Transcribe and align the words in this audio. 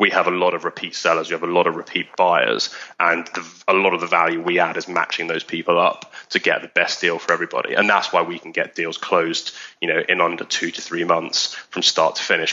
we 0.00 0.10
have 0.10 0.26
a 0.26 0.30
lot 0.30 0.54
of 0.54 0.64
repeat 0.64 0.94
sellers, 0.94 1.28
we 1.28 1.34
have 1.34 1.42
a 1.42 1.46
lot 1.46 1.66
of 1.66 1.76
repeat 1.76 2.16
buyers, 2.16 2.74
and 2.98 3.26
the, 3.34 3.46
a 3.68 3.74
lot 3.74 3.92
of 3.92 4.00
the 4.00 4.06
value 4.06 4.42
we 4.42 4.58
add 4.58 4.78
is 4.78 4.88
matching 4.88 5.26
those 5.26 5.44
people 5.44 5.78
up 5.78 6.12
to 6.30 6.38
get 6.38 6.62
the 6.62 6.68
best 6.68 7.02
deal 7.02 7.18
for 7.18 7.32
everybody. 7.32 7.74
And 7.74 7.88
that's 7.88 8.10
why 8.10 8.22
we 8.22 8.38
can 8.38 8.50
get 8.50 8.74
deals 8.74 8.96
closed, 8.96 9.52
you 9.80 9.88
know, 9.88 10.02
in 10.08 10.22
under 10.22 10.44
two 10.44 10.70
to 10.70 10.80
three 10.80 11.04
months 11.04 11.54
from 11.68 11.82
start 11.82 12.16
to 12.16 12.22
finish. 12.22 12.52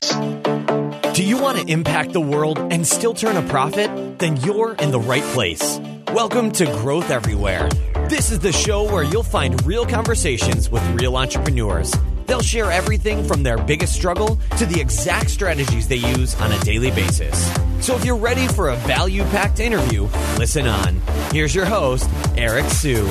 Do 1.14 1.24
you 1.24 1.42
want 1.42 1.58
to 1.58 1.66
impact 1.72 2.12
the 2.12 2.22
world 2.22 2.60
and 2.72 2.86
still 2.86 3.14
turn 3.14 3.38
a 3.38 3.50
profit? 3.50 4.20
Then 4.20 4.36
you're 4.38 4.74
in 4.74 4.92
the 4.92 5.00
right 5.00 5.24
place. 5.34 5.80
Welcome 6.14 6.52
to 6.52 6.66
Growth 6.66 7.10
Everywhere. 7.10 7.70
This 8.10 8.30
is 8.30 8.40
the 8.40 8.52
show 8.52 8.84
where 8.84 9.04
you'll 9.04 9.24
find 9.24 9.66
real 9.66 9.86
conversations 9.86 10.70
with 10.70 10.86
real 11.00 11.16
entrepreneurs 11.16 11.94
They'll 12.28 12.42
share 12.42 12.72
everything 12.72 13.24
from 13.24 13.42
their 13.42 13.58
biggest 13.58 13.94
struggle 13.94 14.38
to 14.58 14.66
the 14.66 14.80
exact 14.80 15.30
strategies 15.32 15.88
they 15.88 15.96
use 15.96 16.40
on 16.42 16.52
a 16.52 16.60
daily 16.60 16.92
basis. 16.92 17.52
So 17.84 17.96
if 17.96 18.06
you're 18.06 18.18
ready 18.18 18.48
for 18.48 18.70
a 18.70 18.76
value 18.76 19.24
packed 19.26 19.60
interview, 19.60 20.04
listen 20.38 20.68
on. 20.68 21.02
Here's 21.32 21.56
your 21.56 21.66
host, 21.66 22.10
Eric 22.36 22.66
Siu. 22.66 23.08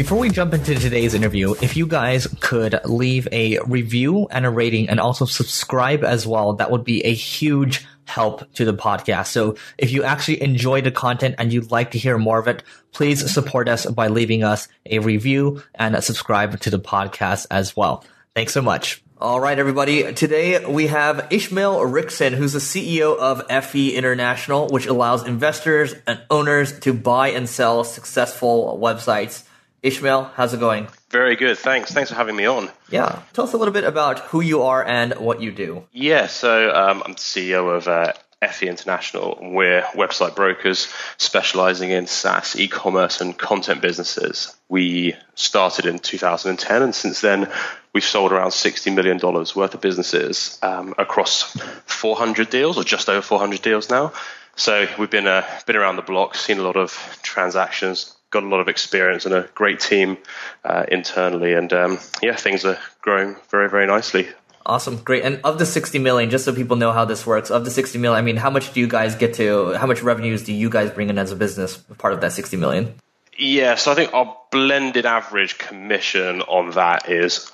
Before 0.00 0.16
we 0.16 0.30
jump 0.30 0.54
into 0.54 0.74
today's 0.76 1.12
interview, 1.12 1.52
if 1.60 1.76
you 1.76 1.86
guys 1.86 2.26
could 2.40 2.80
leave 2.86 3.28
a 3.32 3.58
review 3.66 4.28
and 4.30 4.46
a 4.46 4.50
rating 4.50 4.88
and 4.88 4.98
also 4.98 5.26
subscribe 5.26 6.04
as 6.04 6.26
well, 6.26 6.54
that 6.54 6.70
would 6.70 6.84
be 6.84 7.04
a 7.04 7.12
huge 7.12 7.86
help 8.06 8.50
to 8.54 8.64
the 8.64 8.72
podcast. 8.72 9.26
So 9.26 9.56
if 9.76 9.92
you 9.92 10.02
actually 10.02 10.40
enjoy 10.40 10.80
the 10.80 10.90
content 10.90 11.34
and 11.36 11.52
you'd 11.52 11.70
like 11.70 11.90
to 11.90 11.98
hear 11.98 12.16
more 12.16 12.38
of 12.38 12.48
it, 12.48 12.62
please 12.92 13.30
support 13.30 13.68
us 13.68 13.84
by 13.84 14.08
leaving 14.08 14.42
us 14.42 14.68
a 14.86 15.00
review 15.00 15.62
and 15.74 16.02
subscribe 16.02 16.58
to 16.60 16.70
the 16.70 16.80
podcast 16.80 17.46
as 17.50 17.76
well. 17.76 18.02
Thanks 18.34 18.54
so 18.54 18.62
much. 18.62 19.04
All 19.18 19.38
right, 19.38 19.58
everybody. 19.58 20.14
Today 20.14 20.64
we 20.64 20.86
have 20.86 21.26
Ishmael 21.30 21.80
Rickson, 21.80 22.32
who's 22.32 22.54
the 22.54 22.58
CEO 22.58 23.18
of 23.18 23.46
FE 23.66 23.94
International, 23.94 24.66
which 24.68 24.86
allows 24.86 25.26
investors 25.26 25.94
and 26.06 26.22
owners 26.30 26.80
to 26.80 26.94
buy 26.94 27.32
and 27.32 27.46
sell 27.46 27.84
successful 27.84 28.80
websites. 28.82 29.44
Ishmael, 29.82 30.30
how's 30.34 30.52
it 30.52 30.60
going? 30.60 30.88
Very 31.10 31.36
good. 31.36 31.58
Thanks. 31.58 31.92
Thanks 31.92 32.10
for 32.10 32.16
having 32.16 32.36
me 32.36 32.44
on. 32.46 32.70
Yeah. 32.90 33.22
Tell 33.32 33.44
us 33.44 33.52
a 33.54 33.56
little 33.56 33.72
bit 33.72 33.84
about 33.84 34.20
who 34.20 34.40
you 34.40 34.62
are 34.62 34.84
and 34.84 35.14
what 35.14 35.40
you 35.40 35.52
do. 35.52 35.84
Yeah. 35.92 36.26
So 36.26 36.70
um, 36.74 37.02
I'm 37.04 37.12
the 37.12 37.18
CEO 37.18 37.74
of 37.74 37.88
uh, 37.88 38.12
FE 38.46 38.68
International. 38.68 39.38
We're 39.40 39.82
website 39.94 40.36
brokers 40.36 40.88
specializing 41.16 41.90
in 41.90 42.06
SaaS, 42.06 42.56
e 42.56 42.68
commerce, 42.68 43.20
and 43.20 43.36
content 43.36 43.80
businesses. 43.80 44.54
We 44.68 45.14
started 45.34 45.86
in 45.86 45.98
2010, 45.98 46.82
and 46.82 46.94
since 46.94 47.20
then, 47.20 47.50
we've 47.92 48.04
sold 48.04 48.32
around 48.32 48.50
$60 48.50 48.94
million 48.94 49.18
worth 49.18 49.74
of 49.74 49.80
businesses 49.80 50.58
um, 50.62 50.94
across 50.96 51.54
400 51.86 52.50
deals, 52.50 52.78
or 52.78 52.84
just 52.84 53.08
over 53.08 53.22
400 53.22 53.60
deals 53.62 53.90
now. 53.90 54.12
So 54.56 54.86
we've 54.98 55.10
been 55.10 55.26
uh, 55.26 55.46
been 55.66 55.76
around 55.76 55.96
the 55.96 56.02
block, 56.02 56.34
seen 56.34 56.58
a 56.58 56.62
lot 56.62 56.76
of 56.76 56.92
transactions, 57.22 58.14
got 58.30 58.42
a 58.42 58.46
lot 58.46 58.60
of 58.60 58.68
experience 58.68 59.26
and 59.26 59.34
a 59.34 59.48
great 59.54 59.80
team 59.80 60.16
uh, 60.64 60.86
internally, 60.88 61.54
and 61.54 61.72
um, 61.72 61.98
yeah, 62.22 62.36
things 62.36 62.64
are 62.64 62.78
growing 63.02 63.36
very, 63.50 63.68
very 63.68 63.86
nicely. 63.86 64.28
Awesome, 64.64 64.98
great. 64.98 65.24
And 65.24 65.40
of 65.42 65.58
the 65.58 65.66
60 65.66 65.98
million, 65.98 66.30
just 66.30 66.44
so 66.44 66.54
people 66.54 66.76
know 66.76 66.92
how 66.92 67.04
this 67.04 67.26
works, 67.26 67.50
of 67.50 67.64
the 67.64 67.70
60 67.70 67.98
million, 67.98 68.18
I 68.18 68.22
mean, 68.22 68.36
how 68.36 68.50
much 68.50 68.72
do 68.72 68.80
you 68.80 68.86
guys 68.86 69.16
get 69.16 69.34
to? 69.34 69.72
How 69.74 69.86
much 69.86 70.02
revenues 70.02 70.44
do 70.44 70.52
you 70.52 70.70
guys 70.70 70.90
bring 70.90 71.08
in 71.08 71.18
as 71.18 71.32
a 71.32 71.36
business, 71.36 71.76
part 71.76 72.12
of 72.12 72.20
that 72.20 72.32
60 72.32 72.56
million? 72.56 72.94
Yeah, 73.36 73.76
so 73.76 73.90
I 73.90 73.94
think 73.94 74.12
our 74.12 74.36
blended 74.52 75.06
average 75.06 75.56
commission 75.56 76.42
on 76.42 76.72
that 76.72 77.08
is, 77.08 77.50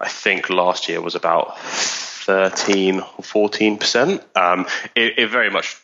I 0.00 0.08
think 0.08 0.48
last 0.48 0.88
year 0.88 1.02
was 1.02 1.14
about 1.14 1.58
13 1.60 3.00
or 3.00 3.22
14 3.22 3.78
percent. 3.78 4.24
Um, 4.34 4.66
it, 4.94 5.18
it 5.18 5.30
very 5.30 5.50
much 5.50 5.76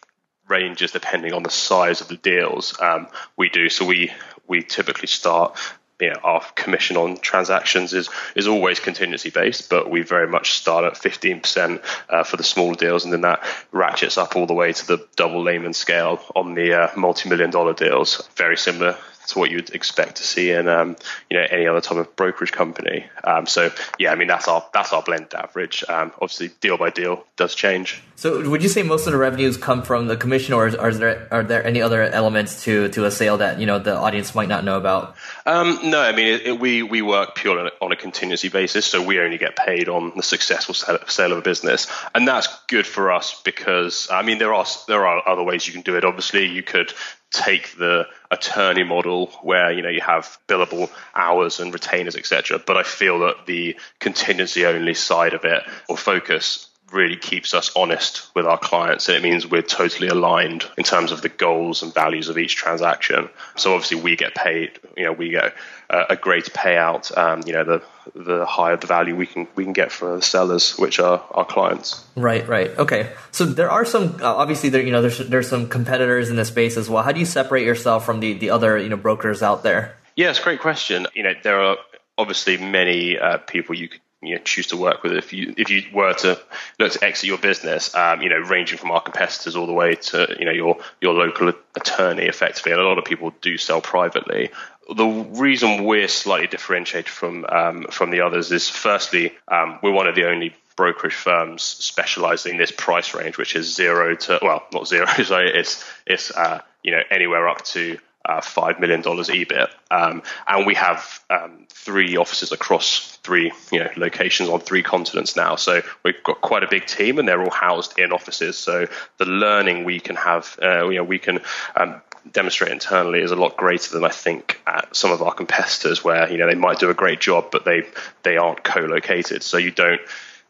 ranges 0.48 0.91
depending 0.91 1.33
on 1.33 1.43
the 1.43 1.51
size 1.51 2.01
of 2.01 2.09
the 2.09 2.17
deals 2.17 2.79
um, 2.81 3.09
we 3.37 3.48
do. 3.48 3.69
So 3.69 3.85
we 3.85 4.11
we 4.47 4.63
typically 4.63 5.08
start 5.08 5.58
you 6.03 6.11
know, 6.11 6.20
our 6.25 6.42
commission 6.57 6.97
on 6.97 7.17
transactions 7.19 7.92
is 7.92 8.11
is 8.35 8.48
always 8.48 8.80
contingency 8.80 9.30
based, 9.30 9.70
but 9.70 9.89
we 9.89 10.03
very 10.03 10.27
much 10.27 10.53
start 10.55 10.85
at 10.85 10.95
15% 10.95 11.80
uh, 12.08 12.25
for 12.25 12.36
the 12.36 12.42
smaller 12.42 12.75
deals, 12.75 13.05
and 13.05 13.13
then 13.13 13.20
that 13.20 13.45
ratchets 13.70 14.19
up 14.19 14.35
all 14.35 14.47
the 14.47 14.55
way 14.55 14.73
to 14.73 14.86
the 14.86 15.07
double 15.14 15.42
Lehman 15.42 15.73
scale 15.73 16.20
on 16.35 16.55
the 16.55 16.75
uh, 16.75 16.89
multi 16.97 17.29
million 17.29 17.51
dollar 17.51 17.73
deals. 17.73 18.29
Very 18.35 18.57
similar 18.57 18.98
to 19.29 19.39
what 19.39 19.51
you'd 19.51 19.71
expect 19.71 20.17
to 20.17 20.25
see 20.25 20.51
in 20.51 20.69
um, 20.69 20.97
you 21.31 21.39
know 21.39 21.47
any 21.51 21.67
other 21.67 21.81
type 21.81 21.99
of 21.99 22.15
brokerage 22.17 22.53
company. 22.53 23.07
Um, 23.25 23.47
so 23.47 23.71
yeah, 23.99 24.13
I 24.13 24.15
mean 24.17 24.29
that's 24.29 24.49
our 24.49 24.65
that's 24.73 24.93
our 24.93 25.03
blended 25.03 25.35
average. 25.35 25.85
Um, 25.89 26.13
obviously, 26.21 26.51
deal 26.61 26.77
by 26.77 26.91
deal 26.91 27.25
does 27.37 27.55
change. 27.55 28.03
So 28.17 28.49
would 28.49 28.63
you 28.63 28.69
say 28.69 28.83
most 28.83 29.07
of 29.07 29.13
the 29.13 29.19
revenues 29.19 29.57
come 29.57 29.83
from 29.83 30.07
the 30.07 30.17
commission, 30.17 30.55
or 30.55 30.67
are 30.67 30.93
there 30.93 31.29
are 31.31 31.43
there 31.43 31.67
any 31.67 31.83
other 31.83 32.03
elements 32.03 32.65
to 32.65 32.89
to 32.91 33.05
a 33.05 33.11
sale 33.11 33.39
that 33.39 33.59
you 33.59 33.67
know 33.67 33.79
the 33.79 33.97
audience 33.97 34.35
might 34.35 34.49
not 34.49 34.65
know 34.65 34.77
about? 34.77 35.17
Um, 35.47 35.79
no, 35.85 36.01
I 36.01 36.13
mean 36.13 36.27
it, 36.29 36.43
it, 36.43 36.61
we 36.61 36.83
we 36.83 37.03
work 37.03 37.35
purely 37.35 37.71
on 37.81 37.93
a 37.93 37.97
contingency 37.97 38.49
basis, 38.49 38.87
so 38.87 39.03
we 39.03 39.21
only 39.21 39.39
get 39.39 39.57
paid 39.57 39.89
on 39.89 40.13
the 40.17 40.23
successful 40.23 40.75
sale 40.75 41.33
of 41.33 41.39
a 41.39 41.43
business, 41.43 41.87
and 42.15 42.27
that's 42.27 42.49
good 42.69 42.87
for 42.87 43.11
us 43.11 43.41
because 43.45 44.09
I 44.11 44.23
mean 44.23 44.39
there 44.39 44.55
are 44.55 44.67
there 44.89 45.07
are 45.07 45.29
other 45.29 45.43
ways 45.43 45.67
you 45.67 45.73
can 45.73 45.83
do 45.83 45.97
it. 45.97 46.05
Obviously, 46.05 46.47
you 46.47 46.63
could 46.63 46.93
take 47.33 47.77
the 47.77 48.07
attorney 48.33 48.83
model 48.83 49.27
where 49.43 49.70
you 49.70 49.83
know 49.83 49.91
you 49.91 50.01
have 50.01 50.39
billable 50.48 50.91
hours 51.15 51.61
and 51.61 51.73
retainers 51.73 52.17
etc 52.17 52.59
but 52.67 52.79
i 52.79 52.83
feel 52.83 53.19
that 53.20 53.47
the 53.47 53.77
contingency 54.01 54.65
only 54.65 54.95
side 54.95 55.35
of 55.35 55.45
it 55.45 55.63
or 55.89 55.97
focus 55.98 56.69
really 56.92 57.17
keeps 57.17 57.55
us 57.55 57.73
honest 57.75 58.35
with 58.35 58.47
our 58.47 58.58
clients 58.58 59.08
and 59.08 59.17
it 59.17 59.23
means 59.23 59.47
we're 59.47 59.63
totally 59.63 60.08
aligned 60.08 60.64
in 60.77 60.85
terms 60.85 61.13
of 61.13 61.23
the 61.23 61.29
goals 61.29 61.83
and 61.83 61.95
values 61.95 62.29
of 62.29 62.39
each 62.39 62.57
transaction 62.57 63.29
so 63.57 63.75
obviously 63.75 64.01
we 64.01 64.17
get 64.17 64.35
paid 64.35 64.79
you 64.97 65.05
know 65.05 65.13
we 65.13 65.30
get 65.30 65.55
a, 65.91 66.05
a 66.11 66.17
great 66.17 66.45
payout 66.47 67.17
um, 67.17 67.42
you 67.47 67.53
know 67.53 67.64
the 67.64 67.83
the 68.14 68.45
higher 68.45 68.77
the 68.77 68.86
value 68.86 69.14
we 69.14 69.27
can 69.27 69.47
we 69.55 69.64
can 69.64 69.73
get 69.73 69.92
for 69.92 70.17
the 70.17 70.23
sellers, 70.23 70.77
which 70.79 70.98
are 70.98 71.23
our 71.30 71.45
clients. 71.45 72.05
Right, 72.17 72.47
right. 72.47 72.77
Okay. 72.79 73.11
So 73.30 73.45
there 73.45 73.70
are 73.70 73.85
some 73.85 74.17
uh, 74.20 74.35
obviously 74.35 74.70
there 74.70 74.83
you 74.83 74.92
know 74.92 75.03
there's 75.03 75.19
there's 75.19 75.48
some 75.48 75.69
competitors 75.69 76.30
in 76.30 76.36
the 76.36 76.45
space 76.45 76.77
as 76.77 76.91
well. 76.91 77.03
How 77.03 77.13
do 77.13 77.20
you 77.20 77.27
separate 77.27 77.64
yourself 77.64 78.05
from 78.05 78.20
the 78.20 78.35
the 78.35 78.51
other 78.51 78.79
you 78.79 78.89
know 78.89 78.97
brokers 78.97 79.42
out 79.42 79.63
there? 79.63 79.97
Yes, 80.17 80.39
great 80.41 80.61
question. 80.61 81.07
You 81.14 81.23
know 81.23 81.35
there 81.42 81.61
are 81.61 81.77
obviously 82.19 82.57
many 82.59 83.19
uh, 83.19 83.39
people 83.39 83.74
you 83.74 83.89
could 83.89 84.01
you 84.23 84.37
know, 84.37 84.43
choose 84.45 84.69
to 84.69 84.77
work 84.77 85.03
with 85.03 85.13
if 85.13 85.33
you 85.33 85.55
if 85.57 85.71
you 85.71 85.83
were 85.93 86.15
to 86.15 86.39
look 86.79 86.93
to 86.93 87.05
exit 87.05 87.27
your 87.27 87.39
business, 87.39 87.95
um, 87.95 88.23
you 88.23 88.29
know, 88.29 88.39
ranging 88.39 88.79
from 88.79 88.91
our 88.91 89.01
competitors 89.01 89.57
all 89.57 89.67
the 89.67 89.73
way 89.73 89.95
to 89.95 90.37
you 90.39 90.45
know 90.45 90.53
your 90.53 90.79
your 91.01 91.15
local 91.15 91.53
attorney, 91.77 92.25
effectively. 92.25 92.73
And 92.73 92.81
a 92.81 92.85
lot 92.85 92.99
of 92.99 93.05
people 93.05 93.33
do 93.41 93.59
sell 93.59 93.81
privately 93.81 94.51
the 94.97 95.07
reason 95.07 95.85
we're 95.85 96.09
slightly 96.09 96.47
differentiated 96.47 97.09
from 97.09 97.47
um, 97.49 97.85
from 97.91 98.11
the 98.11 98.21
others 98.21 98.51
is 98.53 98.69
firstly 98.69 99.33
um, 99.49 99.79
we're 99.83 99.93
one 99.93 100.07
of 100.07 100.15
the 100.15 100.29
only 100.29 100.55
brokerage 100.77 101.15
firms 101.15 101.63
specializing 101.63 102.53
in 102.53 102.59
this 102.59 102.73
price 102.73 103.15
range, 103.15 103.39
which 103.39 103.55
is 103.55 103.75
zero 103.75 104.15
to 104.17 104.39
well 104.43 104.67
not 104.73 104.89
zero, 104.89 105.07
sorry, 105.25 105.51
it's 105.51 105.85
it's 106.07 106.31
uh, 106.31 106.61
you 106.83 106.93
know 106.93 107.03
anywhere 107.11 107.49
up 107.49 107.65
to 107.65 107.99
uh, 108.25 108.41
five 108.41 108.81
million 108.81 109.03
dollars 109.03 109.29
EBIT, 109.29 109.69
um, 109.91 110.23
and 110.47 110.67
we 110.67 110.75
have 110.75 111.21
um, 111.31 111.67
three 111.69 112.17
offices 112.17 112.53
across 112.53 113.19
three 113.23 113.53
you 113.71 113.81
know 113.81 113.91
locations 113.97 114.49
on 114.49 114.61
three 114.61 114.83
continents 114.83 115.37
now. 115.37 115.57
So 115.57 115.83
we've 116.05 116.23
got 116.23 116.41
quite 116.41 116.63
a 116.63 116.69
big 116.69 116.87
team, 116.87 117.19
and 117.19 117.29
they're 117.29 117.43
all 117.43 117.51
housed 117.51 117.99
in 117.99 118.13
offices. 118.13 118.57
So 118.57 118.87
the 119.19 119.25
learning 119.25 119.85
we 119.85 120.01
can 120.01 120.17
have, 120.17 120.59
uh, 120.63 120.89
you 120.89 120.97
know, 120.97 121.05
we 121.05 121.19
can 121.19 121.41
um, 121.77 122.01
demonstrate 122.31 122.71
internally 122.71 123.21
is 123.21 123.33
a 123.33 123.37
lot 123.37 123.57
greater 123.57 123.93
than 123.93 124.05
I 124.05 124.11
think 124.11 124.61
at 124.67 124.95
some 124.95 125.11
of 125.11 125.23
our 125.23 125.35
competitors, 125.35 126.05
where 126.05 126.31
you 126.31 126.39
know 126.39 126.47
they 126.47 126.55
might 126.55 126.79
do 126.79 126.91
a 126.91 126.95
great 126.95 127.21
job, 127.21 127.49
but 127.51 127.65
they 127.65 127.85
they 128.23 128.37
aren't 128.37 128.62
co-located, 128.62 129.43
so 129.43 129.56
you 129.56 129.71
don't. 129.71 130.00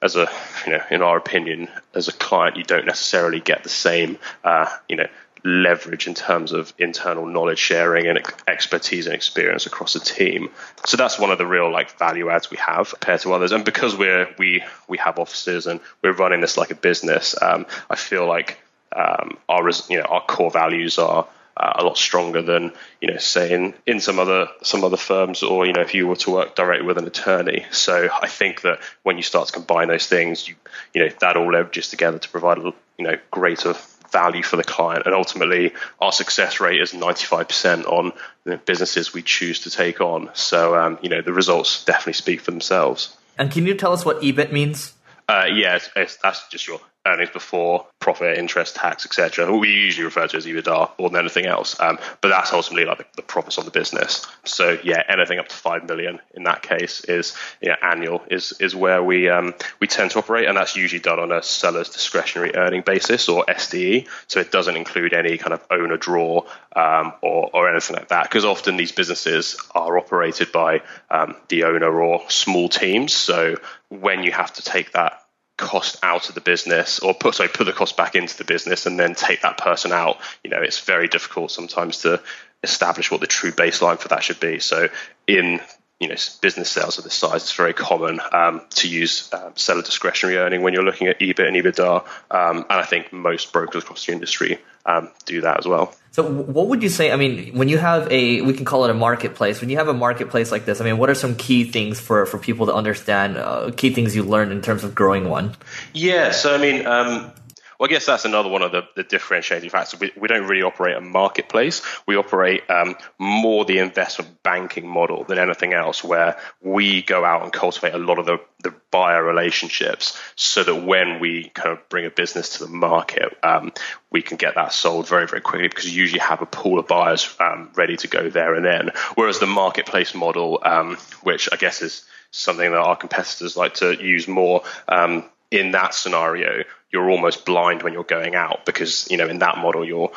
As 0.02 0.16
a, 0.16 0.28
you 0.66 0.72
know, 0.72 0.82
in 0.90 1.00
our 1.00 1.16
opinion, 1.16 1.68
as 1.94 2.08
a 2.08 2.12
client, 2.12 2.56
you 2.56 2.64
don't 2.64 2.86
necessarily 2.86 3.38
get 3.38 3.62
the 3.62 3.68
same, 3.68 4.18
uh, 4.42 4.68
you 4.88 4.96
know, 4.96 5.06
leverage 5.44 6.06
in 6.06 6.14
terms 6.14 6.52
of 6.52 6.72
internal 6.78 7.26
knowledge 7.26 7.58
sharing 7.58 8.06
and 8.06 8.20
expertise 8.46 9.06
and 9.06 9.14
experience 9.14 9.66
across 9.66 9.94
a 9.94 10.00
team. 10.00 10.50
So 10.86 10.96
that's 10.96 11.18
one 11.18 11.30
of 11.30 11.38
the 11.38 11.46
real 11.46 11.70
like 11.70 11.98
value 11.98 12.30
adds 12.30 12.50
we 12.50 12.58
have 12.58 12.90
compared 12.90 13.20
to 13.20 13.32
others. 13.32 13.52
And 13.52 13.64
because 13.64 13.96
we're 13.96 14.28
we 14.38 14.62
we 14.88 14.98
have 14.98 15.18
offices 15.18 15.66
and 15.66 15.80
we're 16.02 16.12
running 16.12 16.40
this 16.40 16.56
like 16.56 16.70
a 16.70 16.76
business, 16.76 17.34
um, 17.40 17.66
I 17.90 17.96
feel 17.96 18.26
like 18.26 18.58
um, 18.94 19.38
our 19.48 19.68
you 19.88 19.98
know 19.98 20.04
our 20.04 20.24
core 20.24 20.50
values 20.50 20.98
are 20.98 21.26
uh, 21.56 21.72
a 21.76 21.84
lot 21.84 21.98
stronger 21.98 22.42
than 22.42 22.72
you 23.00 23.10
know 23.10 23.18
say 23.18 23.72
in, 23.86 24.00
some 24.00 24.18
other 24.18 24.48
some 24.62 24.84
other 24.84 24.96
firms 24.96 25.42
or 25.42 25.66
you 25.66 25.72
know 25.72 25.82
if 25.82 25.94
you 25.94 26.06
were 26.06 26.16
to 26.16 26.30
work 26.30 26.54
directly 26.54 26.86
with 26.86 26.96
an 26.96 27.06
attorney 27.06 27.66
so 27.70 28.08
i 28.22 28.26
think 28.26 28.62
that 28.62 28.80
when 29.02 29.16
you 29.18 29.22
start 29.22 29.46
to 29.46 29.52
combine 29.52 29.88
those 29.88 30.06
things 30.06 30.48
you 30.48 30.54
you 30.94 31.04
know 31.04 31.12
that 31.20 31.36
all 31.36 31.46
leverages 31.46 31.90
together 31.90 32.18
to 32.18 32.28
provide 32.30 32.58
a 32.58 32.72
you 32.98 33.04
know 33.04 33.16
greater 33.30 33.74
value 34.12 34.42
for 34.42 34.56
the 34.56 34.64
client. 34.64 35.06
And 35.06 35.14
ultimately 35.14 35.72
our 36.00 36.12
success 36.12 36.60
rate 36.60 36.80
is 36.80 36.92
95% 36.92 37.86
on 37.86 38.12
the 38.44 38.58
businesses 38.58 39.12
we 39.12 39.22
choose 39.22 39.60
to 39.60 39.70
take 39.70 40.00
on. 40.00 40.30
So 40.34 40.76
um, 40.76 40.98
you 41.02 41.08
know 41.08 41.22
the 41.22 41.32
results 41.32 41.84
definitely 41.84 42.14
speak 42.14 42.40
for 42.40 42.50
themselves. 42.50 43.16
And 43.38 43.50
can 43.50 43.66
you 43.66 43.74
tell 43.74 43.92
us 43.92 44.04
what 44.04 44.20
ebit 44.20 44.52
means? 44.52 44.92
Uh, 45.28 45.46
yeah, 45.52 45.76
it's, 45.76 45.88
it's, 45.96 46.16
that's 46.16 46.46
just 46.48 46.66
your 46.66 46.80
earnings 47.06 47.30
before 47.30 47.86
profit, 47.98 48.38
interest, 48.38 48.76
tax, 48.76 49.04
etc. 49.04 49.50
What 49.50 49.60
We 49.60 49.70
usually 49.70 50.04
refer 50.04 50.26
to 50.28 50.36
as 50.36 50.46
EBITDA 50.46 50.98
more 50.98 51.10
than 51.10 51.20
anything 51.20 51.46
else, 51.46 51.78
um, 51.80 51.98
but 52.20 52.28
that's 52.28 52.52
ultimately 52.52 52.84
like 52.84 52.98
the, 52.98 53.06
the, 53.16 53.22
profits 53.22 53.58
on 53.58 53.64
the 53.64 53.70
business. 53.70 54.26
So 54.44 54.78
yeah, 54.84 55.02
anything 55.08 55.38
up 55.38 55.48
to 55.48 55.54
five 55.54 55.88
million 55.88 56.20
in 56.34 56.44
that 56.44 56.62
case 56.62 57.04
is 57.04 57.34
you 57.60 57.70
know, 57.70 57.76
annual 57.82 58.22
is 58.30 58.52
is 58.60 58.74
where 58.74 59.02
we 59.02 59.28
um, 59.28 59.54
we 59.80 59.86
tend 59.86 60.12
to 60.12 60.18
operate, 60.18 60.48
and 60.48 60.56
that's 60.56 60.76
usually 60.76 61.00
done 61.00 61.18
on 61.18 61.32
a 61.32 61.42
seller's 61.42 61.88
discretionary 61.88 62.54
earning 62.54 62.82
basis 62.82 63.28
or 63.28 63.44
SDE. 63.46 64.06
So 64.28 64.40
it 64.40 64.52
doesn't 64.52 64.76
include 64.76 65.12
any 65.12 65.38
kind 65.38 65.54
of 65.54 65.64
owner 65.70 65.96
draw 65.96 66.46
um, 66.76 67.12
or 67.20 67.50
or 67.52 67.70
anything 67.70 67.96
like 67.96 68.08
that, 68.08 68.24
because 68.24 68.44
often 68.44 68.76
these 68.76 68.92
businesses 68.92 69.56
are 69.74 69.98
operated 69.98 70.52
by 70.52 70.82
um, 71.10 71.36
the 71.48 71.64
owner 71.64 72.00
or 72.00 72.28
small 72.30 72.68
teams. 72.68 73.14
So 73.14 73.56
when 73.88 74.22
you 74.22 74.32
have 74.32 74.52
to 74.54 74.62
take 74.62 74.92
that 74.92 75.21
cost 75.56 75.98
out 76.02 76.28
of 76.28 76.34
the 76.34 76.40
business 76.40 76.98
or 76.98 77.14
put 77.14 77.34
sorry 77.34 77.48
put 77.48 77.64
the 77.64 77.72
cost 77.72 77.96
back 77.96 78.14
into 78.14 78.36
the 78.36 78.44
business 78.44 78.86
and 78.86 78.98
then 78.98 79.14
take 79.14 79.42
that 79.42 79.58
person 79.58 79.92
out 79.92 80.18
you 80.42 80.50
know 80.50 80.60
it's 80.60 80.80
very 80.80 81.06
difficult 81.06 81.50
sometimes 81.50 81.98
to 81.98 82.20
establish 82.62 83.10
what 83.10 83.20
the 83.20 83.26
true 83.26 83.52
baseline 83.52 83.98
for 83.98 84.08
that 84.08 84.22
should 84.22 84.40
be. 84.40 84.58
So 84.60 84.88
in 85.26 85.60
you 86.02 86.08
know 86.08 86.16
business 86.40 86.70
sales 86.70 86.98
of 86.98 87.04
this 87.04 87.14
size 87.14 87.42
it's 87.42 87.54
very 87.54 87.72
common 87.72 88.20
um, 88.32 88.62
to 88.70 88.88
use 88.88 89.32
um, 89.32 89.52
seller 89.56 89.82
discretionary 89.82 90.38
earning 90.38 90.62
when 90.62 90.72
you're 90.74 90.84
looking 90.84 91.06
at 91.06 91.18
ebit 91.20 91.46
and 91.46 91.56
ebitda 91.56 92.04
um, 92.30 92.58
and 92.58 92.72
i 92.72 92.84
think 92.84 93.12
most 93.12 93.52
brokers 93.52 93.82
across 93.82 94.06
the 94.06 94.12
industry 94.12 94.58
um, 94.84 95.08
do 95.24 95.40
that 95.40 95.58
as 95.58 95.66
well 95.66 95.94
so 96.12 96.22
what 96.22 96.68
would 96.68 96.82
you 96.82 96.90
say? 96.90 97.10
I 97.10 97.16
mean, 97.16 97.56
when 97.56 97.70
you 97.70 97.78
have 97.78 98.06
a, 98.12 98.42
we 98.42 98.52
can 98.52 98.66
call 98.66 98.84
it 98.84 98.90
a 98.90 98.94
marketplace. 98.94 99.62
When 99.62 99.70
you 99.70 99.78
have 99.78 99.88
a 99.88 99.94
marketplace 99.94 100.52
like 100.52 100.66
this, 100.66 100.78
I 100.78 100.84
mean, 100.84 100.98
what 100.98 101.08
are 101.08 101.14
some 101.14 101.34
key 101.36 101.64
things 101.64 101.98
for, 101.98 102.26
for 102.26 102.36
people 102.36 102.66
to 102.66 102.74
understand? 102.74 103.38
Uh, 103.38 103.70
key 103.74 103.94
things 103.94 104.14
you 104.14 104.22
learned 104.22 104.52
in 104.52 104.60
terms 104.60 104.84
of 104.84 104.94
growing 104.94 105.30
one? 105.30 105.56
Yeah. 105.94 106.32
So 106.32 106.54
I 106.54 106.58
mean, 106.58 106.86
um, 106.86 107.32
well, 107.82 107.88
I 107.88 107.94
guess 107.94 108.06
that's 108.06 108.24
another 108.24 108.48
one 108.48 108.62
of 108.62 108.70
the, 108.70 108.82
the 108.94 109.02
differentiating 109.02 109.68
factors. 109.68 109.98
We, 109.98 110.12
we, 110.16 110.28
don't 110.28 110.46
really 110.46 110.62
operate 110.62 110.96
a 110.96 111.00
marketplace. 111.00 111.82
We 112.06 112.14
operate 112.14 112.62
um, 112.70 112.94
more 113.18 113.64
the 113.64 113.78
investment 113.78 114.40
banking 114.44 114.86
model 114.86 115.24
than 115.24 115.40
anything 115.40 115.72
else, 115.72 116.04
where 116.04 116.38
we 116.60 117.02
go 117.02 117.24
out 117.24 117.42
and 117.42 117.52
cultivate 117.52 117.92
a 117.92 117.98
lot 117.98 118.20
of 118.20 118.26
the, 118.26 118.38
the 118.62 118.72
buyer 118.92 119.24
relationships 119.24 120.16
so 120.36 120.62
that 120.62 120.76
when 120.76 121.18
we 121.18 121.48
kind 121.54 121.76
of 121.76 121.88
bring 121.88 122.06
a 122.06 122.10
business 122.10 122.50
to 122.50 122.66
the 122.66 122.70
market, 122.70 123.36
um, 123.42 123.72
we 124.12 124.22
can 124.22 124.36
get 124.36 124.54
that 124.54 124.72
sold 124.72 125.08
very, 125.08 125.26
very 125.26 125.40
quickly 125.40 125.66
because 125.66 125.92
you 125.92 126.02
usually 126.02 126.20
have 126.20 126.40
a 126.40 126.46
pool 126.46 126.78
of 126.78 126.86
buyers 126.86 127.34
um, 127.40 127.68
ready 127.74 127.96
to 127.96 128.06
go 128.06 128.30
there 128.30 128.54
and 128.54 128.64
then. 128.64 128.90
Whereas 129.16 129.40
the 129.40 129.48
marketplace 129.48 130.14
model, 130.14 130.60
um, 130.64 130.98
which 131.24 131.48
I 131.50 131.56
guess 131.56 131.82
is 131.82 132.04
something 132.30 132.70
that 132.70 132.78
our 132.78 132.94
competitors 132.94 133.56
like 133.56 133.74
to 133.74 134.00
use 134.00 134.28
more, 134.28 134.62
um, 134.86 135.24
in 135.50 135.72
that 135.72 135.94
scenario, 135.94 136.64
you're 136.92 137.10
almost 137.10 137.44
blind 137.44 137.82
when 137.82 137.92
you're 137.92 138.04
going 138.04 138.34
out 138.34 138.66
because 138.66 139.10
you 139.10 139.16
know 139.16 139.28
in 139.28 139.38
that 139.38 139.58
model 139.58 139.84
you're 139.84 140.12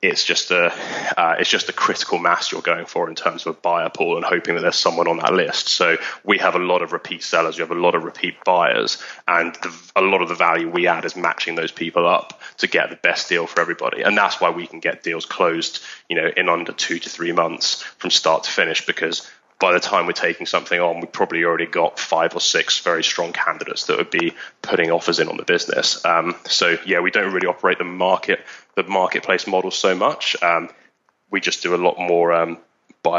it's 0.00 0.24
just 0.24 0.50
a 0.52 0.72
uh, 1.16 1.34
it's 1.40 1.50
just 1.50 1.68
a 1.68 1.72
critical 1.72 2.18
mass 2.18 2.52
you're 2.52 2.62
going 2.62 2.86
for 2.86 3.08
in 3.08 3.16
terms 3.16 3.46
of 3.46 3.56
a 3.56 3.60
buyer 3.60 3.90
pool 3.90 4.16
and 4.16 4.24
hoping 4.24 4.54
that 4.54 4.60
there's 4.60 4.76
someone 4.76 5.08
on 5.08 5.16
that 5.18 5.32
list. 5.32 5.68
So 5.68 5.96
we 6.24 6.38
have 6.38 6.54
a 6.54 6.60
lot 6.60 6.82
of 6.82 6.92
repeat 6.92 7.22
sellers, 7.22 7.56
we 7.56 7.62
have 7.62 7.72
a 7.72 7.74
lot 7.74 7.96
of 7.96 8.04
repeat 8.04 8.36
buyers, 8.44 9.02
and 9.26 9.54
the, 9.56 9.74
a 9.96 10.02
lot 10.02 10.22
of 10.22 10.28
the 10.28 10.36
value 10.36 10.70
we 10.70 10.86
add 10.86 11.04
is 11.04 11.16
matching 11.16 11.56
those 11.56 11.72
people 11.72 12.06
up 12.06 12.40
to 12.58 12.68
get 12.68 12.90
the 12.90 12.96
best 12.96 13.28
deal 13.28 13.48
for 13.48 13.60
everybody. 13.60 14.02
And 14.02 14.16
that's 14.16 14.40
why 14.40 14.50
we 14.50 14.68
can 14.68 14.78
get 14.78 15.02
deals 15.02 15.26
closed, 15.26 15.80
you 16.08 16.14
know, 16.14 16.30
in 16.36 16.48
under 16.48 16.72
two 16.72 17.00
to 17.00 17.10
three 17.10 17.32
months 17.32 17.82
from 17.82 18.10
start 18.10 18.44
to 18.44 18.52
finish 18.52 18.86
because 18.86 19.28
by 19.60 19.72
the 19.72 19.80
time 19.80 20.06
we're 20.06 20.12
taking 20.12 20.46
something 20.46 20.80
on, 20.80 21.00
we've 21.00 21.12
probably 21.12 21.44
already 21.44 21.66
got 21.66 21.98
five 21.98 22.34
or 22.34 22.40
six 22.40 22.80
very 22.80 23.02
strong 23.02 23.32
candidates 23.32 23.86
that 23.86 23.98
would 23.98 24.10
be 24.10 24.34
putting 24.62 24.90
offers 24.90 25.18
in 25.18 25.28
on 25.28 25.36
the 25.36 25.44
business. 25.44 26.04
Um, 26.04 26.36
so 26.44 26.76
yeah, 26.86 27.00
we 27.00 27.10
don't 27.10 27.32
really 27.32 27.48
operate 27.48 27.78
the 27.78 27.84
market, 27.84 28.40
the 28.76 28.84
marketplace 28.84 29.46
model 29.46 29.70
so 29.70 29.94
much. 29.94 30.40
Um, 30.42 30.70
we 31.30 31.40
just 31.40 31.62
do 31.62 31.74
a 31.74 31.76
lot 31.76 31.98
more 31.98 32.32
um, 32.32 32.58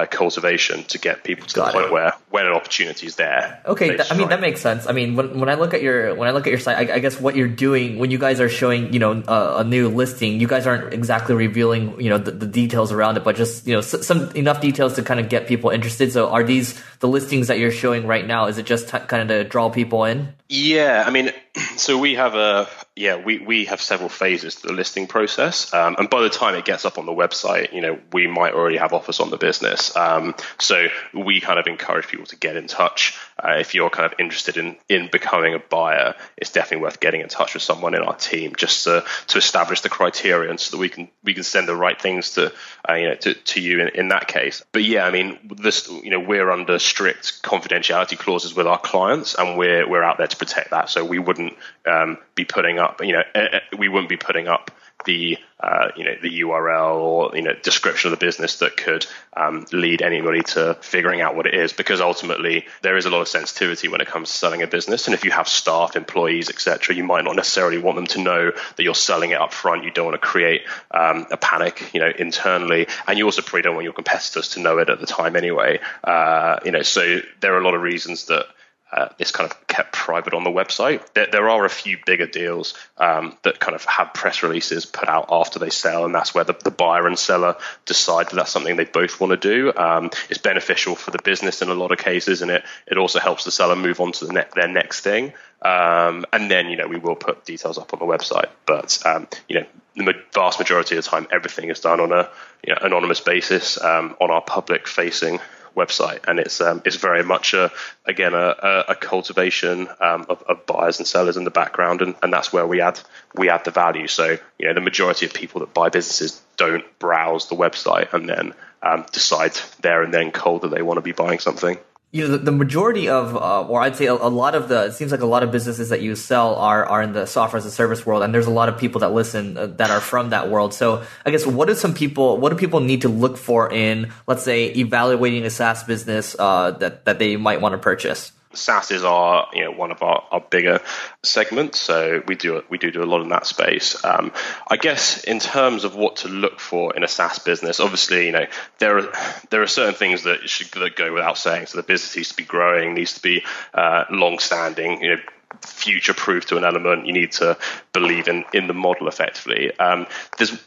cultivation 0.07 0.83
to 0.85 0.97
get 0.97 1.23
people 1.23 1.47
to 1.47 1.55
Got 1.55 1.67
the 1.67 1.71
point 1.73 1.85
it. 1.87 1.91
where 1.91 2.13
when 2.29 2.45
an 2.45 2.53
opportunity 2.53 3.07
is 3.07 3.15
there. 3.15 3.61
Okay, 3.65 3.95
th- 3.97 4.11
I 4.11 4.15
mean 4.17 4.29
that 4.29 4.39
makes 4.41 4.61
sense. 4.61 4.87
I 4.87 4.91
mean 4.91 5.15
when, 5.15 5.39
when 5.39 5.49
I 5.49 5.55
look 5.55 5.73
at 5.73 5.81
your 5.81 6.13
when 6.15 6.27
I 6.27 6.31
look 6.31 6.45
at 6.47 6.51
your 6.51 6.59
site, 6.59 6.89
I, 6.89 6.95
I 6.95 6.99
guess 6.99 7.19
what 7.19 7.35
you're 7.35 7.47
doing 7.47 7.97
when 7.99 8.11
you 8.11 8.17
guys 8.17 8.39
are 8.39 8.49
showing 8.49 8.93
you 8.93 8.99
know 8.99 9.11
uh, 9.27 9.55
a 9.57 9.63
new 9.63 9.89
listing, 9.89 10.39
you 10.39 10.47
guys 10.47 10.67
aren't 10.67 10.93
exactly 10.93 11.35
revealing 11.35 11.99
you 11.99 12.09
know 12.09 12.17
the, 12.17 12.31
the 12.31 12.45
details 12.47 12.91
around 12.91 13.17
it, 13.17 13.23
but 13.23 13.35
just 13.35 13.65
you 13.67 13.73
know 13.73 13.79
s- 13.79 14.05
some 14.05 14.29
enough 14.31 14.61
details 14.61 14.93
to 14.95 15.03
kind 15.03 15.19
of 15.19 15.29
get 15.29 15.47
people 15.47 15.69
interested. 15.71 16.11
So 16.11 16.29
are 16.29 16.43
these 16.43 16.79
the 16.99 17.07
listings 17.07 17.47
that 17.47 17.59
you're 17.59 17.71
showing 17.71 18.05
right 18.07 18.25
now? 18.25 18.45
Is 18.47 18.57
it 18.57 18.65
just 18.65 18.89
t- 18.89 18.99
kind 18.99 19.23
of 19.23 19.27
to 19.29 19.43
draw 19.49 19.69
people 19.69 20.05
in? 20.05 20.33
Yeah, 20.51 21.03
I 21.05 21.11
mean, 21.11 21.31
so 21.77 21.99
we 21.99 22.15
have 22.15 22.33
a 22.33 22.67
yeah 22.95 23.23
we, 23.23 23.37
we 23.37 23.65
have 23.65 23.79
several 23.81 24.09
phases 24.09 24.55
to 24.55 24.67
the 24.67 24.73
listing 24.73 25.05
process, 25.05 25.71
um, 25.73 25.95
and 25.99 26.09
by 26.09 26.23
the 26.23 26.29
time 26.29 26.55
it 26.55 26.65
gets 26.65 26.85
up 26.85 26.97
on 26.97 27.05
the 27.05 27.11
website, 27.11 27.71
you 27.71 27.81
know 27.81 27.99
we 28.11 28.25
might 28.25 28.53
already 28.53 28.77
have 28.77 28.91
offers 28.91 29.19
on 29.19 29.29
the 29.29 29.37
business. 29.37 29.95
Um, 29.95 30.33
so 30.57 30.87
we 31.13 31.39
kind 31.39 31.59
of 31.59 31.67
encourage 31.67 32.07
people 32.07 32.25
to 32.25 32.35
get 32.35 32.55
in 32.55 32.65
touch 32.65 33.15
uh, 33.43 33.57
if 33.59 33.73
you're 33.75 33.89
kind 33.89 34.11
of 34.11 34.19
interested 34.19 34.57
in 34.57 34.75
in 34.87 35.09
becoming 35.11 35.53
a 35.53 35.59
buyer. 35.59 36.15
It's 36.37 36.51
definitely 36.51 36.83
worth 36.83 36.99
getting 36.99 37.21
in 37.21 37.29
touch 37.29 37.53
with 37.53 37.63
someone 37.63 37.93
in 37.93 38.01
our 38.01 38.15
team 38.15 38.55
just 38.55 38.83
to 38.85 39.03
to 39.27 39.37
establish 39.37 39.81
the 39.81 39.89
criteria, 39.89 40.55
so 40.57 40.75
that 40.75 40.81
we 40.81 40.89
can 40.89 41.09
we 41.23 41.33
can 41.33 41.43
send 41.43 41.67
the 41.67 41.75
right 41.75 41.99
things 41.99 42.31
to 42.31 42.51
uh, 42.87 42.93
you 42.93 43.09
know 43.09 43.15
to, 43.15 43.33
to 43.33 43.61
you 43.61 43.81
in, 43.81 43.89
in 43.89 44.07
that 44.09 44.27
case. 44.27 44.63
But 44.71 44.83
yeah, 44.83 45.05
I 45.05 45.11
mean 45.11 45.37
this 45.57 45.89
you 45.89 46.09
know 46.09 46.19
we're 46.19 46.49
under 46.51 46.79
strict 46.79 47.41
confidentiality 47.43 48.17
clauses 48.17 48.55
with 48.55 48.67
our 48.67 48.79
clients, 48.79 49.35
and 49.35 49.57
we're 49.57 49.87
we're 49.89 50.03
out 50.03 50.17
there 50.17 50.27
to 50.27 50.37
protect 50.37 50.71
that. 50.71 50.89
So 50.89 51.03
we 51.05 51.19
wouldn't 51.19 51.55
um, 51.85 52.17
be 52.35 52.45
putting 52.45 52.79
up, 52.79 53.03
you 53.03 53.13
know, 53.13 53.23
uh, 53.35 53.59
we 53.77 53.89
wouldn't 53.89 54.09
be 54.09 54.17
putting 54.17 54.47
up 54.47 54.71
the 55.05 55.37
uh, 55.59 55.89
you 55.97 56.05
know 56.05 56.15
the 56.21 56.39
URL 56.41 56.95
or 56.95 57.35
you 57.35 57.41
know 57.41 57.53
description 57.53 58.11
of 58.11 58.17
the 58.17 58.25
business 58.25 58.59
that 58.59 58.77
could 58.77 59.05
um, 59.35 59.65
lead 59.73 60.01
anybody 60.01 60.41
to 60.41 60.75
figuring 60.81 61.19
out 61.19 61.35
what 61.35 61.45
it 61.45 61.53
is 61.53 61.73
because 61.73 61.99
ultimately 61.99 62.65
there 62.81 62.95
is 62.95 63.05
a 63.05 63.09
lot 63.09 63.19
of 63.19 63.27
sensitivity 63.27 63.89
when 63.89 63.99
it 63.99 64.07
comes 64.07 64.31
to 64.31 64.37
selling 64.37 64.61
a 64.61 64.67
business. 64.67 65.07
And 65.07 65.13
if 65.13 65.25
you 65.25 65.31
have 65.31 65.49
staff 65.49 65.95
employees 65.97 66.49
etc 66.49 66.95
you 66.95 67.03
might 67.03 67.25
not 67.25 67.35
necessarily 67.35 67.77
want 67.77 67.97
them 67.97 68.07
to 68.07 68.21
know 68.21 68.51
that 68.51 68.83
you're 68.83 68.95
selling 68.95 69.31
it 69.31 69.41
up 69.41 69.51
front 69.51 69.83
you 69.83 69.91
don't 69.91 70.05
want 70.05 70.21
to 70.21 70.25
create 70.25 70.61
um, 70.91 71.27
a 71.29 71.37
panic 71.37 71.93
you 71.93 71.99
know 71.99 72.11
internally. 72.17 72.87
And 73.05 73.17
you 73.17 73.25
also 73.25 73.41
probably 73.41 73.63
don't 73.63 73.75
want 73.75 73.83
your 73.83 73.93
competitors 73.93 74.49
to 74.49 74.61
know 74.61 74.77
it 74.77 74.89
at 74.89 75.01
the 75.01 75.07
time 75.07 75.35
anyway. 75.35 75.79
Uh, 76.03 76.59
you 76.63 76.71
know 76.71 76.83
so 76.83 77.19
there 77.41 77.53
are 77.53 77.59
a 77.59 77.63
lot 77.63 77.73
of 77.73 77.81
reasons 77.81 78.25
that 78.25 78.45
uh, 78.91 79.09
it's 79.19 79.31
kind 79.31 79.49
of 79.49 79.67
kept 79.67 79.93
private 79.93 80.33
on 80.33 80.43
the 80.43 80.49
website. 80.49 81.13
There, 81.13 81.27
there 81.31 81.49
are 81.49 81.65
a 81.65 81.69
few 81.69 81.97
bigger 82.05 82.25
deals 82.25 82.73
um, 82.97 83.37
that 83.43 83.59
kind 83.59 83.75
of 83.75 83.85
have 83.85 84.13
press 84.13 84.41
releases 84.41 84.85
put 84.85 85.07
out 85.07 85.27
after 85.31 85.59
they 85.59 85.69
sell, 85.69 86.05
and 86.05 86.15
that's 86.15 86.33
where 86.33 86.43
the, 86.43 86.55
the 86.63 86.71
buyer 86.71 87.05
and 87.05 87.17
seller 87.17 87.55
decide 87.85 88.29
that 88.29 88.35
that's 88.35 88.51
something 88.51 88.75
they 88.75 88.85
both 88.85 89.19
want 89.21 89.31
to 89.31 89.37
do. 89.37 89.71
Um, 89.75 90.09
it's 90.29 90.39
beneficial 90.39 90.95
for 90.95 91.11
the 91.11 91.21
business 91.23 91.61
in 91.61 91.69
a 91.69 91.73
lot 91.73 91.91
of 91.91 91.99
cases, 91.99 92.41
and 92.41 92.49
it 92.49 92.63
it 92.87 92.97
also 92.97 93.19
helps 93.19 93.43
the 93.43 93.51
seller 93.51 93.75
move 93.75 93.99
on 93.99 94.11
to 94.13 94.25
the 94.25 94.33
ne- 94.33 94.47
their 94.55 94.67
next 94.67 95.01
thing. 95.01 95.33
Um, 95.61 96.25
and 96.33 96.49
then 96.49 96.69
you 96.69 96.77
know 96.77 96.87
we 96.87 96.97
will 96.97 97.15
put 97.15 97.45
details 97.45 97.77
up 97.77 97.93
on 97.93 97.99
the 97.99 98.05
website, 98.05 98.49
but 98.65 98.99
um, 99.05 99.27
you 99.47 99.59
know 99.59 99.65
the 99.95 100.13
vast 100.33 100.59
majority 100.59 100.97
of 100.97 101.03
the 101.03 101.09
time 101.09 101.27
everything 101.31 101.69
is 101.69 101.79
done 101.79 101.99
on 101.99 102.11
a 102.11 102.29
you 102.65 102.73
know, 102.73 102.79
anonymous 102.81 103.19
basis 103.19 103.81
um, 103.81 104.15
on 104.19 104.31
our 104.31 104.41
public 104.41 104.87
facing 104.87 105.39
website, 105.75 106.19
and 106.27 106.39
it's 106.39 106.61
um, 106.61 106.81
it's 106.85 106.95
very 106.95 107.23
much 107.23 107.53
a 107.53 107.71
again 108.05 108.33
a, 108.33 108.85
a 108.89 108.95
cultivation 108.95 109.87
um, 109.99 110.25
of, 110.29 110.43
of, 110.43 110.65
buyers 110.65 110.99
and 110.99 111.07
sellers 111.07 111.37
in 111.37 111.43
the 111.43 111.51
background, 111.51 112.01
and, 112.01 112.15
and 112.21 112.31
that's 112.31 112.51
where 112.53 112.67
we 112.67 112.81
add 112.81 112.99
we 113.35 113.49
add 113.49 113.65
the 113.65 113.71
value. 113.71 114.07
So 114.07 114.37
you 114.57 114.67
know 114.67 114.73
the 114.73 114.81
majority 114.81 115.25
of 115.25 115.33
people 115.33 115.61
that 115.61 115.73
buy 115.73 115.89
businesses 115.89 116.41
don't 116.57 116.85
browse 116.99 117.49
the 117.49 117.55
website 117.55 118.13
and 118.13 118.27
then 118.27 118.53
um, 118.81 119.05
decide 119.11 119.57
there 119.81 120.03
and 120.03 120.13
then 120.13 120.31
cold 120.31 120.61
that 120.61 120.71
they 120.71 120.81
want 120.81 120.97
to 120.97 121.01
be 121.01 121.11
buying 121.11 121.39
something 121.39 121.77
you 122.11 122.23
know, 122.23 122.31
the, 122.31 122.37
the 122.39 122.51
majority 122.51 123.07
of, 123.07 123.35
uh, 123.35 123.67
or 123.67 123.81
I'd 123.81 123.95
say 123.95 124.07
a, 124.07 124.13
a, 124.13 124.29
lot 124.29 124.55
of 124.55 124.67
the, 124.67 124.85
it 124.85 124.93
seems 124.93 125.11
like 125.11 125.21
a 125.21 125.27
lot 125.27 125.43
of 125.43 125.51
businesses 125.51 125.89
that 125.89 126.01
you 126.01 126.15
sell 126.15 126.55
are, 126.55 126.83
are 126.85 127.03
in 127.03 127.13
the 127.13 127.27
software 127.27 127.59
as 127.59 127.65
a 127.67 127.71
service 127.71 128.03
world. 128.03 128.23
And 128.23 128.33
there's 128.33 128.47
a 128.47 128.51
lot 128.51 128.67
of 128.67 128.79
people 128.79 129.01
that 129.01 129.09
listen 129.09 129.57
uh, 129.57 129.67
that 129.67 129.91
are 129.91 129.99
from 129.99 130.31
that 130.31 130.49
world. 130.49 130.73
So 130.73 131.03
I 131.23 131.29
guess 131.29 131.45
what 131.45 131.67
do 131.67 131.75
some 131.75 131.93
people, 131.93 132.37
what 132.37 132.49
do 132.49 132.55
people 132.55 132.79
need 132.79 133.01
to 133.03 133.09
look 133.09 133.37
for 133.37 133.71
in, 133.71 134.11
let's 134.25 134.43
say, 134.43 134.67
evaluating 134.67 135.45
a 135.45 135.51
SaaS 135.51 135.83
business, 135.83 136.35
uh, 136.39 136.71
that, 136.71 137.05
that 137.05 137.19
they 137.19 137.37
might 137.37 137.61
want 137.61 137.73
to 137.73 137.77
purchase? 137.77 138.31
SaaS 138.53 138.91
is 138.91 139.03
our 139.03 139.47
you 139.53 139.63
know 139.63 139.71
one 139.71 139.91
of 139.91 140.01
our, 140.01 140.23
our 140.31 140.41
bigger 140.41 140.81
segments, 141.23 141.79
so 141.79 142.23
we 142.27 142.35
do 142.35 142.63
we 142.69 142.77
do 142.77 142.91
do 142.91 143.03
a 143.03 143.05
lot 143.05 143.21
in 143.21 143.29
that 143.29 143.45
space. 143.45 144.03
Um, 144.03 144.31
I 144.69 144.77
guess 144.77 145.23
in 145.23 145.39
terms 145.39 145.83
of 145.83 145.95
what 145.95 146.17
to 146.17 146.29
look 146.29 146.59
for 146.59 146.95
in 146.95 147.03
a 147.03 147.07
SaaS 147.07 147.39
business, 147.39 147.79
obviously 147.79 148.25
you 148.25 148.31
know 148.31 148.45
there 148.79 148.97
are 148.97 149.13
there 149.51 149.61
are 149.61 149.67
certain 149.67 149.95
things 149.95 150.23
that 150.23 150.49
should 150.49 150.71
that 150.79 150.95
go 150.95 151.13
without 151.13 151.37
saying. 151.37 151.67
So 151.67 151.77
the 151.77 151.83
business 151.83 152.15
needs 152.15 152.29
to 152.29 152.37
be 152.37 152.43
growing, 152.43 152.95
needs 152.95 153.13
to 153.13 153.21
be 153.21 153.43
uh, 153.73 154.05
long 154.09 154.39
standing. 154.39 155.03
You 155.03 155.15
know, 155.15 155.21
future 155.61 156.13
proof 156.13 156.47
to 156.47 156.57
an 156.57 156.63
element. 156.63 157.05
You 157.05 157.13
need 157.13 157.33
to 157.33 157.57
believe 157.93 158.27
in 158.27 158.45
in 158.53 158.67
the 158.67 158.73
model 158.73 159.07
effectively. 159.07 159.77
Um, 159.79 160.07
there's 160.37 160.57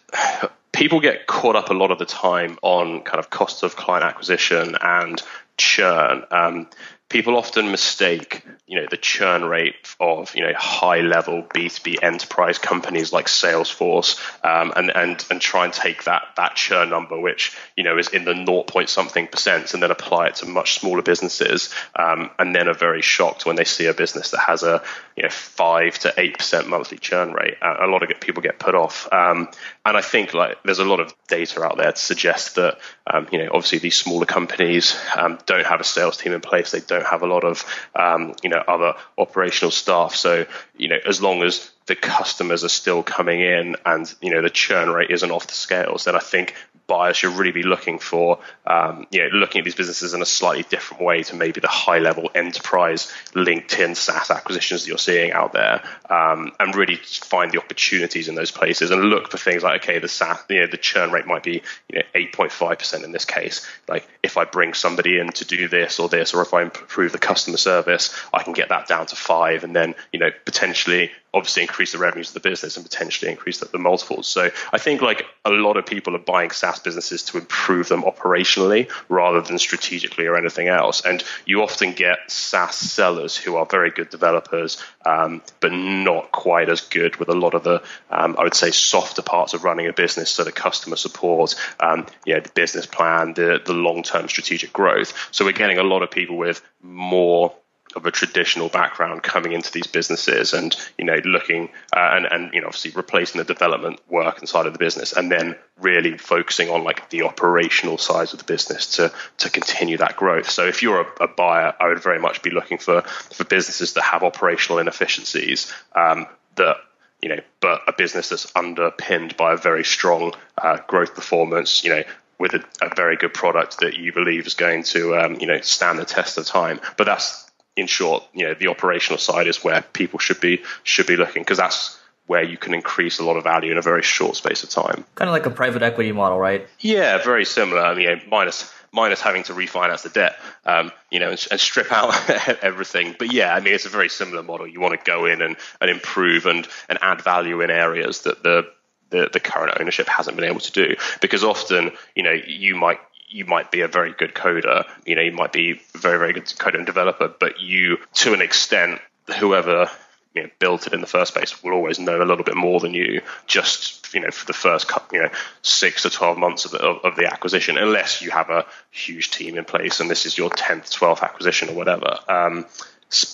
people 0.73 1.01
get 1.01 1.27
caught 1.27 1.57
up 1.57 1.71
a 1.71 1.75
lot 1.75 1.91
of 1.91 1.99
the 1.99 2.07
time 2.07 2.59
on 2.63 3.03
kind 3.03 3.19
of 3.19 3.31
costs 3.31 3.63
of 3.63 3.77
client 3.77 4.05
acquisition 4.05 4.77
and 4.81 5.23
churn. 5.57 6.25
Um, 6.31 6.69
people 7.13 7.37
often 7.37 7.71
mistake, 7.71 8.43
you 8.67 8.81
know, 8.81 8.87
the 8.91 8.97
churn 8.97 9.45
rate 9.45 9.95
of, 10.01 10.35
you 10.35 10.43
know, 10.43 10.53
high 10.57 11.03
level 11.03 11.43
B2B 11.43 12.03
enterprise 12.03 12.59
companies 12.59 13.13
like 13.13 13.27
Salesforce, 13.27 14.19
um, 14.43 14.73
and, 14.75 14.91
and, 14.91 15.25
and 15.31 15.41
try 15.41 15.67
and 15.67 15.75
take 15.75 16.05
that, 16.05 16.23
that 16.37 16.57
churn 16.57 16.89
number, 16.89 17.21
which, 17.21 17.55
you 17.77 17.85
know, 17.85 17.99
is 17.99 18.09
in 18.09 18.25
the 18.25 18.35
0. 18.35 18.63
point 18.63 18.89
something 18.89 19.27
percent 19.27 19.75
and 19.75 19.83
then 19.83 19.91
apply 19.91 20.29
it 20.29 20.37
to 20.37 20.47
much 20.47 20.81
smaller 20.81 21.03
businesses. 21.03 21.73
Um, 21.95 22.31
and 22.39 22.55
then 22.55 22.67
are 22.67 22.75
very 22.75 23.03
shocked 23.03 23.45
when 23.45 23.57
they 23.57 23.65
see 23.65 23.87
a 23.87 23.95
business 23.95 24.31
that 24.31 24.41
has 24.41 24.63
a, 24.63 24.83
you 25.15 25.23
know, 25.23 25.29
five 25.29 25.99
to 26.01 26.09
8% 26.17 26.67
monthly 26.67 26.97
churn 26.97 27.35
rate. 27.35 27.59
A 27.61 27.87
lot 27.87 28.03
of 28.03 28.21
people 28.21 28.43
get 28.43 28.59
put 28.59 28.75
off. 28.75 29.07
Um, 29.13 29.49
and 29.85 29.97
I 29.97 30.01
think 30.01 30.33
like 30.33 30.63
there's 30.63 30.79
a 30.79 30.85
lot 30.85 31.01
of 31.01 31.15
data 31.29 31.63
out 31.63 31.77
there 31.77 31.93
to 31.93 31.99
suggest 31.99 32.55
that, 32.55 32.79
um, 33.07 33.29
you 33.31 33.39
know, 33.39 33.49
obviously 33.49 33.81
these 33.81 33.97
smaller 33.97 34.27
companies 34.27 34.97
um, 35.15 35.39
don't 35.45 35.67
have 35.67 35.81
a 35.81 35.85
sales 35.85 36.17
team 36.17 36.33
in 36.33 36.41
place. 36.41 36.71
They 36.71 36.81
don't 36.81 37.02
have 37.05 37.23
a 37.23 37.27
lot 37.27 37.45
of 37.45 37.65
um, 37.95 38.35
you 38.43 38.51
know 38.51 38.63
other 38.67 38.95
operational 39.19 39.71
staff. 39.71 40.15
So 40.15 40.47
you 40.77 40.89
know 40.89 40.99
as 41.07 41.21
long 41.21 41.43
as 41.43 41.71
the 41.87 41.97
customers 41.97 42.65
are 42.65 42.69
still 42.69 43.03
coming 43.03 43.41
in 43.41 43.77
and 43.85 44.13
you 44.21 44.31
know 44.31 44.43
the 44.43 44.51
churn 44.51 44.91
rate 44.91 45.11
isn't 45.11 45.31
off 45.31 45.47
the 45.47 45.55
scales, 45.55 46.05
then 46.05 46.17
I 46.17 46.21
think 46.21 46.55
buyers 46.93 47.17
should 47.17 47.33
really 47.33 47.53
be 47.53 47.63
looking 47.63 47.99
for, 47.99 48.39
um, 48.67 49.07
you 49.11 49.23
know, 49.23 49.29
looking 49.39 49.61
at 49.61 49.65
these 49.65 49.75
businesses 49.75 50.13
in 50.13 50.21
a 50.21 50.27
slightly 50.27 50.63
different 50.69 51.03
way 51.03 51.23
to 51.23 51.35
maybe 51.35 51.59
the 51.59 51.67
high 51.67 51.99
level 51.99 52.31
enterprise 52.35 53.11
LinkedIn 53.33 53.97
SaaS 53.97 54.31
acquisitions 54.31 54.83
that 54.83 54.89
you're 54.89 54.99
seeing 54.99 55.33
out 55.33 55.55
there, 55.55 55.83
um, 56.11 56.53
and 56.61 56.77
really 56.77 56.97
find 56.97 57.51
the 57.51 57.59
opportunities 57.59 58.29
in 58.29 58.35
those 58.35 58.51
places 58.51 58.91
and 58.91 59.05
look 59.05 59.31
for 59.31 59.39
things 59.39 59.63
like, 59.63 59.83
okay, 59.83 60.01
the 60.01 60.09
SaaS, 60.09 60.39
you 60.51 60.61
know, 60.61 60.67
the 60.67 60.77
churn 60.77 61.11
rate 61.11 61.27
might 61.27 61.43
be, 61.43 61.63
you 61.89 62.01
know, 62.01 62.03
8.5% 62.15 63.05
in 63.05 63.11
this 63.11 63.25
case. 63.25 63.67
Like 63.89 64.07
if 64.23 64.37
I 64.37 64.45
bring 64.45 64.75
somebody 64.75 65.19
in 65.19 65.29
to 65.29 65.47
do 65.47 65.69
this 65.69 65.99
or 65.99 66.11
this, 66.11 66.35
or 66.35 66.43
if 66.43 66.53
I 66.53 66.61
improve 66.61 67.13
the 67.13 67.19
customer 67.19 67.57
service, 67.57 68.15
I 68.35 68.43
can 68.43 68.53
get 68.53 68.69
that 68.69 68.87
down 68.87 69.07
to 69.07 69.17
five, 69.17 69.65
and 69.65 69.75
then, 69.75 69.95
you 70.13 70.19
know, 70.19 70.31
potentially 70.45 71.11
obviously 71.35 71.63
increase 71.63 71.93
the 71.93 71.99
revenues 71.99 72.29
of 72.29 72.35
the 72.35 72.49
business 72.49 72.77
and 72.77 72.85
potentially 72.85 73.31
increase 73.31 73.59
the, 73.59 73.67
the, 73.67 73.79
multiples. 73.79 74.27
So 74.27 74.51
I 74.73 74.79
think 74.79 75.01
like 75.01 75.25
a 75.45 75.51
lot 75.51 75.77
of 75.77 75.87
people 75.87 76.15
are 76.15 76.21
buying 76.21 76.51
SaaS 76.51 76.79
businesses 76.79 77.23
to 77.25 77.39
improve 77.39 77.89
them 77.89 78.03
operationally 78.03 78.91
rather 79.09 79.41
than 79.41 79.59
strategically 79.59 80.27
or 80.27 80.37
anything 80.37 80.69
else. 80.69 81.01
And 81.05 81.25
you 81.47 81.63
often 81.63 81.93
get 81.93 82.31
SaaS 82.31 82.77
sellers 82.77 83.37
who 83.37 83.57
are 83.57 83.67
very 83.67 83.91
good 83.91 84.11
developers, 84.11 84.83
um, 85.07 85.43
but 85.61 85.73
not 85.73 86.33
quite 86.33 86.69
as 86.69 86.83
good 86.83 87.17
with 87.17 87.29
a 87.29 87.35
lot 87.35 87.55
of 87.55 87.65
the, 87.65 87.83
um, 88.11 88.37
I 88.39 88.45
would 88.45 88.55
say, 88.55 88.71
softer 88.71 89.23
parts 89.23 89.55
of 89.55 89.65
running 89.65 89.87
a 89.87 89.93
business. 89.93 90.31
So 90.31 90.45
the 90.45 90.53
customer 90.53 90.97
support, 90.97 91.55
um, 91.81 92.07
you 92.27 92.35
know, 92.35 92.41
the 92.41 92.51
business 92.51 92.87
plan, 92.87 93.35
the, 93.35 93.61
the 93.65 93.73
long-term 93.73 94.29
strategic 94.29 94.73
growth. 94.73 95.15
So 95.31 95.45
we're 95.45 95.53
getting 95.53 95.79
a 95.79 95.83
lot 95.83 96.03
of 96.03 96.11
people 96.11 96.37
with 96.37 96.63
more 96.83 97.55
of 97.95 98.07
a 98.07 98.11
traditional 98.11 98.69
background 98.69 99.23
coming 99.23 99.53
into 99.53 99.71
these 99.73 99.87
businesses 99.87 100.53
and 100.53 100.77
you 100.99 101.05
know 101.05 101.17
looking 101.25 101.69
uh, 101.95 102.11
and 102.13 102.27
and 102.27 102.55
you 102.55 102.61
know 102.61 102.67
obviously 102.69 102.91
replacing 102.93 103.39
the 103.39 103.45
development 103.45 104.01
work 104.09 104.41
inside 104.41 104.67
of 104.67 104.73
the 104.73 104.79
business 104.79 105.13
and 105.13 105.31
then 105.31 105.57
really 105.81 106.17
focusing 106.19 106.69
on 106.69 106.85
like 106.85 107.09
the 107.11 107.23
operational 107.23 107.99
sides 107.99 108.33
of 108.33 108.39
the 108.39 108.45
business 108.45 108.97
to 108.97 109.13
to 109.39 109.51
continue 109.51 109.97
that 109.97 110.17
growth. 110.17 110.51
So 110.51 110.67
if 110.67 110.83
you're 110.83 111.03
a, 111.03 111.25
a 111.25 111.29
buyer 111.29 111.75
i 111.81 111.89
would 111.89 112.03
very 112.03 112.19
much 112.19 112.43
be 112.43 112.51
looking 112.51 112.79
for 112.79 113.03
for 113.03 113.45
businesses 113.45 113.95
that 113.95 114.03
have 114.03 114.23
operational 114.23 114.79
inefficiencies 114.79 115.73
um, 115.95 116.27
that 116.57 116.77
you 117.21 117.29
know 117.29 117.41
but 117.61 117.83
a 117.87 117.93
business 117.93 118.29
that's 118.29 118.51
underpinned 118.57 119.37
by 119.37 119.53
a 119.53 119.57
very 119.57 119.85
strong 119.85 120.33
uh, 120.59 120.79
growth 120.87 121.15
performance 121.15 121.85
you 121.85 121.91
know 121.91 122.03
with 122.43 122.55
a, 122.55 122.65
a, 122.83 122.93
very 122.97 123.17
good 123.17 123.33
product 123.33 123.79
that 123.79 123.97
you 123.97 124.13
believe 124.13 124.49
is 124.49 124.55
going 124.55 124.83
to 124.83 125.17
um, 125.17 125.37
you 125.37 125.47
know 125.47 125.61
stand 125.61 125.97
the 125.99 126.05
test 126.05 126.37
of 126.39 126.45
time. 126.45 126.81
But 126.97 127.05
that's 127.05 127.49
in 127.77 127.87
short, 127.87 128.25
you 128.33 128.47
know, 128.47 128.55
the 128.55 128.69
operational 128.69 129.19
side 129.19 129.47
is 129.47 129.65
where 129.65 129.83
people 129.83 130.19
should 130.19 130.41
be 130.41 130.63
should 130.85 131.07
be 131.07 131.17
looking 131.17 131.43
because 131.43 131.59
that's 131.59 131.99
where 132.27 132.43
you 132.43 132.57
can 132.57 132.73
increase 132.73 133.19
a 133.19 133.25
lot 133.25 133.37
of 133.37 133.45
value 133.45 133.73
in 133.73 133.79
a 133.79 133.83
very 133.83 134.03
short 134.03 134.37
space 134.37 134.63
of 134.63 134.71
time. 134.71 135.05
Kind 135.17 135.29
of 135.29 135.33
like 135.33 135.47
a 135.47 135.51
private 135.51 135.83
equity 135.83 136.13
model, 136.13 136.39
right? 136.39 136.67
Yeah, 136.81 137.19
very 137.19 137.45
similar. 137.45 137.81
I 137.81 137.95
mean, 137.95 138.23
minus 138.31 138.73
minus 138.93 139.21
having 139.21 139.43
to 139.45 139.55
refinance 139.55 140.03
the 140.03 140.11
debt, 140.11 140.37
um, 140.67 140.93
you 141.11 141.19
know, 141.19 141.31
and, 141.31 141.47
and, 141.51 141.59
strip 141.59 141.91
out 141.91 142.15
everything. 142.63 143.17
But 143.19 143.33
yeah, 143.33 143.55
I 143.55 143.61
mean, 143.61 143.75
it's 143.75 143.87
a 143.87 143.91
very 143.91 144.11
similar 144.11 144.43
model. 144.43 144.67
You 144.67 144.81
want 144.81 144.99
to 144.99 145.11
go 145.11 145.25
in 145.25 145.41
and, 145.41 145.57
and 145.81 145.91
improve 145.91 146.47
and, 146.47 146.69
and 146.89 146.99
add 147.01 147.23
value 147.23 147.63
in 147.63 147.71
areas 147.71 148.23
that 148.23 148.43
the, 148.43 148.67
the 149.11 149.31
the 149.33 149.41
current 149.41 149.77
ownership 149.81 150.09
hasn't 150.09 150.37
been 150.37 150.49
able 150.49 150.61
to 150.61 150.73
do. 150.73 150.97
Because 151.21 151.45
often, 151.45 151.93
you 152.15 152.23
know, 152.23 152.33
you 152.47 152.77
might 152.77 152.99
you 153.33 153.47
might 153.47 153.71
be 153.71 153.81
a 153.81 153.89
very 153.89 154.13
good 154.13 154.35
coder, 154.35 154.85
you 155.07 155.17
know, 155.17 155.23
you 155.23 155.33
might 155.33 155.53
be 155.53 155.73
a 155.73 155.99
very, 155.99 156.19
very 156.19 156.33
good 156.33 156.47
coder 156.47 156.77
and 156.77 156.87
developer, 156.87 157.29
but 157.29 157.61
you, 157.61 157.99
to 158.15 158.35
an 158.35 158.43
extent, 158.43 159.01
whoever 159.39 159.89
you 160.35 160.43
know, 160.45 160.49
built 160.59 160.87
it 160.87 160.93
in 160.93 161.01
the 161.01 161.07
first 161.07 161.35
place 161.35 161.63
will 161.63 161.73
always 161.73 161.99
know 161.99 162.23
a 162.23 162.25
little 162.25 162.45
bit 162.45 162.57
more 162.57 162.81
than 162.81 162.95
you 162.95 163.21
just 163.47 164.15
you 164.15 164.21
know 164.21 164.31
for 164.31 164.47
the 164.47 164.53
first 164.53 164.91
you 165.13 165.23
know 165.23 165.29
six 165.63 166.03
to 166.03 166.11
12 166.11 166.39
months 166.39 166.65
of 166.65 166.71
the, 166.71 166.79
of 166.79 167.17
the 167.17 167.27
acquisition 167.27 167.79
unless 167.79 168.23
you 168.23 168.31
have 168.31 168.51
a 168.51 168.65
huge 168.91 169.31
team 169.31 169.57
in 169.57 169.65
place 169.65 170.01
and 170.01 170.11
this 170.11 170.27
is 170.27 170.37
your 170.37 170.51
10th 170.51 170.91
12th 170.91 171.23
acquisition 171.23 171.69
or 171.69 171.75
whatever. 171.75 172.19
Um, 172.29 172.67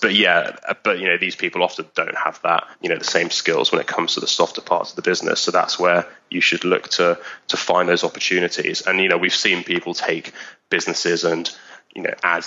but 0.01 0.15
yeah, 0.15 0.57
but 0.83 0.99
you 0.99 1.07
know 1.07 1.17
these 1.17 1.37
people 1.37 1.63
often 1.63 1.87
don't 1.95 2.17
have 2.17 2.41
that 2.43 2.67
you 2.81 2.89
know 2.89 2.99
the 2.99 3.05
same 3.05 3.31
skills 3.31 3.71
when 3.71 3.81
it 3.81 3.87
comes 3.87 4.15
to 4.15 4.21
the 4.21 4.27
softer 4.27 4.61
parts 4.61 4.91
of 4.91 4.97
the 4.97 5.03
business. 5.03 5.41
So 5.41 5.51
that's 5.51 5.79
where 5.79 6.07
you 6.31 6.41
should 6.41 6.65
look 6.65 6.89
to 6.91 7.19
to 7.49 7.57
find 7.57 7.89
those 7.89 8.05
opportunities. 8.05 8.83
And 8.83 9.01
you 9.01 9.09
know 9.09 9.19
we've 9.19 9.35
seen 9.35 9.65
people 9.65 9.95
take 9.95 10.33
businesses 10.69 11.25
and 11.25 11.51
you 11.95 12.03
know 12.03 12.15
add 12.23 12.45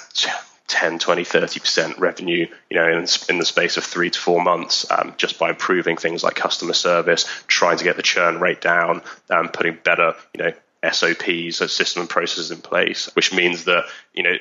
10, 0.67 0.99
20, 0.99 1.23
30% 1.23 1.99
revenue, 1.99 2.47
you 2.69 2.77
know, 2.77 2.87
in, 2.87 3.05
in 3.27 3.39
the 3.39 3.45
space 3.45 3.75
of 3.75 3.83
three 3.83 4.09
to 4.09 4.17
four 4.17 4.41
months, 4.41 4.89
um, 4.89 5.13
just 5.17 5.37
by 5.37 5.49
improving 5.49 5.97
things 5.97 6.23
like 6.23 6.35
customer 6.35 6.71
service, 6.71 7.25
trying 7.47 7.77
to 7.77 7.83
get 7.83 7.97
the 7.97 8.01
churn 8.01 8.39
rate 8.39 8.61
down, 8.61 9.01
um, 9.29 9.49
putting 9.49 9.77
better, 9.83 10.15
you 10.33 10.41
know, 10.41 10.53
SOPs, 10.89 11.57
so 11.57 11.67
system 11.67 12.01
and 12.01 12.09
processes 12.09 12.51
in 12.51 12.61
place, 12.61 13.13
which 13.17 13.33
means 13.33 13.65
that, 13.65 13.83
you 14.13 14.23
know, 14.23 14.35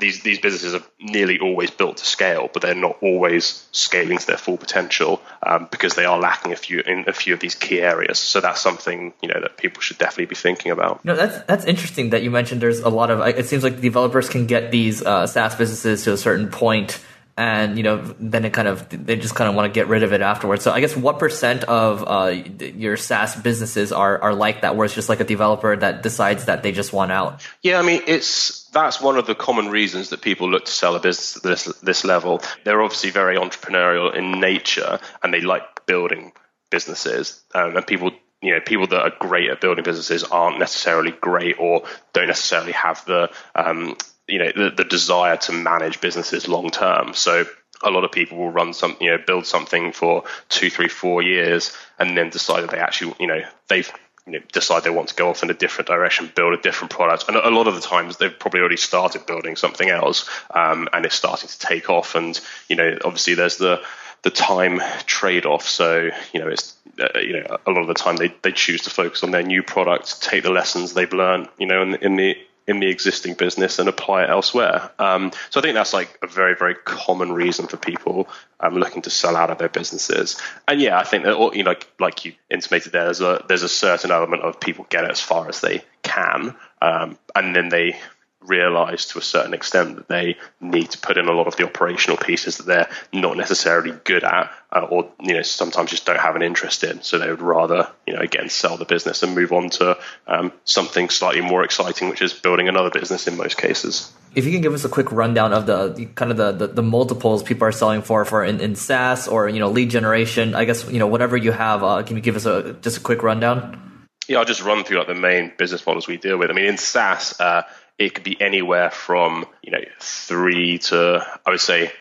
these 0.00 0.22
these 0.22 0.40
businesses 0.40 0.74
are 0.74 0.82
nearly 1.00 1.38
always 1.38 1.70
built 1.70 1.98
to 1.98 2.04
scale, 2.04 2.50
but 2.52 2.62
they're 2.62 2.74
not 2.74 2.96
always 3.00 3.66
scaling 3.70 4.18
to 4.18 4.26
their 4.26 4.36
full 4.36 4.56
potential 4.56 5.22
um, 5.42 5.68
because 5.70 5.94
they 5.94 6.04
are 6.04 6.18
lacking 6.18 6.52
a 6.52 6.56
few 6.56 6.80
in 6.80 7.04
a 7.08 7.12
few 7.12 7.34
of 7.34 7.40
these 7.40 7.54
key 7.54 7.80
areas. 7.80 8.18
So 8.18 8.40
that's 8.40 8.60
something 8.60 9.14
you 9.22 9.28
know 9.28 9.40
that 9.40 9.56
people 9.56 9.80
should 9.82 9.98
definitely 9.98 10.26
be 10.26 10.34
thinking 10.34 10.72
about. 10.72 11.04
No, 11.04 11.14
that's 11.14 11.44
that's 11.46 11.64
interesting 11.64 12.10
that 12.10 12.22
you 12.22 12.30
mentioned. 12.30 12.60
There's 12.60 12.80
a 12.80 12.88
lot 12.88 13.10
of. 13.10 13.20
It 13.20 13.46
seems 13.46 13.62
like 13.62 13.80
developers 13.80 14.28
can 14.28 14.46
get 14.46 14.72
these 14.72 15.02
uh, 15.02 15.26
SaaS 15.26 15.54
businesses 15.54 16.02
to 16.04 16.12
a 16.12 16.16
certain 16.16 16.48
point 16.48 17.00
and 17.36 17.76
you 17.76 17.82
know 17.82 18.14
then 18.20 18.44
it 18.44 18.52
kind 18.52 18.68
of 18.68 18.88
they 18.88 19.16
just 19.16 19.34
kind 19.34 19.48
of 19.48 19.56
want 19.56 19.66
to 19.66 19.74
get 19.74 19.88
rid 19.88 20.02
of 20.02 20.12
it 20.12 20.20
afterwards 20.20 20.62
so 20.62 20.70
i 20.70 20.80
guess 20.80 20.96
what 20.96 21.18
percent 21.18 21.64
of 21.64 22.04
uh, 22.06 22.26
your 22.28 22.96
saas 22.96 23.34
businesses 23.34 23.90
are 23.90 24.22
are 24.22 24.34
like 24.34 24.60
that 24.60 24.76
where 24.76 24.84
it's 24.84 24.94
just 24.94 25.08
like 25.08 25.20
a 25.20 25.24
developer 25.24 25.74
that 25.74 26.02
decides 26.02 26.44
that 26.44 26.62
they 26.62 26.70
just 26.70 26.92
want 26.92 27.10
out 27.10 27.44
yeah 27.62 27.78
i 27.78 27.82
mean 27.82 28.00
it's 28.06 28.63
that's 28.74 29.00
one 29.00 29.16
of 29.16 29.26
the 29.26 29.34
common 29.34 29.68
reasons 29.68 30.10
that 30.10 30.20
people 30.20 30.50
look 30.50 30.66
to 30.66 30.72
sell 30.72 30.96
a 30.96 31.00
business 31.00 31.36
at 31.36 31.42
this 31.42 31.64
this 31.80 32.04
level 32.04 32.42
they're 32.64 32.82
obviously 32.82 33.10
very 33.10 33.36
entrepreneurial 33.36 34.14
in 34.14 34.32
nature 34.40 34.98
and 35.22 35.32
they 35.32 35.40
like 35.40 35.86
building 35.86 36.32
businesses 36.70 37.42
um, 37.54 37.76
and 37.76 37.86
people 37.86 38.10
you 38.42 38.52
know 38.52 38.60
people 38.60 38.86
that 38.86 39.00
are 39.00 39.12
great 39.18 39.48
at 39.48 39.60
building 39.60 39.84
businesses 39.84 40.24
aren't 40.24 40.58
necessarily 40.58 41.12
great 41.12 41.56
or 41.58 41.84
don't 42.12 42.26
necessarily 42.26 42.72
have 42.72 43.02
the 43.06 43.30
um, 43.54 43.96
you 44.28 44.38
know 44.38 44.50
the, 44.54 44.70
the 44.70 44.84
desire 44.84 45.36
to 45.36 45.52
manage 45.52 46.00
businesses 46.00 46.48
long 46.48 46.70
term. 46.70 47.14
So 47.14 47.44
a 47.82 47.90
lot 47.90 48.04
of 48.04 48.12
people 48.12 48.38
will 48.38 48.50
run 48.50 48.72
some, 48.72 48.96
you 49.00 49.10
know, 49.10 49.18
build 49.26 49.46
something 49.46 49.92
for 49.92 50.24
two, 50.48 50.70
three, 50.70 50.88
four 50.88 51.22
years, 51.22 51.76
and 51.98 52.16
then 52.16 52.30
decide 52.30 52.62
that 52.62 52.70
they 52.70 52.78
actually, 52.78 53.14
you 53.18 53.26
know, 53.26 53.42
they've 53.68 53.90
you 54.26 54.32
know, 54.32 54.38
decide 54.52 54.84
they 54.84 54.90
want 54.90 55.08
to 55.08 55.14
go 55.14 55.28
off 55.30 55.42
in 55.42 55.50
a 55.50 55.54
different 55.54 55.88
direction, 55.88 56.32
build 56.34 56.54
a 56.54 56.62
different 56.62 56.90
product. 56.90 57.24
And 57.28 57.36
a 57.36 57.50
lot 57.50 57.68
of 57.68 57.74
the 57.74 57.80
times 57.80 58.16
they've 58.16 58.38
probably 58.38 58.60
already 58.60 58.76
started 58.76 59.26
building 59.26 59.56
something 59.56 59.88
else, 59.88 60.28
um, 60.54 60.88
and 60.92 61.04
it's 61.04 61.14
starting 61.14 61.48
to 61.48 61.58
take 61.58 61.90
off. 61.90 62.14
And 62.14 62.38
you 62.68 62.76
know, 62.76 62.98
obviously 63.04 63.34
there's 63.34 63.58
the 63.58 63.82
the 64.22 64.30
time 64.30 64.80
trade 65.06 65.44
off. 65.44 65.68
So 65.68 66.10
you 66.32 66.40
know, 66.40 66.48
it's 66.48 66.74
uh, 66.98 67.18
you 67.18 67.34
know, 67.34 67.58
a 67.66 67.70
lot 67.70 67.82
of 67.82 67.88
the 67.88 67.94
time 67.94 68.16
they 68.16 68.34
they 68.42 68.52
choose 68.52 68.82
to 68.82 68.90
focus 68.90 69.22
on 69.22 69.30
their 69.30 69.42
new 69.42 69.62
product, 69.62 70.22
take 70.22 70.42
the 70.42 70.50
lessons 70.50 70.94
they've 70.94 71.12
learned, 71.12 71.48
you 71.58 71.66
know, 71.66 71.82
in, 71.82 71.94
in 71.96 72.16
the 72.16 72.36
in 72.66 72.80
the 72.80 72.88
existing 72.88 73.34
business 73.34 73.78
and 73.78 73.88
apply 73.88 74.24
it 74.24 74.30
elsewhere. 74.30 74.90
Um, 74.98 75.32
so 75.50 75.60
I 75.60 75.62
think 75.62 75.74
that's 75.74 75.92
like 75.92 76.18
a 76.22 76.26
very, 76.26 76.56
very 76.56 76.74
common 76.74 77.32
reason 77.32 77.66
for 77.66 77.76
people 77.76 78.28
um, 78.60 78.74
looking 78.74 79.02
to 79.02 79.10
sell 79.10 79.36
out 79.36 79.50
of 79.50 79.58
their 79.58 79.68
businesses. 79.68 80.40
And 80.66 80.80
yeah, 80.80 80.98
I 80.98 81.04
think 81.04 81.24
that 81.24 81.38
you 81.54 81.62
know, 81.62 81.70
like, 81.70 81.88
like 82.00 82.24
you 82.24 82.32
intimated 82.50 82.92
there, 82.92 83.04
there's 83.04 83.20
a 83.20 83.44
there's 83.48 83.62
a 83.62 83.68
certain 83.68 84.10
element 84.10 84.42
of 84.42 84.60
people 84.60 84.86
get 84.88 85.04
it 85.04 85.10
as 85.10 85.20
far 85.20 85.48
as 85.48 85.60
they 85.60 85.84
can, 86.02 86.56
um, 86.80 87.18
and 87.34 87.54
then 87.54 87.68
they 87.68 87.96
realize 88.46 89.06
to 89.06 89.18
a 89.18 89.22
certain 89.22 89.54
extent 89.54 89.96
that 89.96 90.08
they 90.08 90.36
need 90.60 90.90
to 90.90 90.98
put 90.98 91.18
in 91.18 91.28
a 91.28 91.32
lot 91.32 91.46
of 91.46 91.56
the 91.56 91.64
operational 91.64 92.16
pieces 92.16 92.58
that 92.58 92.66
they're 92.66 92.88
not 93.12 93.36
necessarily 93.36 93.92
good 94.04 94.24
at 94.24 94.52
uh, 94.72 94.80
or 94.80 95.10
you 95.20 95.34
know 95.34 95.42
sometimes 95.42 95.90
just 95.90 96.06
don't 96.06 96.18
have 96.18 96.36
an 96.36 96.42
interest 96.42 96.84
in. 96.84 97.02
So 97.02 97.18
they 97.18 97.30
would 97.30 97.42
rather 97.42 97.90
you 98.06 98.14
know 98.14 98.20
again 98.20 98.48
sell 98.48 98.76
the 98.76 98.84
business 98.84 99.22
and 99.22 99.34
move 99.34 99.52
on 99.52 99.70
to 99.70 99.98
um, 100.26 100.52
something 100.64 101.08
slightly 101.08 101.40
more 101.40 101.64
exciting 101.64 102.08
which 102.08 102.22
is 102.22 102.32
building 102.32 102.68
another 102.68 102.90
business 102.90 103.26
in 103.26 103.36
most 103.36 103.56
cases. 103.56 104.12
If 104.34 104.44
you 104.44 104.52
can 104.52 104.62
give 104.62 104.74
us 104.74 104.84
a 104.84 104.88
quick 104.88 105.12
rundown 105.12 105.52
of 105.52 105.66
the, 105.66 106.08
kind 106.16 106.32
of 106.32 106.36
the, 106.36 106.50
the, 106.50 106.66
the, 106.66 106.82
multiples 106.82 107.44
people 107.44 107.68
are 107.68 107.72
selling 107.72 108.02
for 108.02 108.24
for 108.24 108.44
in, 108.44 108.60
in 108.60 108.74
SaaS 108.74 109.28
or 109.28 109.48
you 109.48 109.60
know 109.60 109.70
lead 109.70 109.90
generation 109.90 110.54
I 110.54 110.64
guess 110.64 110.90
you 110.90 110.98
know 110.98 111.06
whatever 111.06 111.36
you 111.36 111.52
have 111.52 111.84
uh, 111.84 112.02
can 112.02 112.16
you 112.16 112.22
give 112.22 112.36
us 112.36 112.46
a 112.46 112.74
just 112.82 112.98
a 112.98 113.00
quick 113.00 113.22
rundown? 113.22 113.80
Yeah, 114.26 114.38
I'll 114.38 114.44
just 114.44 114.62
run 114.62 114.84
through 114.84 114.98
like 114.98 115.06
the 115.06 115.14
main 115.14 115.52
business 115.58 115.84
models 115.84 116.08
we 116.08 116.16
deal 116.16 116.38
with. 116.38 116.50
I 116.50 116.54
mean, 116.54 116.64
in 116.64 116.78
SaaS, 116.78 117.38
uh, 117.38 117.62
it 117.98 118.14
could 118.14 118.24
be 118.24 118.40
anywhere 118.40 118.90
from 118.90 119.46
you 119.62 119.72
know 119.72 119.84
three 120.00 120.78
to 120.78 121.26
I 121.46 121.50
would 121.50 121.60
say 121.60 121.92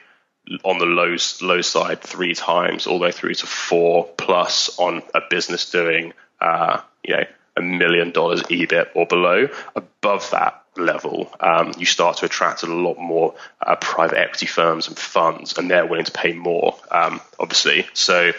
on 0.63 0.77
the 0.77 0.85
low 0.85 1.15
low 1.41 1.62
side 1.62 2.01
three 2.01 2.35
times 2.35 2.88
all 2.88 3.00
the 3.00 3.03
way 3.03 3.12
through 3.12 3.35
to 3.35 3.45
four 3.47 4.05
plus 4.17 4.77
on 4.77 5.01
a 5.13 5.21
business 5.29 5.69
doing 5.71 6.13
uh, 6.41 6.81
you 7.03 7.15
know 7.15 7.23
a 7.55 7.62
million 7.62 8.12
dollars 8.12 8.41
EBIT 8.43 8.89
or 8.95 9.05
below. 9.05 9.47
Above 9.75 10.29
that 10.31 10.63
level, 10.75 11.31
um, 11.39 11.71
you 11.77 11.85
start 11.85 12.17
to 12.17 12.25
attract 12.25 12.63
a 12.63 12.67
lot 12.67 12.97
more 12.97 13.35
uh, 13.65 13.75
private 13.75 14.17
equity 14.17 14.47
firms 14.47 14.88
and 14.88 14.97
funds, 14.97 15.57
and 15.57 15.69
they're 15.69 15.85
willing 15.85 16.05
to 16.05 16.12
pay 16.12 16.33
more, 16.33 16.75
um, 16.91 17.21
obviously. 17.39 17.85
So 17.93 18.31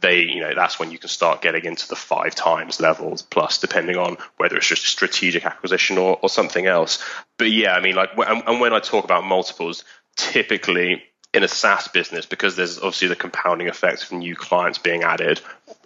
they, 0.00 0.22
you 0.22 0.40
know, 0.40 0.54
that's 0.54 0.78
when 0.78 0.90
you 0.90 0.98
can 0.98 1.08
start 1.08 1.42
getting 1.42 1.64
into 1.64 1.88
the 1.88 1.96
five 1.96 2.34
times 2.34 2.80
levels 2.80 3.22
plus, 3.22 3.58
depending 3.58 3.96
on 3.96 4.16
whether 4.36 4.56
it's 4.56 4.66
just 4.66 4.84
a 4.84 4.88
strategic 4.88 5.44
acquisition 5.44 5.98
or, 5.98 6.18
or 6.22 6.28
something 6.28 6.66
else. 6.66 7.04
But 7.36 7.50
yeah, 7.50 7.74
I 7.74 7.80
mean, 7.80 7.94
like, 7.94 8.10
and 8.16 8.60
when 8.60 8.72
I 8.72 8.80
talk 8.80 9.04
about 9.04 9.24
multiples, 9.24 9.84
typically 10.16 11.02
in 11.32 11.44
a 11.44 11.48
SaaS 11.48 11.88
business, 11.88 12.26
because 12.26 12.56
there's 12.56 12.78
obviously 12.78 13.08
the 13.08 13.16
compounding 13.16 13.68
effect 13.68 14.04
of 14.04 14.12
new 14.12 14.34
clients 14.34 14.78
being 14.78 15.02
added, 15.02 15.40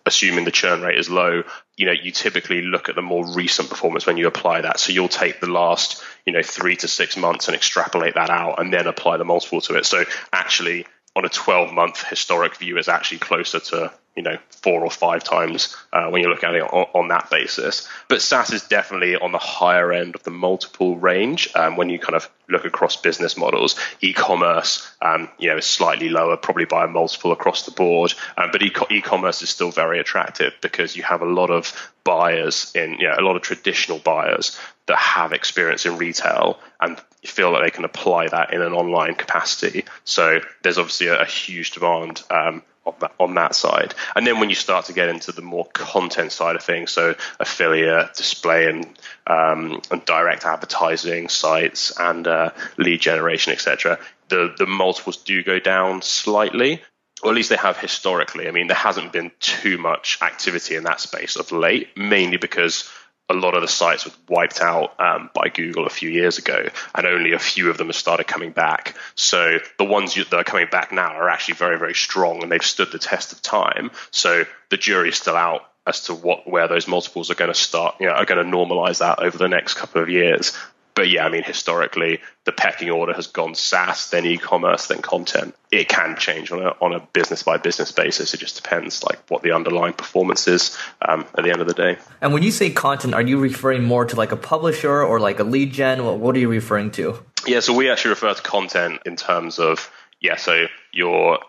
assuming 0.06 0.44
the 0.44 0.50
churn 0.50 0.80
rate 0.80 0.98
is 0.98 1.10
low, 1.10 1.42
you 1.76 1.86
know, 1.86 1.92
you 1.92 2.12
typically 2.12 2.62
look 2.62 2.88
at 2.88 2.94
the 2.94 3.02
more 3.02 3.26
recent 3.34 3.68
performance 3.68 4.06
when 4.06 4.16
you 4.16 4.26
apply 4.26 4.62
that. 4.62 4.80
So 4.80 4.92
you'll 4.92 5.08
take 5.08 5.40
the 5.40 5.50
last, 5.50 6.02
you 6.24 6.32
know, 6.32 6.42
three 6.42 6.76
to 6.76 6.88
six 6.88 7.16
months 7.16 7.48
and 7.48 7.54
extrapolate 7.54 8.14
that 8.14 8.30
out 8.30 8.60
and 8.60 8.72
then 8.72 8.86
apply 8.86 9.18
the 9.18 9.24
multiple 9.24 9.60
to 9.62 9.74
it. 9.74 9.84
So 9.84 10.04
actually, 10.32 10.86
on 11.16 11.24
a 11.24 11.28
12 11.28 11.72
month 11.72 12.02
historic 12.04 12.56
view, 12.56 12.78
is 12.78 12.88
actually 12.88 13.18
closer 13.18 13.60
to 13.60 13.92
you 14.16 14.22
know 14.22 14.36
four 14.50 14.82
or 14.82 14.90
five 14.90 15.22
times 15.22 15.76
uh, 15.92 16.08
when 16.08 16.22
you 16.22 16.28
look 16.28 16.44
at 16.44 16.54
it 16.54 16.62
on, 16.62 16.86
on, 16.94 17.08
that 17.08 17.30
basis. 17.30 17.88
But 18.08 18.22
SaaS 18.22 18.52
is 18.52 18.62
definitely 18.62 19.16
on 19.16 19.32
the 19.32 19.38
higher 19.38 19.92
end 19.92 20.14
of 20.14 20.22
the 20.22 20.30
multiple 20.30 20.96
range 20.96 21.48
um, 21.54 21.76
when 21.76 21.90
you 21.90 21.98
kind 21.98 22.14
of 22.14 22.30
look 22.48 22.64
across 22.64 22.96
business 22.96 23.36
models. 23.36 23.78
E-commerce, 24.00 24.90
um, 25.02 25.28
you 25.38 25.48
know, 25.48 25.56
is 25.56 25.66
slightly 25.66 26.08
lower, 26.08 26.36
probably 26.36 26.64
by 26.64 26.84
a 26.84 26.88
multiple 26.88 27.32
across 27.32 27.64
the 27.64 27.72
board. 27.72 28.14
Um, 28.36 28.50
but 28.52 28.62
e- 28.62 29.00
commerce 29.00 29.42
is 29.42 29.50
still 29.50 29.70
very 29.70 29.98
attractive 29.98 30.54
because 30.60 30.96
you 30.96 31.02
have 31.02 31.22
a 31.22 31.26
lot 31.26 31.50
of 31.50 31.72
buyers 32.04 32.70
in, 32.74 32.94
you 32.94 33.08
know, 33.08 33.14
a 33.18 33.22
lot 33.22 33.36
of 33.36 33.42
traditional 33.42 33.98
buyers 33.98 34.58
that 34.86 34.98
have 34.98 35.32
experience 35.32 35.86
in 35.86 35.96
retail 35.96 36.58
and 36.80 37.00
feel 37.24 37.52
that 37.52 37.62
they 37.62 37.70
can 37.70 37.84
apply 37.84 38.28
that 38.28 38.52
in 38.52 38.60
an 38.60 38.72
online 38.72 39.14
capacity. 39.14 39.84
So 40.04 40.40
there's 40.62 40.78
obviously 40.78 41.06
a, 41.08 41.22
a 41.22 41.26
huge 41.26 41.70
demand 41.70 42.22
um, 42.30 42.62
that, 43.00 43.12
on 43.18 43.34
that 43.34 43.54
side. 43.54 43.94
And 44.14 44.26
then 44.26 44.40
when 44.40 44.48
you 44.48 44.54
start 44.54 44.86
to 44.86 44.92
get 44.92 45.08
into 45.08 45.32
the 45.32 45.42
more 45.42 45.66
content 45.72 46.32
side 46.32 46.56
of 46.56 46.62
things, 46.62 46.90
so 46.92 47.14
affiliate, 47.40 48.14
display, 48.14 48.68
and 48.68 48.86
um, 49.26 49.80
and 49.90 50.04
direct 50.04 50.44
advertising 50.44 51.28
sites 51.28 51.92
and 51.98 52.26
uh, 52.26 52.50
lead 52.76 53.00
generation, 53.00 53.52
etc., 53.52 53.98
the 54.28 54.54
the 54.58 54.66
multiples 54.66 55.16
do 55.16 55.42
go 55.42 55.58
down 55.58 56.02
slightly. 56.02 56.82
Or 57.22 57.30
at 57.30 57.36
least 57.36 57.48
they 57.48 57.56
have 57.56 57.78
historically. 57.78 58.48
I 58.48 58.50
mean, 58.50 58.66
there 58.66 58.76
hasn't 58.76 59.12
been 59.12 59.30
too 59.40 59.78
much 59.78 60.18
activity 60.20 60.74
in 60.74 60.84
that 60.84 61.00
space 61.00 61.36
of 61.36 61.52
late, 61.52 61.96
mainly 61.96 62.36
because 62.36 62.90
a 63.28 63.34
lot 63.34 63.54
of 63.54 63.62
the 63.62 63.68
sites 63.68 64.04
were 64.04 64.12
wiped 64.28 64.60
out 64.60 64.98
um, 65.00 65.30
by 65.34 65.48
Google 65.48 65.86
a 65.86 65.90
few 65.90 66.10
years 66.10 66.38
ago, 66.38 66.68
and 66.94 67.06
only 67.06 67.32
a 67.32 67.38
few 67.38 67.70
of 67.70 67.78
them 67.78 67.86
have 67.86 67.96
started 67.96 68.26
coming 68.26 68.52
back. 68.52 68.96
So 69.14 69.58
the 69.78 69.84
ones 69.84 70.14
that 70.14 70.32
are 70.32 70.44
coming 70.44 70.68
back 70.70 70.92
now 70.92 71.14
are 71.14 71.28
actually 71.28 71.54
very, 71.54 71.78
very 71.78 71.94
strong, 71.94 72.42
and 72.42 72.52
they've 72.52 72.62
stood 72.62 72.92
the 72.92 72.98
test 72.98 73.32
of 73.32 73.40
time. 73.40 73.90
So 74.10 74.44
the 74.70 74.76
jury 74.76 75.08
is 75.08 75.16
still 75.16 75.36
out 75.36 75.62
as 75.86 76.02
to 76.04 76.14
what 76.14 76.48
where 76.48 76.68
those 76.68 76.88
multiples 76.88 77.30
are 77.30 77.34
going 77.34 77.52
to 77.52 77.58
start, 77.58 77.96
you 78.00 78.06
know, 78.06 78.12
are 78.12 78.24
going 78.24 78.44
to 78.44 78.56
normalize 78.56 78.98
that 78.98 79.20
over 79.20 79.36
the 79.36 79.48
next 79.48 79.74
couple 79.74 80.02
of 80.02 80.08
years 80.08 80.56
but 80.94 81.08
yeah, 81.08 81.26
I 81.26 81.28
mean, 81.28 81.42
historically, 81.42 82.20
the 82.44 82.52
pecking 82.52 82.90
order 82.90 83.12
has 83.12 83.26
gone 83.26 83.54
SaaS, 83.54 84.10
then 84.10 84.24
e-commerce, 84.24 84.86
then 84.86 85.02
content. 85.02 85.54
It 85.72 85.88
can 85.88 86.16
change 86.16 86.52
on 86.52 86.62
a 86.62 86.68
on 86.80 86.92
a 86.92 87.00
business 87.00 87.42
by 87.42 87.56
business 87.56 87.90
basis. 87.90 88.32
It 88.32 88.38
just 88.38 88.56
depends, 88.62 89.02
like 89.02 89.18
what 89.28 89.42
the 89.42 89.52
underlying 89.52 89.94
performance 89.94 90.46
is 90.46 90.78
um, 91.06 91.26
at 91.36 91.44
the 91.44 91.50
end 91.50 91.60
of 91.60 91.66
the 91.66 91.74
day. 91.74 91.98
And 92.20 92.32
when 92.32 92.42
you 92.42 92.52
say 92.52 92.70
content, 92.70 93.14
are 93.14 93.22
you 93.22 93.38
referring 93.38 93.82
more 93.82 94.04
to 94.04 94.14
like 94.14 94.30
a 94.30 94.36
publisher 94.36 95.02
or 95.02 95.18
like 95.18 95.40
a 95.40 95.44
lead 95.44 95.72
gen? 95.72 96.04
What 96.20 96.36
are 96.36 96.38
you 96.38 96.48
referring 96.48 96.92
to? 96.92 97.22
Yeah, 97.46 97.60
so 97.60 97.74
we 97.74 97.90
actually 97.90 98.10
refer 98.10 98.32
to 98.32 98.42
content 98.42 99.02
in 99.04 99.16
terms 99.16 99.58
of 99.58 99.90
yeah, 100.20 100.36
so 100.36 100.66
your 100.92 101.40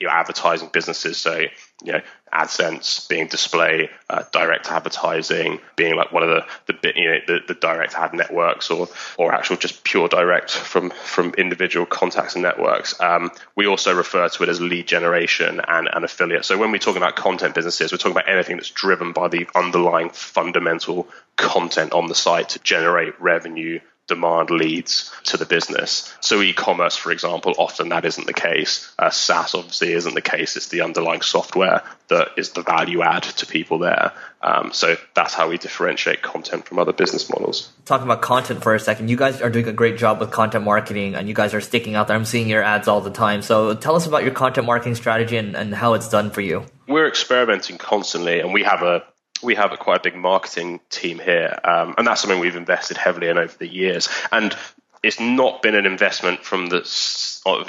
your 0.00 0.10
advertising 0.10 0.70
businesses. 0.72 1.18
So 1.18 1.44
you 1.82 1.92
know, 1.92 2.00
AdSense 2.32 3.08
being 3.08 3.26
display, 3.26 3.90
uh, 4.08 4.24
direct 4.32 4.70
advertising 4.70 5.60
being 5.76 5.96
like 5.96 6.12
one 6.12 6.22
of 6.22 6.28
the 6.28 6.72
the 6.72 6.92
you 6.94 7.10
know 7.10 7.18
the, 7.26 7.40
the 7.46 7.54
direct 7.54 7.94
ad 7.94 8.14
networks 8.14 8.70
or 8.70 8.88
or 9.18 9.32
actual 9.34 9.56
just 9.56 9.84
pure 9.84 10.08
direct 10.08 10.50
from 10.50 10.90
from 11.04 11.34
individual 11.36 11.86
contacts 11.86 12.34
and 12.34 12.42
networks. 12.42 12.98
Um, 13.00 13.30
we 13.56 13.66
also 13.66 13.94
refer 13.94 14.28
to 14.28 14.42
it 14.42 14.48
as 14.48 14.60
lead 14.60 14.86
generation 14.88 15.60
and, 15.66 15.88
and 15.92 16.04
affiliate. 16.04 16.44
So 16.44 16.56
when 16.56 16.70
we're 16.70 16.78
talking 16.78 17.02
about 17.02 17.16
content 17.16 17.54
businesses, 17.54 17.92
we're 17.92 17.98
talking 17.98 18.12
about 18.12 18.28
anything 18.28 18.56
that's 18.56 18.70
driven 18.70 19.12
by 19.12 19.28
the 19.28 19.48
underlying 19.54 20.10
fundamental 20.10 21.08
content 21.36 21.92
on 21.92 22.06
the 22.06 22.14
site 22.14 22.50
to 22.50 22.58
generate 22.60 23.20
revenue 23.20 23.80
demand 24.10 24.50
leads 24.50 25.10
to 25.22 25.36
the 25.36 25.46
business. 25.46 26.12
So 26.20 26.42
e-commerce, 26.42 26.96
for 26.96 27.12
example, 27.12 27.54
often 27.56 27.90
that 27.90 28.04
isn't 28.04 28.26
the 28.26 28.34
case. 28.34 28.92
Uh, 28.98 29.10
SaaS 29.10 29.54
obviously 29.54 29.92
isn't 29.92 30.14
the 30.14 30.20
case. 30.20 30.56
It's 30.56 30.68
the 30.68 30.80
underlying 30.82 31.22
software 31.22 31.82
that 32.08 32.30
is 32.36 32.50
the 32.50 32.62
value 32.62 33.02
add 33.02 33.22
to 33.22 33.46
people 33.46 33.78
there. 33.78 34.12
Um, 34.42 34.72
so 34.72 34.96
that's 35.14 35.32
how 35.32 35.48
we 35.48 35.58
differentiate 35.58 36.22
content 36.22 36.66
from 36.66 36.80
other 36.80 36.92
business 36.92 37.30
models. 37.30 37.70
Talking 37.84 38.06
about 38.06 38.20
content 38.20 38.64
for 38.64 38.74
a 38.74 38.80
second, 38.80 39.08
you 39.08 39.16
guys 39.16 39.40
are 39.40 39.50
doing 39.50 39.68
a 39.68 39.72
great 39.72 39.96
job 39.96 40.18
with 40.18 40.32
content 40.32 40.64
marketing 40.64 41.14
and 41.14 41.28
you 41.28 41.34
guys 41.34 41.54
are 41.54 41.60
sticking 41.60 41.94
out 41.94 42.08
there. 42.08 42.16
I'm 42.16 42.24
seeing 42.24 42.48
your 42.48 42.64
ads 42.64 42.88
all 42.88 43.00
the 43.00 43.12
time. 43.12 43.42
So 43.42 43.74
tell 43.74 43.94
us 43.94 44.06
about 44.06 44.24
your 44.24 44.32
content 44.32 44.66
marketing 44.66 44.96
strategy 44.96 45.36
and, 45.36 45.54
and 45.54 45.72
how 45.72 45.94
it's 45.94 46.08
done 46.08 46.30
for 46.30 46.40
you. 46.40 46.64
We're 46.88 47.06
experimenting 47.06 47.78
constantly 47.78 48.40
and 48.40 48.52
we 48.52 48.64
have 48.64 48.82
a 48.82 49.04
we 49.42 49.54
have 49.54 49.72
a 49.72 49.76
quite 49.76 49.98
a 49.98 50.02
big 50.02 50.16
marketing 50.16 50.80
team 50.90 51.18
here, 51.18 51.58
um, 51.64 51.94
and 51.98 52.06
that's 52.06 52.20
something 52.20 52.40
we've 52.40 52.56
invested 52.56 52.96
heavily 52.96 53.28
in 53.28 53.38
over 53.38 53.56
the 53.58 53.68
years. 53.68 54.08
And 54.30 54.54
it's 55.02 55.18
not 55.18 55.62
been 55.62 55.74
an 55.74 55.86
investment 55.86 56.44
from 56.44 56.66
the 56.66 56.86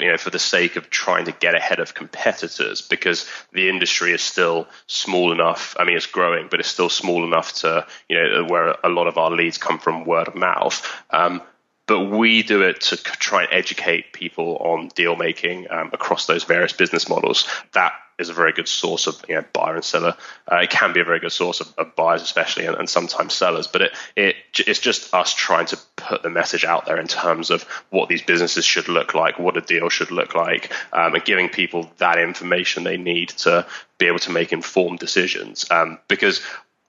you 0.00 0.10
know 0.10 0.18
for 0.18 0.30
the 0.30 0.38
sake 0.38 0.76
of 0.76 0.90
trying 0.90 1.24
to 1.24 1.32
get 1.32 1.54
ahead 1.54 1.80
of 1.80 1.94
competitors 1.94 2.82
because 2.82 3.26
the 3.52 3.68
industry 3.68 4.12
is 4.12 4.22
still 4.22 4.66
small 4.86 5.32
enough. 5.32 5.74
I 5.78 5.84
mean, 5.84 5.96
it's 5.96 6.06
growing, 6.06 6.48
but 6.50 6.60
it's 6.60 6.68
still 6.68 6.90
small 6.90 7.24
enough 7.24 7.54
to 7.60 7.86
you 8.08 8.16
know 8.16 8.44
where 8.44 8.74
a 8.84 8.88
lot 8.88 9.06
of 9.06 9.16
our 9.16 9.30
leads 9.30 9.58
come 9.58 9.78
from 9.78 10.04
word 10.04 10.28
of 10.28 10.34
mouth. 10.34 10.86
Um, 11.10 11.42
but 11.86 12.06
we 12.06 12.42
do 12.42 12.62
it 12.62 12.80
to 12.80 12.96
try 12.96 13.42
and 13.42 13.52
educate 13.52 14.12
people 14.12 14.56
on 14.58 14.88
deal 14.94 15.16
making 15.16 15.66
um, 15.70 15.90
across 15.92 16.26
those 16.26 16.44
various 16.44 16.72
business 16.72 17.08
models. 17.08 17.46
That 17.72 17.92
is 18.22 18.30
a 18.30 18.34
very 18.34 18.52
good 18.52 18.68
source 18.68 19.06
of 19.06 19.22
you 19.28 19.34
know, 19.34 19.44
buyer 19.52 19.74
and 19.74 19.84
seller. 19.84 20.16
Uh, 20.50 20.56
it 20.56 20.70
can 20.70 20.92
be 20.92 21.00
a 21.00 21.04
very 21.04 21.20
good 21.20 21.32
source 21.32 21.60
of, 21.60 21.72
of 21.76 21.94
buyers, 21.94 22.22
especially, 22.22 22.66
and, 22.66 22.76
and, 22.76 22.88
sometimes 22.88 23.34
sellers. 23.34 23.66
But 23.66 23.82
it, 23.82 23.92
it 24.16 24.36
it's 24.66 24.80
just 24.80 25.12
us 25.12 25.34
trying 25.34 25.66
to 25.66 25.78
put 25.96 26.22
the 26.22 26.30
message 26.30 26.64
out 26.64 26.86
there 26.86 26.98
in 26.98 27.06
terms 27.06 27.50
of 27.50 27.64
what 27.90 28.08
these 28.08 28.22
businesses 28.22 28.64
should 28.64 28.88
look 28.88 29.14
like, 29.14 29.38
what 29.38 29.56
a 29.56 29.60
deal 29.60 29.88
should 29.90 30.10
look 30.10 30.34
like, 30.34 30.72
um, 30.92 31.14
and 31.14 31.24
giving 31.24 31.48
people 31.48 31.90
that 31.98 32.18
information 32.18 32.84
they 32.84 32.96
need 32.96 33.28
to 33.30 33.66
be 33.98 34.06
able 34.06 34.20
to 34.20 34.32
make 34.32 34.52
informed 34.52 34.98
decisions. 34.98 35.70
Um, 35.70 35.98
because 36.08 36.40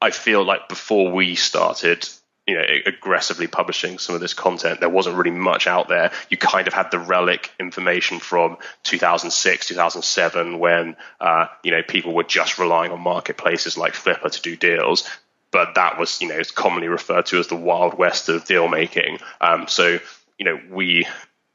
I 0.01 0.11
feel 0.11 0.43
like 0.43 0.69
before 0.69 1.11
we 1.11 1.35
started, 1.35 2.07
you 2.47 2.55
know 2.55 2.63
aggressively 2.85 3.47
publishing 3.47 3.97
some 3.97 4.15
of 4.15 4.21
this 4.21 4.33
content. 4.33 4.79
There 4.79 4.89
wasn't 4.89 5.15
really 5.15 5.31
much 5.31 5.67
out 5.67 5.87
there. 5.87 6.11
You 6.29 6.37
kind 6.37 6.67
of 6.67 6.73
had 6.73 6.91
the 6.91 6.99
relic 6.99 7.51
information 7.59 8.19
from 8.19 8.57
2006 8.83 9.67
2007 9.67 10.59
when 10.59 10.95
uh, 11.21 11.47
you 11.63 11.71
know 11.71 11.83
people 11.83 12.13
were 12.13 12.23
just 12.23 12.59
relying 12.59 12.91
on 12.91 12.99
marketplaces 12.99 13.77
like 13.77 13.93
Flippa 13.93 14.31
to 14.31 14.41
do 14.41 14.55
deals. 14.55 15.09
But 15.51 15.75
that 15.75 15.97
was 15.97 16.21
you 16.21 16.27
know 16.27 16.35
it's 16.35 16.51
commonly 16.51 16.87
referred 16.87 17.27
to 17.27 17.39
as 17.39 17.47
the 17.47 17.55
wild 17.55 17.97
west 17.97 18.27
of 18.29 18.45
deal 18.45 18.67
making. 18.67 19.19
Um, 19.39 19.67
so 19.67 19.99
you 20.37 20.45
know 20.45 20.59
we 20.69 21.07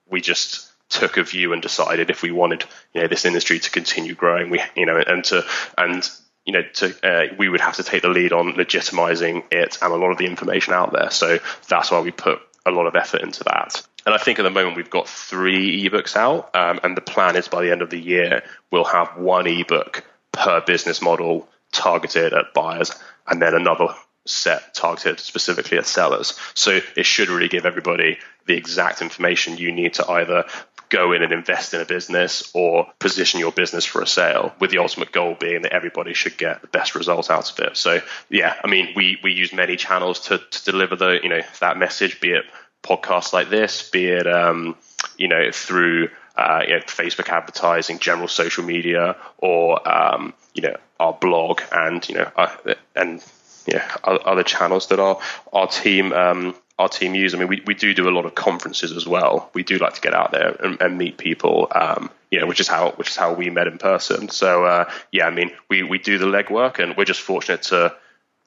we 0.09 0.21
just 0.21 0.71
took 0.89 1.19
a 1.19 1.23
view 1.23 1.53
and 1.53 1.61
decided 1.61 2.09
if 2.09 2.23
we 2.23 2.31
wanted 2.31 2.65
you 2.95 3.03
know 3.03 3.09
this 3.09 3.27
industry 3.27 3.59
to 3.59 3.71
continue 3.71 4.15
growing 4.15 4.49
we 4.49 4.63
you 4.75 4.87
know 4.87 4.97
and 4.97 5.23
to 5.23 5.45
and 5.77 6.09
you 6.49 6.53
know, 6.53 6.63
to, 6.63 6.95
uh, 7.07 7.35
we 7.37 7.51
would 7.51 7.61
have 7.61 7.77
to 7.77 7.83
take 7.83 8.01
the 8.01 8.09
lead 8.09 8.33
on 8.33 8.55
legitimizing 8.55 9.45
it 9.53 9.77
and 9.83 9.93
a 9.93 9.97
lot 9.97 10.11
of 10.11 10.17
the 10.17 10.25
information 10.25 10.73
out 10.73 10.95
there. 10.95 11.11
So 11.11 11.39
that's 11.69 11.91
why 11.91 12.01
we 12.01 12.11
put 12.11 12.41
a 12.65 12.71
lot 12.71 12.87
of 12.87 12.97
effort 12.97 13.21
into 13.21 13.45
that. 13.45 13.87
And 14.07 14.15
I 14.15 14.19
think 14.19 14.39
at 14.39 14.45
the 14.45 14.51
moment 14.51 14.75
we've 14.75 14.89
got 14.89 15.07
three 15.07 15.87
ebooks 15.87 16.17
out, 16.17 16.57
um, 16.57 16.81
and 16.83 16.97
the 16.97 17.03
plan 17.03 17.37
is 17.37 17.49
by 17.49 17.63
the 17.63 17.71
end 17.71 17.83
of 17.83 17.91
the 17.91 18.01
year 18.01 18.45
we'll 18.71 18.85
have 18.85 19.19
one 19.19 19.47
ebook 19.47 20.07
per 20.33 20.63
business 20.63 21.03
model 21.03 21.47
targeted 21.71 22.33
at 22.33 22.55
buyers, 22.55 22.93
and 23.27 23.43
then 23.43 23.53
another 23.53 23.89
set 24.25 24.73
targeted 24.73 25.21
specifically 25.21 25.77
at 25.77 25.85
sellers. 25.85 26.41
So 26.55 26.81
it 26.97 27.05
should 27.05 27.29
really 27.29 27.49
give 27.49 27.67
everybody 27.67 28.21
the 28.47 28.57
exact 28.57 29.03
information 29.03 29.59
you 29.59 29.71
need 29.71 29.93
to 29.95 30.09
either 30.11 30.47
go 30.91 31.13
in 31.13 31.23
and 31.23 31.33
invest 31.33 31.75
in 31.75 31.81
a 31.81 31.85
business 31.85 32.51
or 32.55 32.87
position 32.99 33.41
your 33.41 33.53
business 33.53 33.85
for 33.85 34.03
a 34.03 34.07
sale 34.07 34.55
with 34.61 34.71
the 34.71 34.79
ultimate 34.79 35.13
goal 35.13 35.37
being 35.39 35.63
that 35.63 35.73
everybody 35.73 36.15
should 36.15 36.37
get 36.39 36.61
the 36.61 36.67
best 36.69 36.95
result 36.95 37.31
out 37.31 37.51
of 37.51 37.59
it. 37.61 37.77
So 37.77 38.01
yeah, 38.29 38.55
I 38.63 38.69
mean, 38.69 38.93
we, 38.97 39.19
we 39.23 39.33
use 39.33 39.53
many 39.53 39.77
channels 39.77 40.21
to, 40.21 40.39
to 40.39 40.65
deliver 40.65 40.97
the, 40.97 41.19
you 41.23 41.29
know, 41.29 41.43
that 41.61 41.79
message, 41.79 42.21
be 42.21 42.33
it 42.33 42.45
podcasts 42.83 43.33
like 43.33 43.51
this, 43.51 43.91
be 43.91 44.07
it, 44.07 44.27
um, 44.27 44.77
you 45.17 45.29
know, 45.29 45.51
through, 45.53 46.09
uh, 46.37 46.63
you 46.67 46.75
know, 46.75 46.81
Facebook 46.81 47.29
advertising, 47.29 47.99
general 47.99 48.29
social 48.29 48.65
media, 48.65 49.17
or, 49.39 49.87
um, 49.89 50.33
you 50.55 50.63
know, 50.63 50.77
our 51.01 51.13
blog 51.13 51.61
and, 51.73 52.09
you 52.09 52.15
know, 52.15 52.31
uh, 52.37 52.55
and, 52.95 53.25
yeah, 53.67 53.97
other 54.05 54.45
channels 54.45 54.87
that 54.89 54.99
our, 54.99 55.19
our 55.53 55.67
team, 55.67 56.13
um, 56.13 56.55
our 56.79 56.89
team 56.89 57.15
use. 57.15 57.35
I 57.35 57.39
mean, 57.39 57.49
we, 57.49 57.63
we 57.67 57.75
do 57.75 57.93
do 57.93 58.09
a 58.09 58.11
lot 58.11 58.25
of 58.25 58.35
conferences 58.35 58.93
as 58.93 59.07
well. 59.07 59.51
We 59.53 59.63
do 59.63 59.79
like 59.79 59.95
to 59.95 60.01
get 60.01 60.15
out 60.15 60.31
there 60.31 60.51
and, 60.63 60.81
and 60.81 60.97
meet 60.97 61.19
people, 61.19 61.69
um, 61.75 62.11
you 62.31 62.41
know, 62.41 62.47
which 62.47 62.61
is 62.61 62.69
how 62.69 62.93
which 62.93 63.09
is 63.09 63.17
how 63.17 63.35
we 63.35 63.51
met 63.51 63.67
in 63.67 63.79
person. 63.79 64.29
So 64.29 64.65
uh, 64.65 64.91
yeah, 65.11 65.27
I 65.27 65.31
mean, 65.31 65.51
we 65.69 65.83
we 65.83 65.99
do 65.99 66.19
the 66.19 66.27
legwork, 66.27 66.79
and 66.79 66.97
we're 66.97 67.05
just 67.05 67.21
fortunate 67.21 67.63
to 67.65 67.95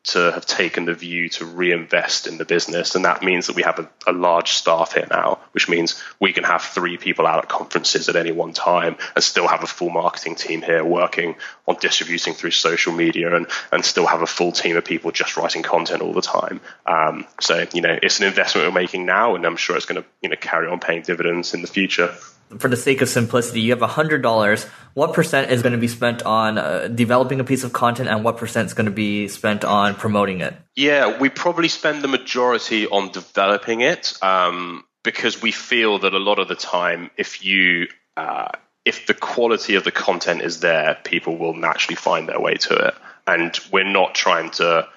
to 0.03 0.31
have 0.31 0.45
taken 0.47 0.85
the 0.85 0.95
view 0.95 1.29
to 1.29 1.45
reinvest 1.45 2.25
in 2.25 2.39
the 2.39 2.45
business. 2.45 2.95
And 2.95 3.05
that 3.05 3.21
means 3.21 3.47
that 3.47 3.55
we 3.55 3.61
have 3.61 3.77
a, 3.77 3.89
a, 4.07 4.11
large 4.11 4.53
staff 4.53 4.93
here 4.93 5.05
now, 5.11 5.37
which 5.51 5.69
means 5.69 6.01
we 6.19 6.33
can 6.33 6.43
have 6.43 6.63
three 6.63 6.97
people 6.97 7.27
out 7.27 7.37
at 7.37 7.49
conferences 7.49 8.09
at 8.09 8.15
any 8.15 8.31
one 8.31 8.53
time 8.53 8.95
and 9.15 9.23
still 9.23 9.47
have 9.47 9.61
a 9.61 9.67
full 9.67 9.91
marketing 9.91 10.33
team 10.33 10.63
here 10.63 10.83
working 10.83 11.35
on 11.67 11.75
distributing 11.79 12.33
through 12.33 12.49
social 12.49 12.93
media 12.93 13.35
and, 13.35 13.45
and 13.71 13.85
still 13.85 14.07
have 14.07 14.23
a 14.23 14.27
full 14.27 14.51
team 14.51 14.75
of 14.75 14.83
people 14.83 15.11
just 15.11 15.37
writing 15.37 15.61
content 15.61 16.01
all 16.01 16.13
the 16.13 16.21
time. 16.21 16.61
Um, 16.87 17.27
so, 17.39 17.67
you 17.71 17.81
know, 17.81 17.97
it's 18.01 18.19
an 18.19 18.25
investment 18.25 18.67
we're 18.67 18.81
making 18.81 19.05
now, 19.05 19.35
and 19.35 19.45
I'm 19.45 19.57
sure 19.57 19.77
it's 19.77 19.85
going 19.85 20.01
to, 20.01 20.07
you 20.23 20.29
know, 20.29 20.35
carry 20.35 20.67
on 20.67 20.79
paying 20.79 21.03
dividends 21.03 21.53
in 21.53 21.61
the 21.61 21.67
future 21.67 22.15
for 22.59 22.67
the 22.67 22.77
sake 22.77 23.01
of 23.01 23.09
simplicity, 23.09 23.61
you 23.61 23.71
have 23.71 23.79
$100. 23.79 24.69
What 24.93 25.13
percent 25.13 25.51
is 25.51 25.61
going 25.61 25.73
to 25.73 25.79
be 25.79 25.87
spent 25.87 26.23
on 26.23 26.57
uh, 26.57 26.87
developing 26.87 27.39
a 27.39 27.43
piece 27.43 27.63
of 27.63 27.73
content 27.73 28.09
and 28.09 28.23
what 28.23 28.37
percent 28.37 28.67
is 28.67 28.73
going 28.73 28.85
to 28.85 28.91
be 28.91 29.27
spent 29.27 29.63
on 29.63 29.95
promoting 29.95 30.41
it? 30.41 30.55
Yeah, 30.75 31.19
we 31.19 31.29
probably 31.29 31.67
spend 31.67 32.03
the 32.03 32.07
majority 32.07 32.87
on 32.87 33.11
developing 33.11 33.81
it 33.81 34.17
um, 34.21 34.83
because 35.03 35.41
we 35.41 35.51
feel 35.51 35.99
that 35.99 36.13
a 36.13 36.19
lot 36.19 36.39
of 36.39 36.47
the 36.47 36.55
time, 36.55 37.09
if 37.17 37.43
you 37.43 37.87
uh, 38.17 38.49
if 38.85 39.07
the 39.07 39.13
quality 39.13 39.75
of 39.75 39.83
the 39.83 39.91
content 39.91 40.41
is 40.41 40.59
there, 40.59 40.97
people 41.03 41.37
will 41.37 41.53
naturally 41.53 41.95
find 41.95 42.27
their 42.27 42.39
way 42.39 42.55
to 42.55 42.73
it. 42.73 42.95
And 43.27 43.57
we're 43.71 43.91
not 43.91 44.15
trying 44.15 44.49
to 44.51 44.87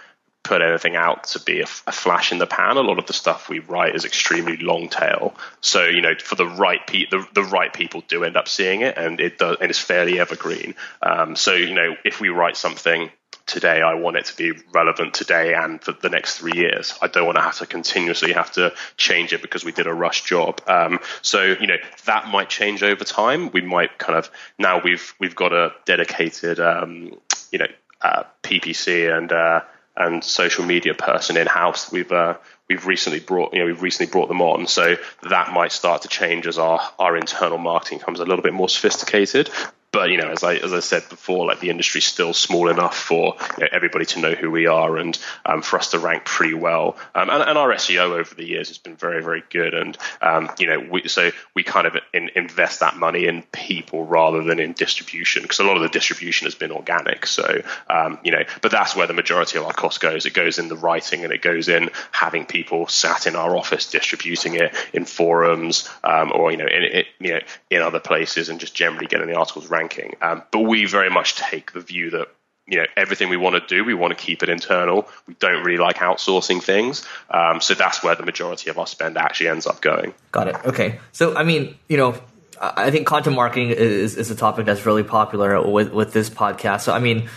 put 0.45 0.63
anything 0.63 0.95
out 0.95 1.25
to 1.25 1.41
be 1.41 1.61
a, 1.61 1.67
a, 1.87 1.93
flash 1.93 2.31
in 2.31 2.39
the 2.39 2.47
pan. 2.47 2.77
A 2.77 2.83
lot 2.83 2.99
of 2.99 3.07
the 3.07 3.13
stuff 3.13 3.49
we 3.49 3.59
write 3.59 3.97
is 3.97 4.05
extremely 4.05 4.59
long 4.59 4.89
tail. 4.89 5.35
So 5.61 5.85
you 5.87 6.03
know, 6.03 6.15
for 6.17 6.37
the 6.37 6.47
right 6.47 6.87
pe- 6.87 7.07
the, 7.11 7.27
the 7.33 7.43
right 7.43 7.73
people 7.73 8.03
do 8.07 8.23
end 8.23 8.37
up 8.37 8.47
seeing 8.47 8.83
it, 8.83 8.97
and 8.97 9.21
it 9.21 9.39
does, 9.39 9.57
and 9.61 9.71
it's 9.71 9.81
fairly 9.81 10.21
evergreen. 10.21 10.75
Um, 11.03 11.35
so 11.35 11.55
you 11.55 11.75
know, 11.75 11.97
if 12.05 12.21
we 12.21 12.29
write 12.29 12.57
something 12.57 13.11
today, 13.47 13.83
I 13.83 13.95
want 13.95 14.17
it 14.17 14.27
to 14.27 14.37
be 14.37 14.53
relevant 14.73 15.15
today 15.15 15.55
and 15.55 15.83
for 15.83 15.93
the 15.93 16.09
next 16.09 16.39
three 16.39 16.55
years. 16.55 16.95
I 17.03 17.09
don't 17.09 17.27
want 17.27 17.37
to 17.37 17.43
have 17.43 17.59
to 17.59 17.67
continuously 17.67 18.33
have 18.33 18.53
to 18.53 18.73
change 18.97 19.33
it 19.33 19.43
because 19.43 19.65
we 19.65 19.73
did 19.73 19.87
a 19.87 19.93
rush 19.93 20.25
job. 20.25 20.61
Um, 20.67 21.01
so 21.23 21.43
you 21.43 21.67
know, 21.67 21.77
that 22.05 22.29
might 22.29 22.51
change 22.51 22.83
over 22.83 23.05
time. 23.05 23.51
We 23.51 23.63
might 23.63 23.99
kind 23.99 24.19
of 24.19 24.31
now 24.59 24.81
we've 24.83 25.15
we've 25.19 25.35
got 25.35 25.53
a 25.53 25.73
dedicated 25.87 26.61
um, 26.61 27.19
you 27.51 27.59
know 27.59 27.69
uh, 28.03 28.25
PPC 28.43 29.17
and 29.17 29.33
uh, 29.33 29.63
and 29.97 30.25
social 30.25 30.65
media 30.65 30.95
person 30.95 31.37
in 31.37 31.47
house. 31.47 31.93
We've 31.93 32.11
uh, 32.11 32.37
we've 32.69 32.87
recently 32.87 33.21
brought 33.21 33.53
you 33.53 33.61
know 33.61 33.67
we've 33.67 33.83
recently 33.83 34.11
brought 34.11 34.29
them 34.29 34.43
on, 34.43 34.67
so 34.67 34.97
that 35.29 35.53
might 35.53 35.73
start 35.73 36.03
to 36.03 36.09
change 36.09 36.47
as 36.47 36.59
our 36.59 36.81
our 36.99 37.17
internal 37.17 37.59
marketing 37.59 37.99
becomes 37.99 38.21
a 38.21 38.25
little 38.25 38.43
bit 38.43 38.55
more 38.55 38.69
sophisticated. 38.69 39.51
But 39.95 40.11
you 40.11 40.17
know, 40.17 40.29
as 40.29 40.43
I 40.43 40.57
as 40.57 40.73
I 40.73 40.81
said 40.81 41.09
before, 41.09 41.47
like 41.47 41.61
the 41.61 41.71
industry's 41.71 42.05
still 42.05 42.35
small 42.35 42.69
enough 42.69 42.97
for 42.97 43.37
you 43.57 43.63
know, 43.63 43.69
everybody 43.71 44.05
to 44.07 44.19
know 44.19 44.33
who 44.33 44.51
we 44.51 44.67
are 44.67 44.97
and 44.97 45.17
um, 45.47 45.63
for 45.63 45.79
us 45.79 45.93
to 45.93 46.01
rank 46.01 46.25
pretty 46.25 46.55
well. 46.55 46.97
Um, 47.15 47.31
and, 47.31 47.43
and, 47.43 47.57
our 47.57 47.73
SEO 47.75 48.19
over 48.19 48.35
the 48.35 48.45
years 48.45 48.69
has 48.69 48.79
been 48.79 48.97
very 48.97 49.23
very 49.23 49.45
good. 49.51 49.73
And 49.73 49.97
um, 50.21 50.51
you 50.59 50.67
know, 50.67 50.81
we, 50.81 51.07
so 51.07 51.31
we 51.55 51.63
kind 51.63 51.87
of 51.87 51.97
in, 52.13 52.31
invest 52.35 52.81
that 52.81 52.97
money 52.97 53.27
in 53.27 53.43
people 53.53 54.05
rather 54.05 54.43
than 54.43 54.59
in 54.59 54.73
distribution 54.73 55.43
because 55.43 55.61
a 55.61 55.65
lot 55.65 55.77
of 55.77 55.83
the 55.83 55.89
distribution 55.89 56.47
has 56.47 56.57
been 56.57 56.73
organic. 56.73 57.27
So 57.27 57.63
um, 57.89 58.19
you 58.25 58.33
know, 58.33 58.43
but 58.63 58.73
that's 58.73 58.97
where 58.97 59.07
the 59.07 59.15
majority 59.15 59.59
of 59.59 59.65
our 59.65 59.73
cost 59.73 60.01
goes. 60.01 60.27
It 60.27 60.35
goes 60.35 60.59
in 60.59 60.67
the 60.67 60.77
writing 60.77 61.23
and 61.23 61.33
it 61.33 61.41
goes 61.41 61.69
in 61.69 61.91
having 62.11 62.47
people 62.47 62.89
sat 62.89 63.29
in 63.29 63.37
our 63.37 63.57
office 63.57 63.89
distributing 63.91 64.55
it 64.55 64.75
in 64.93 65.05
forums 65.05 65.89
um, 66.03 66.33
or 66.33 66.51
you 66.51 66.57
know 66.57 66.67
in, 66.67 67.05
you 67.21 67.35
know 67.35 67.41
in 67.71 67.81
other 67.81 68.01
places 68.01 68.49
and 68.49 68.59
just 68.59 68.75
generally 68.75 69.07
getting 69.07 69.29
the 69.29 69.37
articles 69.37 69.69
ranked 69.69 69.84
ranking. 69.85 70.17
Um, 70.21 70.43
but 70.51 70.61
we 70.61 70.87
very 70.87 71.11
much 71.11 71.37
take 71.37 71.73
the 71.73 71.81
view 71.81 72.11
that 72.11 72.29
you 72.67 72.79
know 72.79 72.87
everything 72.97 73.29
we 73.29 73.37
want 73.37 73.57
to 73.57 73.75
do, 73.75 73.85
we 73.85 73.95
want 73.95 74.17
to 74.17 74.23
keep 74.23 74.43
it 74.43 74.49
internal. 74.49 75.09
We 75.27 75.35
don't 75.35 75.63
really 75.65 75.79
like 75.79 75.97
outsourcing 75.97 76.63
things, 76.63 77.07
um, 77.31 77.61
so 77.61 77.75
that's 77.75 78.03
where 78.03 78.15
the 78.15 78.25
majority 78.25 78.71
of 78.71 78.79
our 78.79 78.87
spend 78.87 79.19
actually 79.19 79.49
ends 79.49 79.67
up 79.67 79.81
going. 79.81 80.15
Got 80.33 80.49
it. 80.49 80.57
Okay, 80.65 80.99
so 81.13 81.37
I 81.37 81.45
mean, 81.45 81.77
you 81.89 81.97
know, 81.97 82.19
I 82.61 82.91
think 82.91 83.07
content 83.07 83.37
marketing 83.37 83.71
is 83.71 84.17
is 84.17 84.31
a 84.31 84.35
topic 84.35 84.67
that's 84.67 84.87
really 84.87 85.05
popular 85.05 85.61
with 85.69 85.93
with 85.93 86.13
this 86.13 86.31
podcast. 86.31 86.83
So 86.83 86.93
I 86.93 86.99
mean. 86.99 87.29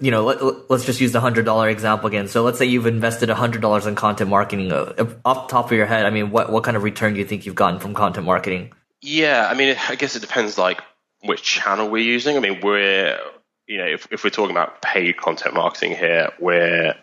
You 0.00 0.10
know, 0.10 0.24
let, 0.24 0.40
us 0.70 0.86
just 0.86 0.98
use 0.98 1.12
the 1.12 1.20
hundred 1.20 1.44
dollar 1.44 1.68
example 1.68 2.06
again. 2.06 2.26
So 2.26 2.42
let's 2.42 2.56
say 2.56 2.64
you've 2.64 2.86
invested 2.86 3.28
hundred 3.28 3.60
dollars 3.60 3.84
in 3.84 3.94
content 3.94 4.30
marketing. 4.30 4.72
Uh, 4.72 4.94
off 5.26 5.46
the 5.46 5.52
top 5.52 5.66
of 5.66 5.72
your 5.72 5.84
head, 5.84 6.06
I 6.06 6.10
mean, 6.10 6.30
what 6.30 6.50
what 6.50 6.64
kind 6.64 6.74
of 6.74 6.84
return 6.84 7.12
do 7.12 7.18
you 7.18 7.26
think 7.26 7.44
you've 7.44 7.54
gotten 7.54 7.78
from 7.80 7.92
content 7.92 8.24
marketing? 8.24 8.72
Yeah, 9.02 9.46
I 9.46 9.52
mean, 9.52 9.76
I 9.90 9.96
guess 9.96 10.16
it 10.16 10.20
depends. 10.20 10.56
Like 10.56 10.80
which 11.24 11.42
channel 11.42 11.88
we're 11.88 12.02
using. 12.02 12.36
I 12.36 12.40
mean, 12.40 12.60
we're 12.60 13.18
you 13.66 13.78
know 13.78 13.86
if, 13.86 14.06
if 14.10 14.24
we're 14.24 14.30
talking 14.30 14.54
about 14.54 14.82
paid 14.82 15.16
content 15.16 15.54
marketing 15.54 15.96
here, 15.96 16.30
we're 16.38 16.94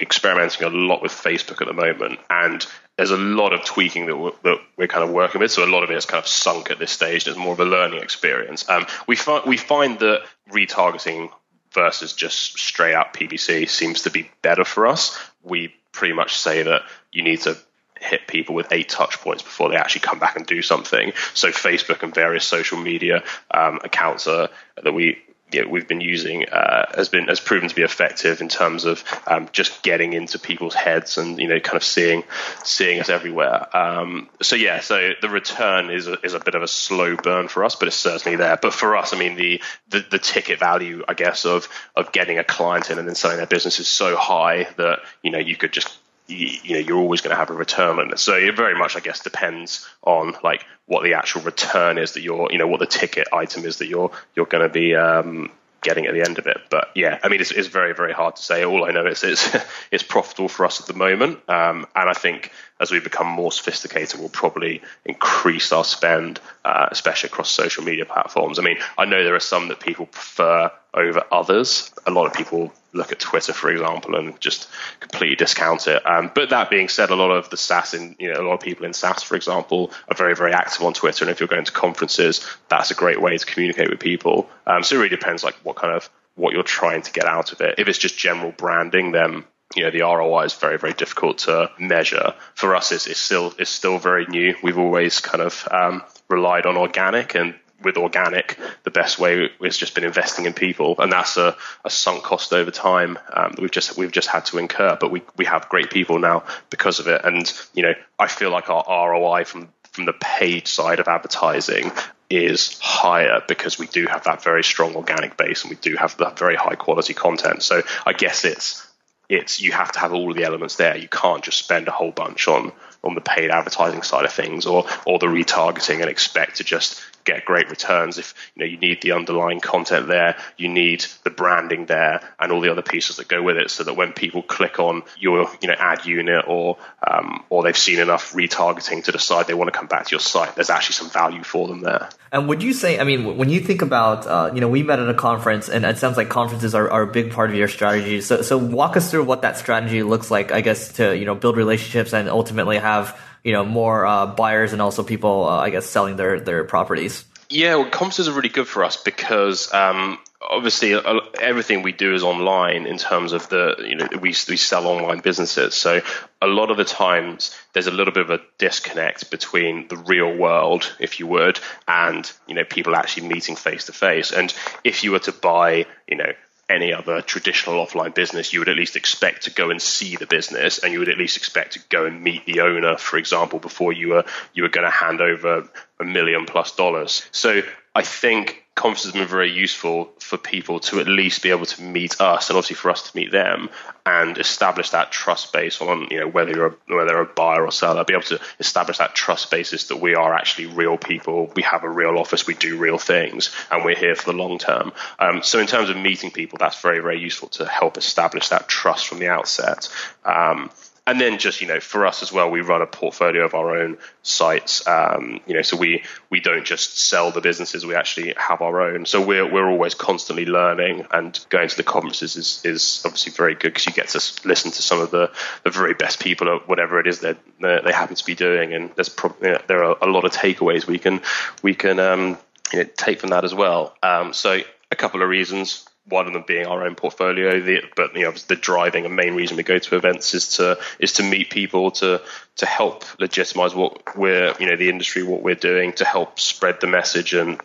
experimenting 0.00 0.64
a 0.64 0.70
lot 0.70 1.02
with 1.02 1.12
Facebook 1.12 1.60
at 1.60 1.68
the 1.68 1.74
moment, 1.74 2.18
and 2.30 2.66
there's 2.96 3.10
a 3.10 3.16
lot 3.16 3.52
of 3.52 3.64
tweaking 3.64 4.06
that 4.06 4.16
we're, 4.16 4.32
that 4.42 4.58
we're 4.76 4.88
kind 4.88 5.04
of 5.04 5.10
working 5.10 5.40
with. 5.40 5.50
So 5.50 5.64
a 5.64 5.66
lot 5.66 5.84
of 5.84 5.90
it 5.90 5.96
is 5.96 6.06
kind 6.06 6.22
of 6.22 6.28
sunk 6.28 6.70
at 6.70 6.78
this 6.78 6.90
stage. 6.90 7.26
It's 7.26 7.36
more 7.36 7.52
of 7.52 7.60
a 7.60 7.64
learning 7.64 8.02
experience. 8.02 8.68
Um, 8.68 8.86
we 9.06 9.16
find 9.16 9.44
we 9.46 9.56
find 9.56 9.98
that 10.00 10.22
retargeting 10.50 11.30
versus 11.72 12.12
just 12.12 12.58
straight 12.58 12.94
out 12.94 13.12
PPC 13.14 13.68
seems 13.68 14.02
to 14.02 14.10
be 14.10 14.30
better 14.42 14.64
for 14.64 14.86
us. 14.86 15.18
We 15.42 15.74
pretty 15.92 16.14
much 16.14 16.36
say 16.36 16.62
that 16.62 16.82
you 17.12 17.22
need 17.22 17.42
to 17.42 17.56
hit 18.00 18.26
people 18.26 18.54
with 18.54 18.72
eight 18.72 18.88
touch 18.88 19.18
points 19.20 19.42
before 19.42 19.68
they 19.68 19.76
actually 19.76 20.02
come 20.02 20.18
back 20.18 20.36
and 20.36 20.46
do 20.46 20.62
something. 20.62 21.12
So 21.34 21.48
Facebook 21.50 22.02
and 22.02 22.14
various 22.14 22.44
social 22.44 22.78
media 22.78 23.22
um, 23.50 23.80
accounts 23.84 24.26
are, 24.26 24.48
that 24.82 24.92
we 24.92 25.18
you 25.50 25.64
know, 25.64 25.70
we've 25.70 25.88
been 25.88 26.00
using 26.00 26.48
uh, 26.48 26.86
has 26.94 27.08
been 27.08 27.28
has 27.28 27.40
proven 27.40 27.68
to 27.68 27.74
be 27.74 27.82
effective 27.82 28.40
in 28.40 28.48
terms 28.48 28.84
of 28.84 29.02
um, 29.26 29.48
just 29.52 29.82
getting 29.82 30.12
into 30.12 30.38
people's 30.38 30.74
heads 30.74 31.16
and 31.16 31.38
you 31.38 31.48
know 31.48 31.58
kind 31.60 31.76
of 31.76 31.84
seeing 31.84 32.24
seeing 32.64 33.00
us 33.00 33.08
everywhere. 33.08 33.74
Um, 33.74 34.28
so 34.42 34.56
yeah, 34.56 34.80
so 34.80 35.12
the 35.20 35.28
return 35.28 35.90
is 35.90 36.06
a, 36.06 36.20
is 36.22 36.34
a 36.34 36.40
bit 36.40 36.54
of 36.54 36.62
a 36.62 36.68
slow 36.68 37.16
burn 37.16 37.48
for 37.48 37.64
us, 37.64 37.76
but 37.76 37.88
it's 37.88 37.96
certainly 37.96 38.36
there. 38.36 38.58
But 38.60 38.74
for 38.74 38.96
us, 38.96 39.14
I 39.14 39.18
mean 39.18 39.36
the, 39.36 39.62
the 39.88 40.04
the 40.10 40.18
ticket 40.18 40.58
value, 40.58 41.02
I 41.08 41.14
guess, 41.14 41.46
of 41.46 41.68
of 41.96 42.12
getting 42.12 42.38
a 42.38 42.44
client 42.44 42.90
in 42.90 42.98
and 42.98 43.08
then 43.08 43.14
selling 43.14 43.38
their 43.38 43.46
business 43.46 43.80
is 43.80 43.88
so 43.88 44.16
high 44.16 44.68
that 44.76 45.00
you 45.22 45.30
know 45.30 45.38
you 45.38 45.56
could 45.56 45.72
just 45.72 45.96
you, 46.28 46.74
know 46.74 46.80
you're 46.80 46.98
always 46.98 47.20
going 47.20 47.30
to 47.30 47.36
have 47.36 47.50
a 47.50 47.54
return 47.54 47.98
on 47.98 48.12
it. 48.12 48.18
So 48.18 48.34
it 48.34 48.54
very 48.56 48.78
much, 48.78 48.96
I 48.96 49.00
guess, 49.00 49.20
depends 49.20 49.88
on 50.02 50.36
like 50.44 50.64
what 50.86 51.02
the 51.02 51.14
actual 51.14 51.42
return 51.42 51.98
is 51.98 52.12
that 52.12 52.22
you're, 52.22 52.48
you 52.50 52.58
know, 52.58 52.66
what 52.66 52.80
the 52.80 52.86
ticket 52.86 53.28
item 53.32 53.64
is 53.64 53.78
that 53.78 53.88
you're 53.88 54.10
you're 54.36 54.46
going 54.46 54.66
to 54.66 54.72
be 54.72 54.94
um, 54.94 55.50
getting 55.82 56.06
at 56.06 56.12
the 56.12 56.22
end 56.22 56.38
of 56.38 56.46
it. 56.46 56.58
But 56.70 56.90
yeah, 56.94 57.18
I 57.22 57.28
mean, 57.28 57.40
it's, 57.40 57.50
it's 57.50 57.68
very 57.68 57.94
very 57.94 58.12
hard 58.12 58.36
to 58.36 58.42
say. 58.42 58.64
All 58.64 58.84
I 58.84 58.90
know 58.90 59.06
is 59.06 59.24
it's 59.24 59.56
it's 59.90 60.02
profitable 60.02 60.48
for 60.48 60.66
us 60.66 60.80
at 60.80 60.86
the 60.86 60.94
moment, 60.94 61.40
um, 61.48 61.86
and 61.94 62.08
I 62.08 62.14
think 62.14 62.52
as 62.80 62.90
we 62.90 63.00
become 63.00 63.26
more 63.26 63.50
sophisticated, 63.50 64.20
we'll 64.20 64.28
probably 64.28 64.82
increase 65.04 65.72
our 65.72 65.84
spend, 65.84 66.40
uh, 66.64 66.88
especially 66.90 67.28
across 67.28 67.50
social 67.50 67.82
media 67.82 68.04
platforms. 68.04 68.58
I 68.58 68.62
mean, 68.62 68.78
I 68.96 69.04
know 69.04 69.24
there 69.24 69.34
are 69.34 69.40
some 69.40 69.68
that 69.68 69.80
people 69.80 70.06
prefer 70.06 70.70
over 70.94 71.24
others. 71.32 71.92
A 72.06 72.10
lot 72.10 72.26
of 72.26 72.34
people 72.34 72.72
look 72.98 73.12
at 73.12 73.18
Twitter, 73.18 73.52
for 73.52 73.70
example, 73.70 74.16
and 74.16 74.38
just 74.40 74.68
completely 75.00 75.36
discount 75.36 75.86
it. 75.86 76.04
Um, 76.06 76.30
but 76.34 76.50
that 76.50 76.68
being 76.68 76.88
said, 76.88 77.10
a 77.10 77.16
lot 77.16 77.30
of 77.30 77.48
the 77.48 77.56
SaaS, 77.56 77.94
in 77.94 78.16
you 78.18 78.32
know, 78.32 78.40
a 78.40 78.46
lot 78.46 78.54
of 78.54 78.60
people 78.60 78.84
in 78.84 78.92
SaaS, 78.92 79.22
for 79.22 79.36
example, 79.36 79.92
are 80.08 80.16
very, 80.16 80.34
very 80.34 80.52
active 80.52 80.84
on 80.84 80.92
Twitter. 80.92 81.24
And 81.24 81.30
if 81.30 81.40
you're 81.40 81.48
going 81.48 81.64
to 81.64 81.72
conferences, 81.72 82.46
that's 82.68 82.90
a 82.90 82.94
great 82.94 83.20
way 83.20 83.38
to 83.38 83.46
communicate 83.46 83.88
with 83.88 84.00
people. 84.00 84.50
Um, 84.66 84.82
so 84.82 84.96
it 84.96 84.98
really 84.98 85.08
depends, 85.08 85.42
like 85.42 85.54
what 85.62 85.76
kind 85.76 85.94
of 85.94 86.10
what 86.34 86.54
you're 86.54 86.62
trying 86.62 87.02
to 87.02 87.12
get 87.12 87.26
out 87.26 87.52
of 87.52 87.60
it. 87.60 87.76
If 87.78 87.88
it's 87.88 87.98
just 87.98 88.16
general 88.16 88.52
branding, 88.52 89.12
then 89.12 89.44
you 89.74 89.82
know 89.82 89.90
the 89.90 90.00
ROI 90.00 90.44
is 90.44 90.54
very 90.54 90.78
very 90.78 90.94
difficult 90.94 91.38
to 91.38 91.70
measure. 91.78 92.34
For 92.54 92.74
us, 92.76 92.92
it's, 92.92 93.06
it's 93.06 93.20
still 93.20 93.54
it's 93.58 93.70
still 93.70 93.98
very 93.98 94.26
new. 94.26 94.54
We've 94.62 94.78
always 94.78 95.20
kind 95.20 95.42
of 95.42 95.68
um, 95.70 96.02
relied 96.28 96.66
on 96.66 96.76
organic, 96.76 97.34
and 97.34 97.54
with 97.82 97.96
organic, 97.96 98.58
the 98.82 98.90
best 98.90 99.18
way 99.18 99.50
has 99.62 99.76
just 99.76 99.94
been 99.94 100.04
investing 100.04 100.46
in 100.46 100.52
people, 100.52 100.96
and 100.98 101.12
that's 101.12 101.36
a, 101.36 101.56
a 101.84 101.90
sunk 101.90 102.22
cost 102.22 102.52
over 102.52 102.70
time 102.70 103.18
um, 103.32 103.52
that 103.52 103.60
we've 103.60 103.70
just 103.70 103.96
we've 103.96 104.12
just 104.12 104.28
had 104.28 104.44
to 104.46 104.58
incur. 104.58 104.96
But 105.00 105.10
we 105.10 105.22
we 105.36 105.44
have 105.44 105.68
great 105.68 105.90
people 105.90 106.18
now 106.18 106.44
because 106.70 106.98
of 106.98 107.06
it, 107.06 107.24
and 107.24 107.52
you 107.74 107.82
know 107.82 107.94
I 108.18 108.26
feel 108.26 108.50
like 108.50 108.68
our 108.68 108.84
ROI 109.10 109.44
from 109.44 109.68
from 109.92 110.06
the 110.06 110.12
paid 110.12 110.68
side 110.68 111.00
of 111.00 111.08
advertising 111.08 111.90
is 112.30 112.78
higher 112.80 113.42
because 113.48 113.78
we 113.78 113.86
do 113.86 114.06
have 114.06 114.24
that 114.24 114.42
very 114.42 114.62
strong 114.62 114.94
organic 114.94 115.36
base 115.36 115.62
and 115.62 115.70
we 115.70 115.76
do 115.76 115.96
have 115.96 116.16
that 116.18 116.38
very 116.38 116.56
high 116.56 116.74
quality 116.74 117.14
content. 117.14 117.62
So 117.62 117.82
I 118.04 118.12
guess 118.12 118.44
it's 118.44 118.86
it's 119.28 119.60
you 119.60 119.72
have 119.72 119.92
to 119.92 119.98
have 119.98 120.12
all 120.12 120.30
of 120.30 120.36
the 120.36 120.44
elements 120.44 120.76
there. 120.76 120.96
You 120.96 121.08
can't 121.08 121.42
just 121.42 121.58
spend 121.58 121.88
a 121.88 121.90
whole 121.90 122.12
bunch 122.12 122.48
on 122.48 122.72
on 123.04 123.14
the 123.14 123.20
paid 123.20 123.50
advertising 123.50 124.02
side 124.02 124.24
of 124.24 124.32
things 124.32 124.66
or 124.66 124.86
or 125.06 125.18
the 125.18 125.26
retargeting 125.26 126.00
and 126.00 126.10
expect 126.10 126.56
to 126.56 126.64
just 126.64 127.02
get 127.28 127.44
great 127.44 127.68
returns. 127.70 128.18
If 128.18 128.34
you 128.54 128.60
know 128.60 128.66
you 128.66 128.78
need 128.78 129.02
the 129.02 129.12
underlying 129.12 129.60
content 129.60 130.08
there 130.08 130.36
you 130.56 130.68
need 130.68 131.04
the 131.24 131.30
branding 131.30 131.86
there 131.86 132.20
and 132.40 132.50
all 132.52 132.60
the 132.60 132.70
other 132.70 132.82
pieces 132.82 133.16
that 133.16 133.28
go 133.28 133.42
with 133.42 133.56
it 133.56 133.70
so 133.70 133.84
that 133.84 133.94
when 133.94 134.12
people 134.12 134.42
click 134.42 134.78
on 134.80 135.02
your 135.18 135.48
you 135.60 135.68
know 135.68 135.74
ad 135.78 136.04
unit 136.04 136.44
or 136.48 136.76
um, 137.06 137.44
or 137.50 137.62
they've 137.62 137.76
seen 137.76 137.98
enough 137.98 138.32
retargeting 138.32 139.04
to 139.04 139.12
decide 139.12 139.46
they 139.46 139.54
want 139.54 139.72
to 139.72 139.78
come 139.78 139.86
back 139.86 140.06
to 140.06 140.10
your 140.10 140.20
site 140.20 140.54
there's 140.54 140.70
actually 140.70 140.94
some 140.94 141.10
value 141.10 141.42
for 141.42 141.68
them 141.68 141.80
there. 141.80 142.08
And 142.32 142.48
would 142.48 142.62
you 142.62 142.72
say 142.72 142.98
i 142.98 143.04
mean 143.04 143.36
when 143.36 143.48
you 143.48 143.60
think 143.60 143.82
about 143.82 144.26
uh, 144.26 144.50
you 144.54 144.60
know 144.60 144.68
we 144.68 144.82
met 144.82 144.98
at 144.98 145.08
a 145.08 145.14
conference 145.14 145.68
and 145.68 145.84
it 145.84 145.98
sounds 145.98 146.16
like 146.16 146.28
conferences 146.28 146.74
are, 146.74 146.90
are 146.90 147.02
a 147.02 147.06
big 147.06 147.32
part 147.32 147.50
of 147.50 147.56
your 147.56 147.68
strategy. 147.68 148.20
So 148.20 148.42
so 148.42 148.58
walk 148.58 148.96
us 148.96 149.10
through 149.10 149.24
what 149.24 149.42
that 149.42 149.56
strategy 149.58 150.02
looks 150.02 150.30
like 150.30 150.52
i 150.52 150.60
guess 150.60 150.92
to 150.94 151.16
you 151.16 151.24
know 151.24 151.34
build 151.34 151.56
relationships 151.56 152.12
and 152.12 152.28
ultimately 152.28 152.78
have 152.78 153.18
you 153.48 153.54
know 153.54 153.64
more 153.64 154.04
uh, 154.04 154.26
buyers 154.26 154.74
and 154.74 154.82
also 154.82 155.02
people, 155.02 155.44
uh, 155.44 155.60
I 155.60 155.70
guess, 155.70 155.86
selling 155.86 156.16
their 156.16 156.38
their 156.38 156.64
properties. 156.64 157.24
Yeah, 157.48 157.76
well, 157.76 157.88
conferences 157.88 158.28
are 158.28 158.32
really 158.32 158.50
good 158.50 158.68
for 158.68 158.84
us 158.84 158.98
because 158.98 159.72
um, 159.72 160.18
obviously 160.42 160.92
uh, 160.92 161.20
everything 161.40 161.80
we 161.80 161.92
do 161.92 162.12
is 162.12 162.22
online 162.22 162.84
in 162.84 162.98
terms 162.98 163.32
of 163.32 163.48
the 163.48 163.76
you 163.88 163.94
know 163.94 164.06
we 164.20 164.34
we 164.50 164.58
sell 164.58 164.86
online 164.86 165.20
businesses. 165.20 165.74
So 165.74 166.02
a 166.42 166.46
lot 166.46 166.70
of 166.70 166.76
the 166.76 166.84
times 166.84 167.56
there's 167.72 167.86
a 167.86 167.90
little 167.90 168.12
bit 168.12 168.24
of 168.24 168.30
a 168.38 168.42
disconnect 168.58 169.30
between 169.30 169.88
the 169.88 169.96
real 169.96 170.36
world, 170.36 170.94
if 171.00 171.18
you 171.18 171.26
would, 171.26 171.58
and 171.86 172.30
you 172.46 172.54
know 172.54 172.64
people 172.64 172.94
actually 172.94 173.28
meeting 173.28 173.56
face 173.56 173.86
to 173.86 173.92
face. 173.92 174.30
And 174.30 174.52
if 174.84 175.04
you 175.04 175.12
were 175.12 175.20
to 175.20 175.32
buy 175.32 175.86
you 176.06 176.18
know 176.18 176.32
any 176.68 176.92
other 176.92 177.22
traditional 177.22 177.84
offline 177.84 178.14
business, 178.14 178.52
you 178.52 178.58
would 178.60 178.68
at 178.68 178.76
least 178.76 178.96
expect 178.96 179.44
to 179.44 179.50
go 179.50 179.70
and 179.70 179.80
see 179.80 180.16
the 180.16 180.26
business, 180.26 180.78
and 180.78 180.92
you 180.92 180.98
would 180.98 181.08
at 181.08 181.18
least 181.18 181.36
expect 181.36 181.72
to 181.74 181.80
go 181.88 182.04
and 182.06 182.22
meet 182.22 182.44
the 182.46 182.60
owner, 182.60 182.96
for 182.96 183.16
example, 183.16 183.58
before 183.58 183.92
you 183.92 184.10
were 184.10 184.24
you 184.52 184.62
were 184.62 184.68
going 184.68 184.84
to 184.84 184.90
hand 184.90 185.20
over 185.20 185.68
a 186.00 186.04
million 186.04 186.46
plus 186.46 186.74
dollars. 186.76 187.26
So 187.32 187.62
I 187.98 188.02
think 188.02 188.64
conferences 188.76 189.06
have 189.12 189.14
been 189.14 189.26
very 189.26 189.50
useful 189.50 190.12
for 190.20 190.38
people 190.38 190.78
to 190.78 191.00
at 191.00 191.08
least 191.08 191.42
be 191.42 191.50
able 191.50 191.66
to 191.66 191.82
meet 191.82 192.20
us 192.20 192.48
and 192.48 192.56
obviously 192.56 192.76
for 192.76 192.92
us 192.92 193.10
to 193.10 193.16
meet 193.16 193.32
them 193.32 193.70
and 194.06 194.38
establish 194.38 194.90
that 194.90 195.10
trust 195.10 195.52
base 195.52 195.80
on 195.80 196.06
you 196.08 196.20
know 196.20 196.28
whether 196.28 196.52
you're 196.52 196.66
a, 196.68 196.94
whether 196.94 197.18
a 197.18 197.24
buyer 197.24 197.64
or 197.64 197.72
seller 197.72 198.04
be 198.04 198.14
able 198.14 198.22
to 198.22 198.40
establish 198.60 198.98
that 198.98 199.16
trust 199.16 199.50
basis 199.50 199.88
that 199.88 199.96
we 199.96 200.14
are 200.14 200.32
actually 200.32 200.66
real 200.66 200.96
people. 200.96 201.52
We 201.56 201.62
have 201.62 201.82
a 201.82 201.90
real 201.90 202.18
office. 202.18 202.46
We 202.46 202.54
do 202.54 202.78
real 202.78 202.98
things 202.98 203.52
and 203.68 203.84
we're 203.84 203.96
here 203.96 204.14
for 204.14 204.30
the 204.30 204.38
long 204.38 204.58
term. 204.58 204.92
Um, 205.18 205.42
so 205.42 205.58
in 205.58 205.66
terms 205.66 205.90
of 205.90 205.96
meeting 205.96 206.30
people 206.30 206.58
that's 206.58 206.80
very 206.80 207.00
very 207.00 207.18
useful 207.18 207.48
to 207.48 207.66
help 207.66 207.98
establish 207.98 208.50
that 208.50 208.68
trust 208.68 209.08
from 209.08 209.18
the 209.18 209.28
outset. 209.28 209.88
Um, 210.24 210.70
and 211.08 211.20
then 211.20 211.38
just 211.38 211.60
you 211.60 211.66
know 211.66 211.80
for 211.80 212.06
us 212.06 212.22
as 212.22 212.32
well 212.32 212.50
we 212.50 212.60
run 212.60 212.82
a 212.82 212.86
portfolio 212.86 213.44
of 213.44 213.54
our 213.54 213.76
own 213.76 213.98
sites 214.22 214.86
um, 214.86 215.40
you 215.46 215.54
know 215.54 215.62
so 215.62 215.76
we 215.76 216.02
we 216.30 216.40
don't 216.40 216.64
just 216.64 216.98
sell 216.98 217.30
the 217.30 217.40
businesses 217.40 217.84
we 217.86 217.94
actually 217.94 218.34
have 218.36 218.60
our 218.60 218.80
own. 218.82 219.06
So 219.06 219.24
we're 219.24 219.50
we're 219.50 219.68
always 219.68 219.94
constantly 219.94 220.46
learning 220.46 221.06
and 221.10 221.38
going 221.48 221.68
to 221.68 221.76
the 221.76 221.82
conferences 221.82 222.36
is 222.36 222.60
is 222.64 223.02
obviously 223.04 223.32
very 223.32 223.54
good 223.54 223.72
because 223.74 223.86
you 223.86 223.92
get 223.92 224.08
to 224.08 224.18
listen 224.46 224.70
to 224.72 224.82
some 224.82 225.00
of 225.00 225.10
the 225.10 225.32
the 225.64 225.70
very 225.70 225.94
best 225.94 226.20
people 226.20 226.54
at 226.54 226.68
whatever 226.68 227.00
it 227.00 227.06
is 227.06 227.20
that 227.20 227.38
they 227.60 227.92
happen 227.92 228.14
to 228.14 228.24
be 228.24 228.34
doing. 228.34 228.72
And 228.74 228.90
there's 228.94 229.08
pro- 229.08 229.34
you 229.42 229.52
know, 229.52 229.62
there 229.66 229.84
are 229.84 229.96
a 230.02 230.06
lot 230.06 230.24
of 230.24 230.32
takeaways 230.32 230.86
we 230.86 230.98
can 230.98 231.20
we 231.62 231.74
can 231.74 231.98
um, 231.98 232.38
you 232.72 232.80
know, 232.80 232.90
take 232.96 233.20
from 233.20 233.30
that 233.30 233.44
as 233.44 233.54
well. 233.54 233.96
Um, 234.02 234.32
so 234.32 234.60
a 234.90 234.96
couple 234.96 235.22
of 235.22 235.28
reasons 235.28 235.86
one 236.08 236.26
of 236.26 236.32
them 236.32 236.44
being 236.46 236.66
our 236.66 236.84
own 236.84 236.94
portfolio. 236.94 237.60
The, 237.60 237.82
but 237.96 238.14
you 238.14 238.24
know, 238.24 238.32
the 238.32 238.56
driving 238.56 239.04
and 239.04 239.14
main 239.14 239.34
reason 239.34 239.56
we 239.56 239.62
go 239.62 239.78
to 239.78 239.96
events 239.96 240.34
is 240.34 240.56
to 240.56 240.78
is 240.98 241.14
to 241.14 241.22
meet 241.22 241.50
people, 241.50 241.90
to 241.92 242.22
to 242.56 242.66
help 242.66 243.04
legitimize 243.20 243.74
what 243.74 244.16
we're 244.16 244.54
you 244.58 244.66
know 244.66 244.76
the 244.76 244.88
industry, 244.88 245.22
what 245.22 245.42
we're 245.42 245.54
doing, 245.54 245.92
to 245.94 246.04
help 246.04 246.40
spread 246.40 246.80
the 246.80 246.86
message 246.86 247.34
and 247.34 247.60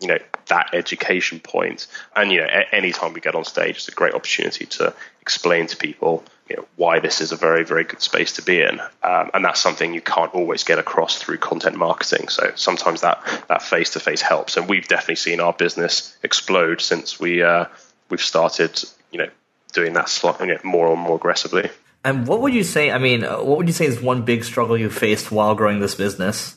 you 0.00 0.08
know 0.08 0.18
that 0.48 0.70
education 0.72 1.40
point. 1.40 1.86
And 2.16 2.32
you 2.32 2.40
know, 2.40 2.48
any 2.72 2.92
time 2.92 3.12
we 3.12 3.20
get 3.20 3.34
on 3.34 3.44
stage, 3.44 3.76
it's 3.76 3.88
a 3.88 3.92
great 3.92 4.14
opportunity 4.14 4.66
to 4.66 4.94
explain 5.20 5.66
to 5.68 5.76
people 5.76 6.24
you 6.48 6.56
know, 6.56 6.64
why 6.76 6.98
this 6.98 7.20
is 7.20 7.32
a 7.32 7.36
very 7.36 7.64
very 7.64 7.84
good 7.84 8.00
space 8.00 8.32
to 8.34 8.42
be 8.42 8.60
in. 8.60 8.80
Um, 9.02 9.30
and 9.34 9.44
that's 9.44 9.60
something 9.60 9.92
you 9.92 10.00
can't 10.00 10.34
always 10.34 10.64
get 10.64 10.78
across 10.78 11.18
through 11.18 11.38
content 11.38 11.76
marketing. 11.76 12.28
So 12.28 12.52
sometimes 12.54 13.02
that 13.02 13.22
that 13.48 13.62
face 13.62 13.90
to 13.90 14.00
face 14.00 14.22
helps. 14.22 14.56
And 14.56 14.68
we've 14.68 14.88
definitely 14.88 15.16
seen 15.16 15.40
our 15.40 15.52
business 15.52 16.16
explode 16.22 16.80
since 16.80 17.20
we. 17.20 17.42
Uh, 17.42 17.66
we've 18.10 18.20
started, 18.20 18.82
you 19.10 19.18
know, 19.18 19.28
doing 19.72 19.92
that 19.94 20.22
you 20.40 20.46
know, 20.46 20.58
more 20.64 20.92
and 20.92 21.00
more 21.00 21.16
aggressively. 21.16 21.70
And 22.04 22.26
what 22.26 22.40
would 22.40 22.54
you 22.54 22.64
say? 22.64 22.90
I 22.90 22.98
mean, 22.98 23.22
what 23.22 23.58
would 23.58 23.66
you 23.66 23.72
say 23.72 23.86
is 23.86 24.00
one 24.00 24.22
big 24.22 24.44
struggle 24.44 24.78
you 24.78 24.90
faced 24.90 25.32
while 25.32 25.54
growing 25.54 25.80
this 25.80 25.94
business? 25.94 26.56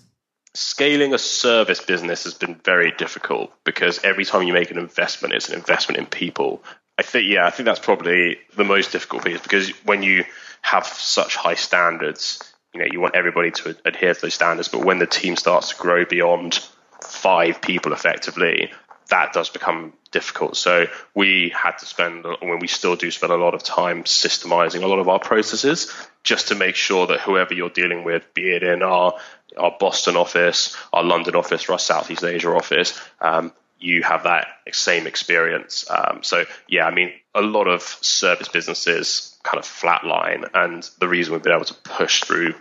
Scaling 0.54 1.14
a 1.14 1.18
service 1.18 1.82
business 1.82 2.26
has 2.26 2.34
been 2.34 2.56
very 2.56 2.92
difficult 2.92 3.52
because 3.64 4.04
every 4.04 4.26
time 4.26 4.44
you 4.44 4.54
make 4.54 4.70
an 4.70 4.78
investment, 4.78 5.34
it's 5.34 5.50
an 5.50 5.56
investment 5.56 5.98
in 5.98 6.06
people. 6.06 6.64
I 6.98 7.04
think, 7.04 7.28
yeah, 7.28 7.46
I 7.46 7.50
think 7.50 7.66
that's 7.66 7.80
probably 7.80 8.38
the 8.56 8.64
most 8.64 8.92
difficult 8.92 9.26
piece 9.26 9.42
because 9.42 9.70
when 9.86 10.04
you 10.04 10.26
have 10.62 10.86
such 10.86 11.36
high 11.36 11.56
standards, 11.56 12.54
you 12.74 12.82
know, 12.82 12.88
you 12.90 13.00
want 13.00 13.16
everybody 13.16 13.52
to 13.52 13.76
adhere 13.86 14.14
to 14.14 14.22
those 14.22 14.34
standards. 14.34 14.68
But 14.68 14.86
when 14.86 15.00
the 15.00 15.08
team 15.08 15.36
starts 15.36 15.70
to 15.70 15.76
grow 15.78 16.06
beyond 16.06 16.60
five 17.04 17.62
people 17.62 17.94
effectively, 17.94 18.72
that 19.10 19.34
does 19.34 19.50
become 19.50 19.94
difficult. 20.12 20.58
So 20.58 20.86
we 21.16 21.54
had 21.56 21.78
to 21.80 21.86
spend, 21.86 22.26
when 22.42 22.60
we 22.60 22.68
still 22.68 22.96
do 22.96 23.10
spend 23.12 23.32
a 23.32 23.38
lot 23.38 23.54
of 23.54 23.64
time 23.64 24.04
systemizing 24.04 24.84
a 24.84 24.88
lot 24.88 25.00
of 25.00 25.08
our 25.08 25.20
processes 25.20 25.92
just 26.24 26.50
to 26.50 26.56
make 26.56 26.76
sure 26.76 27.08
that 27.08 27.22
whoever 27.22 27.54
you're 27.54 27.70
dealing 27.70 28.04
with, 28.04 28.34
be 28.34 28.52
it 28.52 28.64
in 28.64 28.84
our, 28.84 29.14
our 29.58 29.76
Boston 29.80 30.16
office, 30.16 30.76
our 30.94 31.04
London 31.04 31.36
office, 31.36 31.68
or 31.68 31.74
our 31.74 31.80
Southeast 31.80 32.24
Asia 32.24 32.50
office, 32.50 33.00
um, 33.20 33.52
you 33.80 34.04
have 34.04 34.24
that 34.24 34.48
same 34.72 35.08
experience. 35.08 35.90
Um, 35.90 36.22
so 36.22 36.46
yeah, 36.68 36.86
I 36.86 36.92
mean, 36.92 37.12
a 37.34 37.42
lot 37.42 37.68
of 37.68 37.82
service 37.82 38.48
businesses 38.48 39.36
kind 39.44 39.58
of 39.58 39.66
flatline, 39.66 40.48
and 40.54 40.88
the 41.00 41.08
reason 41.08 41.34
we've 41.34 41.42
been 41.42 41.54
able 41.54 41.66
to 41.66 41.74
push 41.74 42.24
through 42.24 42.54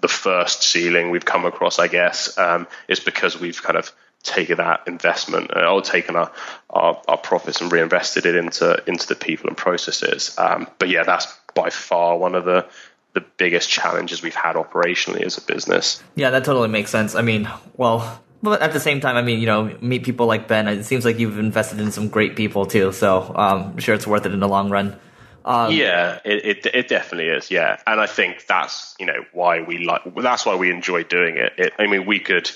the 0.00 0.08
first 0.08 0.62
ceiling 0.62 1.10
we've 1.10 1.24
come 1.24 1.46
across, 1.46 1.78
I 1.78 1.88
guess, 1.88 2.36
um, 2.36 2.66
is 2.88 3.00
because 3.00 3.40
we've 3.40 3.62
kind 3.62 3.78
of 3.78 3.92
taken 4.22 4.58
that 4.58 4.82
investment 4.86 5.50
uh, 5.54 5.72
or 5.72 5.82
taken 5.82 6.16
our, 6.16 6.30
our, 6.70 7.00
our, 7.08 7.16
profits 7.16 7.60
and 7.60 7.72
reinvested 7.72 8.24
it 8.24 8.36
into 8.36 8.80
into 8.86 9.06
the 9.08 9.16
people 9.16 9.48
and 9.48 9.56
processes. 9.56 10.34
Um, 10.38 10.68
but 10.78 10.88
yeah, 10.88 11.02
that's 11.02 11.26
by 11.54 11.70
far 11.70 12.16
one 12.16 12.34
of 12.34 12.44
the 12.44 12.66
the 13.14 13.24
biggest 13.36 13.68
challenges 13.68 14.22
we've 14.22 14.34
had 14.34 14.56
operationally 14.56 15.22
as 15.22 15.36
a 15.36 15.42
business. 15.42 16.02
Yeah, 16.14 16.30
that 16.30 16.44
totally 16.44 16.68
makes 16.68 16.90
sense. 16.90 17.14
I 17.14 17.22
mean, 17.22 17.50
well, 17.76 18.22
but 18.42 18.62
at 18.62 18.72
the 18.72 18.80
same 18.80 19.00
time, 19.00 19.16
I 19.16 19.22
mean, 19.22 19.38
you 19.38 19.46
know, 19.46 19.76
meet 19.80 20.02
people 20.04 20.26
like 20.26 20.48
Ben. 20.48 20.66
It 20.66 20.84
seems 20.84 21.04
like 21.04 21.18
you've 21.18 21.38
invested 21.38 21.80
in 21.80 21.92
some 21.92 22.08
great 22.08 22.36
people 22.36 22.64
too. 22.64 22.92
So 22.92 23.22
um, 23.34 23.62
I'm 23.72 23.78
sure 23.78 23.94
it's 23.94 24.06
worth 24.06 24.24
it 24.24 24.32
in 24.32 24.40
the 24.40 24.48
long 24.48 24.70
run. 24.70 24.98
Um, 25.44 25.72
yeah, 25.72 26.20
it, 26.24 26.44
it, 26.44 26.74
it 26.74 26.88
definitely 26.88 27.28
is. 27.28 27.50
Yeah, 27.50 27.80
and 27.86 28.00
I 28.00 28.06
think 28.06 28.46
that's 28.46 28.94
you 28.98 29.06
know 29.06 29.24
why 29.32 29.62
we 29.62 29.78
like 29.78 30.02
that's 30.16 30.46
why 30.46 30.56
we 30.56 30.70
enjoy 30.70 31.02
doing 31.02 31.36
it. 31.36 31.52
it 31.58 31.72
I 31.78 31.86
mean, 31.86 32.06
we 32.06 32.20
could 32.20 32.50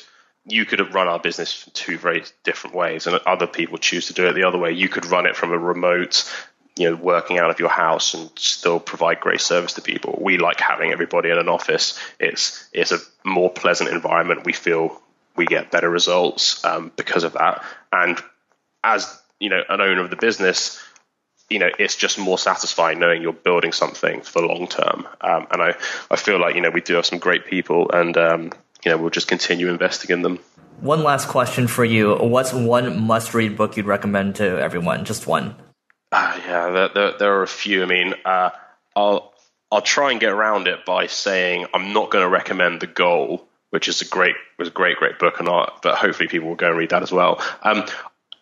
you 0.46 0.64
could 0.64 0.78
have 0.78 0.94
run 0.94 1.09
our 1.09 1.18
business 1.18 1.68
two 1.72 1.98
very 1.98 2.24
different 2.44 2.76
ways, 2.76 3.06
and 3.06 3.18
other 3.26 3.46
people 3.46 3.78
choose 3.78 4.06
to 4.06 4.12
do 4.12 4.26
it 4.26 4.35
the 4.35 4.44
other 4.44 4.59
way. 4.59 4.72
You 4.72 4.88
could 4.88 5.06
run 5.06 5.26
it 5.26 5.37
from 5.37 5.52
a 5.52 5.59
remote, 5.59 6.32
you 6.76 6.90
know, 6.90 6.96
working 6.96 7.38
out 7.38 7.50
of 7.50 7.59
your 7.59 7.68
house 7.68 8.14
and 8.14 8.30
still 8.37 8.78
provide 8.78 9.20
great 9.20 9.40
service 9.40 9.74
to 9.74 9.82
people. 9.82 10.18
We 10.20 10.38
like 10.38 10.61
having 10.61 10.92
everybody 10.92 11.30
in 11.30 11.38
an 11.38 11.48
office. 11.48 11.98
It's 12.20 12.68
it's 12.72 12.92
a 12.92 12.98
more 13.24 13.50
pleasant 13.50 13.90
environment. 13.90 14.44
We 14.44 14.52
feel 14.52 15.00
we 15.35 15.46
get 15.46 15.70
better 15.70 15.90
results 15.90 16.64
um, 16.64 16.92
because 16.96 17.24
of 17.24 17.32
that. 17.35 17.62
And 17.92 18.18
as 18.85 19.20
you 19.40 19.50
know, 19.50 19.62
an 19.68 19.80
owner 19.80 20.02
of 20.02 20.11
the 20.11 20.16
business, 20.16 20.82
you 21.50 21.59
know, 21.59 21.70
it's 21.78 21.96
just 21.96 22.18
more 22.18 22.38
satisfying 22.38 22.98
knowing 22.98 23.22
you're 23.22 23.32
building 23.32 23.72
something 23.72 24.22
for 24.22 24.40
the 24.40 24.46
long 24.46 24.66
term. 24.66 25.06
Um, 25.20 25.46
and 25.50 25.62
I, 25.62 25.74
I 26.11 26.16
feel 26.16 26.40
like, 26.40 26.54
you 26.54 26.61
know, 26.61 26.70
we 26.70 26.80
do 26.80 26.94
have 26.94 27.06
some 27.06 27.18
great 27.18 27.46
people 27.46 27.90
and, 27.90 28.16
um, 28.16 28.52
you 28.84 28.90
know, 28.90 28.98
we'll 28.98 29.10
just 29.10 29.28
continue 29.28 29.68
investing 29.68 30.10
in 30.10 30.22
them. 30.22 30.38
One 30.80 31.02
last 31.02 31.28
question 31.28 31.68
for 31.68 31.84
you. 31.84 32.14
What's 32.14 32.52
one 32.52 33.06
must 33.06 33.34
read 33.34 33.56
book 33.56 33.76
you'd 33.76 33.86
recommend 33.86 34.36
to 34.36 34.44
everyone? 34.44 35.04
Just 35.04 35.26
one. 35.26 35.56
Uh, 36.12 36.38
yeah, 36.46 36.70
there, 36.70 36.88
there, 36.88 37.18
there, 37.18 37.34
are 37.34 37.42
a 37.42 37.48
few. 37.48 37.82
I 37.82 37.86
mean, 37.86 38.14
uh, 38.24 38.50
I'll 38.94 39.32
I'll 39.72 39.82
try 39.82 40.12
and 40.12 40.20
get 40.20 40.30
around 40.30 40.68
it 40.68 40.84
by 40.84 41.06
saying 41.06 41.66
I'm 41.74 41.92
not 41.92 42.10
going 42.10 42.22
to 42.22 42.28
recommend 42.28 42.80
the 42.80 42.86
goal, 42.86 43.48
which 43.70 43.88
is 43.88 44.02
a 44.02 44.04
great 44.04 44.36
was 44.58 44.68
a 44.68 44.70
great 44.72 44.98
great 44.98 45.18
book 45.18 45.40
and 45.40 45.48
art, 45.48 45.80
but 45.82 45.96
hopefully 45.96 46.28
people 46.28 46.48
will 46.48 46.56
go 46.56 46.68
and 46.68 46.78
read 46.78 46.90
that 46.90 47.02
as 47.02 47.10
well. 47.10 47.42
Um, 47.62 47.84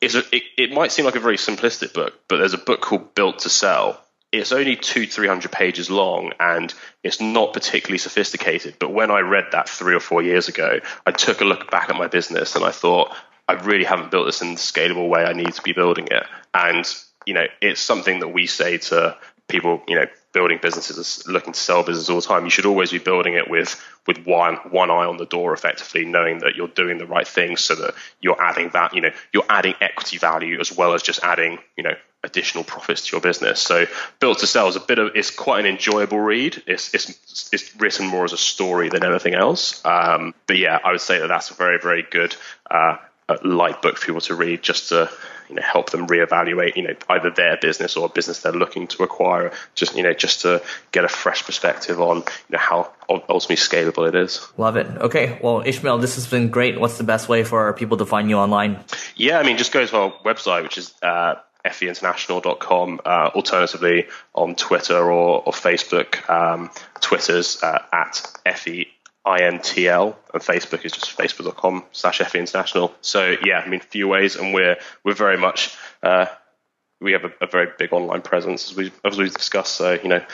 it's 0.01 0.15
a, 0.15 0.23
it, 0.35 0.43
it 0.59 0.73
might 0.73 0.93
seem 0.93 1.05
like 1.05 1.17
a 1.17 1.21
very 1.21 1.37
simplistic 1.37 1.95
book, 1.95 2.15
but 2.29 2.37
there's 2.37 2.53
a 2.53 2.59
book 2.59 2.81
called 2.81 3.15
Built 3.15 3.41
to 3.41 3.49
Sell. 3.49 4.04
It's 4.35 4.53
only 4.53 4.75
two 4.75 5.07
three 5.07 5.29
hundred 5.29 5.53
pages 5.53 5.91
long, 5.91 6.33
and 6.41 6.75
it's 7.03 7.21
not 7.21 7.53
particularly 7.53 7.99
sophisticated. 7.99 8.75
But 8.81 8.93
when 8.93 9.11
I 9.11 9.21
read 9.21 9.47
that 9.53 9.69
three 9.69 9.95
or 9.95 10.01
four 10.01 10.23
years 10.23 10.49
ago, 10.49 10.81
I 11.07 11.13
took 11.13 11.41
a 11.41 11.45
look 11.45 11.71
back 11.71 11.89
at 11.89 11.97
my 11.97 12.09
business 12.09 12.57
and 12.57 12.65
I 12.65 12.73
thought 12.73 13.15
I 13.49 13.53
really 13.53 13.85
haven't 13.85 14.11
built 14.11 14.27
this 14.27 14.43
in 14.43 14.55
the 14.55 14.61
scalable 14.61 15.09
way 15.09 15.25
I 15.25 15.35
need 15.35 15.55
to 15.55 15.63
be 15.63 15.73
building 15.73 16.09
it. 16.11 16.25
And 16.53 16.85
you 17.27 17.35
know, 17.35 17.47
it's 17.63 17.81
something 17.81 18.21
that 18.21 18.29
we 18.29 18.47
say 18.47 18.79
to 18.79 19.17
people, 19.47 19.83
you 19.87 19.97
know, 19.97 20.07
building 20.35 20.59
businesses, 20.61 21.27
looking 21.27 21.55
to 21.55 21.59
sell 21.59 21.83
business 21.83 22.11
all 22.11 22.21
the 22.21 22.27
time, 22.27 22.45
you 22.45 22.51
should 22.51 22.67
always 22.67 22.91
be 22.91 22.99
building 22.99 23.35
it 23.35 23.49
with 23.49 23.81
with 24.07 24.27
one 24.27 24.57
one 24.71 24.91
eye 24.91 25.07
on 25.07 25.17
the 25.17 25.25
door, 25.25 25.55
effectively, 25.55 26.05
knowing 26.05 26.41
that 26.41 26.57
you're 26.57 26.69
doing 26.69 26.99
the 26.99 27.07
right 27.07 27.27
thing, 27.27 27.57
so 27.57 27.75
that 27.77 27.95
you're 28.21 28.41
adding 28.43 28.69
that, 28.71 28.95
you 28.95 29.01
know, 29.01 29.11
you're 29.33 29.47
adding 29.49 29.75
equity 29.81 30.19
value 30.19 30.61
as 30.61 30.77
well 30.77 30.93
as 30.93 31.03
just 31.03 31.23
adding, 31.23 31.59
you 31.77 31.85
know, 31.85 31.95
additional 32.23 32.65
profits 32.65 33.07
to 33.07 33.13
your 33.13 33.23
business. 33.23 33.61
So, 33.61 33.87
built 34.21 34.41
to 34.41 34.47
sell 34.47 34.69
is 34.69 34.77
a 34.77 34.81
bit 34.81 34.99
of 34.99 35.13
it's 35.15 35.31
quite 35.31 35.61
an 35.61 35.67
enjoyable 35.67 36.19
read. 36.19 36.63
It's 36.67 36.93
it's 36.93 37.49
it's 37.53 37.75
written 37.77 38.07
more 38.07 38.25
as 38.25 38.35
a 38.35 38.39
story 38.39 38.91
than 38.91 39.05
anything 39.05 39.35
else. 39.35 39.83
Um, 39.87 40.35
but 40.47 40.59
yeah, 40.59 40.79
I 40.85 40.93
would 40.93 41.01
say 41.01 41.21
that 41.21 41.29
that's 41.29 41.51
a 41.51 41.55
very 41.55 41.79
very 41.79 42.03
good 42.03 42.37
uh, 42.71 42.97
light 43.43 43.83
book 43.83 43.97
for 43.97 44.07
people 44.07 44.21
to 44.23 44.35
read, 44.35 44.63
just 44.63 44.91
to 44.91 45.11
you 45.49 45.57
know 45.57 45.63
help 45.63 45.91
them 45.91 46.07
reevaluate 46.07 46.77
you 46.77 46.83
know 46.83 46.95
either 47.11 47.31
their 47.31 47.57
business 47.57 47.97
or 47.97 48.07
a 48.07 48.09
business 48.09 48.41
they're 48.41 48.53
looking 48.53 48.87
to 48.87 49.03
acquire 49.03 49.53
just 49.75 49.95
you 49.95 50.03
know 50.03 50.13
just 50.13 50.43
to 50.43 50.63
get 50.93 51.05
a 51.05 51.09
fresh 51.09 51.45
perspective 51.45 52.01
on 52.01 52.19
you 52.19 52.25
know 52.51 52.59
how 52.59 52.91
ultimately 53.09 53.57
scalable 53.57 54.09
it 54.09 54.15
is. 54.15 54.47
Love 54.57 54.77
it. 54.77 54.87
Okay 54.87 55.39
well 55.43 55.63
ismael 55.65 55.99
this 55.99 56.15
has 56.15 56.27
been 56.27 56.49
great. 56.49 56.81
What's 56.81 56.99
the 56.99 57.05
best 57.05 57.29
way 57.29 57.45
for 57.45 57.73
people 57.75 57.99
to 57.99 58.07
find 58.07 58.31
you 58.31 58.37
online? 58.37 58.83
Yeah 59.17 59.39
i 59.39 59.43
mean 59.43 59.59
just 59.59 59.73
go 59.73 59.85
to 59.85 59.97
our 59.97 60.13
website 60.25 60.63
which 60.63 60.79
is 60.79 60.95
uh, 61.03 61.35
feinternational.com, 61.65 63.01
uh, 63.05 63.31
alternatively 63.35 64.07
on 64.35 64.55
Twitter 64.55 64.99
or, 64.99 65.43
or 65.47 65.53
Facebook. 65.53 66.29
Um, 66.29 66.71
Twitter's 67.01 67.63
uh, 67.63 67.83
at 67.91 68.21
FE 68.57 68.87
INTL, 69.27 70.17
and 70.33 70.43
Facebook 70.43 70.85
is 70.85 70.93
just 70.93 71.17
facebook.com 71.17 71.85
slash 71.93 72.19
FE 72.19 72.39
International. 72.39 72.95
So 73.01 73.37
yeah, 73.45 73.61
I 73.61 73.69
mean, 73.69 73.81
few 73.81 74.09
ways, 74.09 74.37
and 74.37 74.53
we're 74.53 74.77
we're 75.03 75.15
very 75.15 75.39
much 75.39 75.77
uh, 76.03 76.27
we 77.01 77.13
have 77.13 77.25
a, 77.25 77.33
a, 77.41 77.47
very 77.47 77.69
big 77.79 77.93
online 77.93 78.23
presence 78.23 78.71
as 78.71 78.77
we 78.77 78.93
as 79.05 79.17
we've 79.17 79.33
discussed. 79.33 79.75
So 79.75 79.99
you 80.03 80.09
know, 80.09 80.25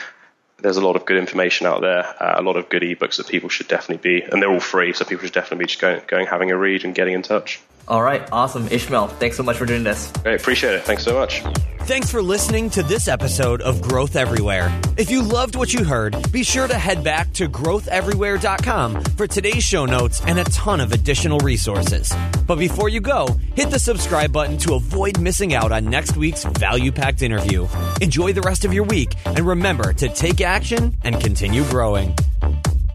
there's 0.59 0.77
a 0.77 0.85
lot 0.85 0.95
of 0.95 1.05
good 1.05 1.17
information 1.17 1.67
out 1.67 1.81
there, 1.81 2.03
uh, 2.21 2.35
a 2.37 2.41
lot 2.41 2.57
of 2.57 2.69
good 2.69 2.81
ebooks 2.81 3.17
that 3.17 3.27
people 3.27 3.49
should 3.49 3.67
definitely 3.67 4.19
be, 4.19 4.23
and 4.23 4.41
they're 4.41 4.51
all 4.51 4.59
free, 4.59 4.93
so 4.93 5.05
people 5.05 5.23
should 5.25 5.33
definitely 5.33 5.63
be 5.63 5.67
just 5.67 5.79
going 5.79 6.01
going 6.07 6.27
having 6.27 6.51
a 6.51 6.57
read 6.57 6.83
and 6.83 6.93
getting 6.93 7.13
in 7.13 7.21
touch. 7.21 7.61
All 7.91 8.01
right, 8.01 8.25
awesome, 8.31 8.69
Ismael. 8.69 9.09
Thanks 9.09 9.35
so 9.35 9.43
much 9.43 9.57
for 9.57 9.65
doing 9.65 9.83
this. 9.83 10.09
Great, 10.23 10.39
appreciate 10.39 10.75
it. 10.75 10.83
Thanks 10.83 11.03
so 11.03 11.13
much. 11.13 11.41
Thanks 11.81 12.09
for 12.09 12.21
listening 12.21 12.69
to 12.69 12.83
this 12.83 13.09
episode 13.09 13.61
of 13.61 13.81
Growth 13.81 14.15
Everywhere. 14.15 14.71
If 14.95 15.11
you 15.11 15.21
loved 15.21 15.57
what 15.57 15.73
you 15.73 15.83
heard, 15.83 16.31
be 16.31 16.41
sure 16.41 16.69
to 16.69 16.73
head 16.73 17.03
back 17.03 17.33
to 17.33 17.49
growtheverywhere.com 17.49 19.03
for 19.03 19.27
today's 19.27 19.65
show 19.65 19.85
notes 19.85 20.21
and 20.25 20.39
a 20.39 20.45
ton 20.45 20.79
of 20.79 20.93
additional 20.93 21.39
resources. 21.39 22.13
But 22.47 22.59
before 22.59 22.87
you 22.87 23.01
go, 23.01 23.27
hit 23.55 23.71
the 23.71 23.79
subscribe 23.79 24.31
button 24.31 24.57
to 24.59 24.75
avoid 24.75 25.19
missing 25.19 25.53
out 25.53 25.73
on 25.73 25.83
next 25.89 26.15
week's 26.15 26.45
value 26.45 26.93
packed 26.93 27.23
interview. 27.23 27.67
Enjoy 27.99 28.31
the 28.31 28.41
rest 28.41 28.63
of 28.63 28.73
your 28.73 28.85
week 28.85 29.15
and 29.25 29.41
remember 29.41 29.91
to 29.91 30.07
take 30.07 30.39
action 30.39 30.95
and 31.03 31.19
continue 31.19 31.65
growing. 31.65 32.15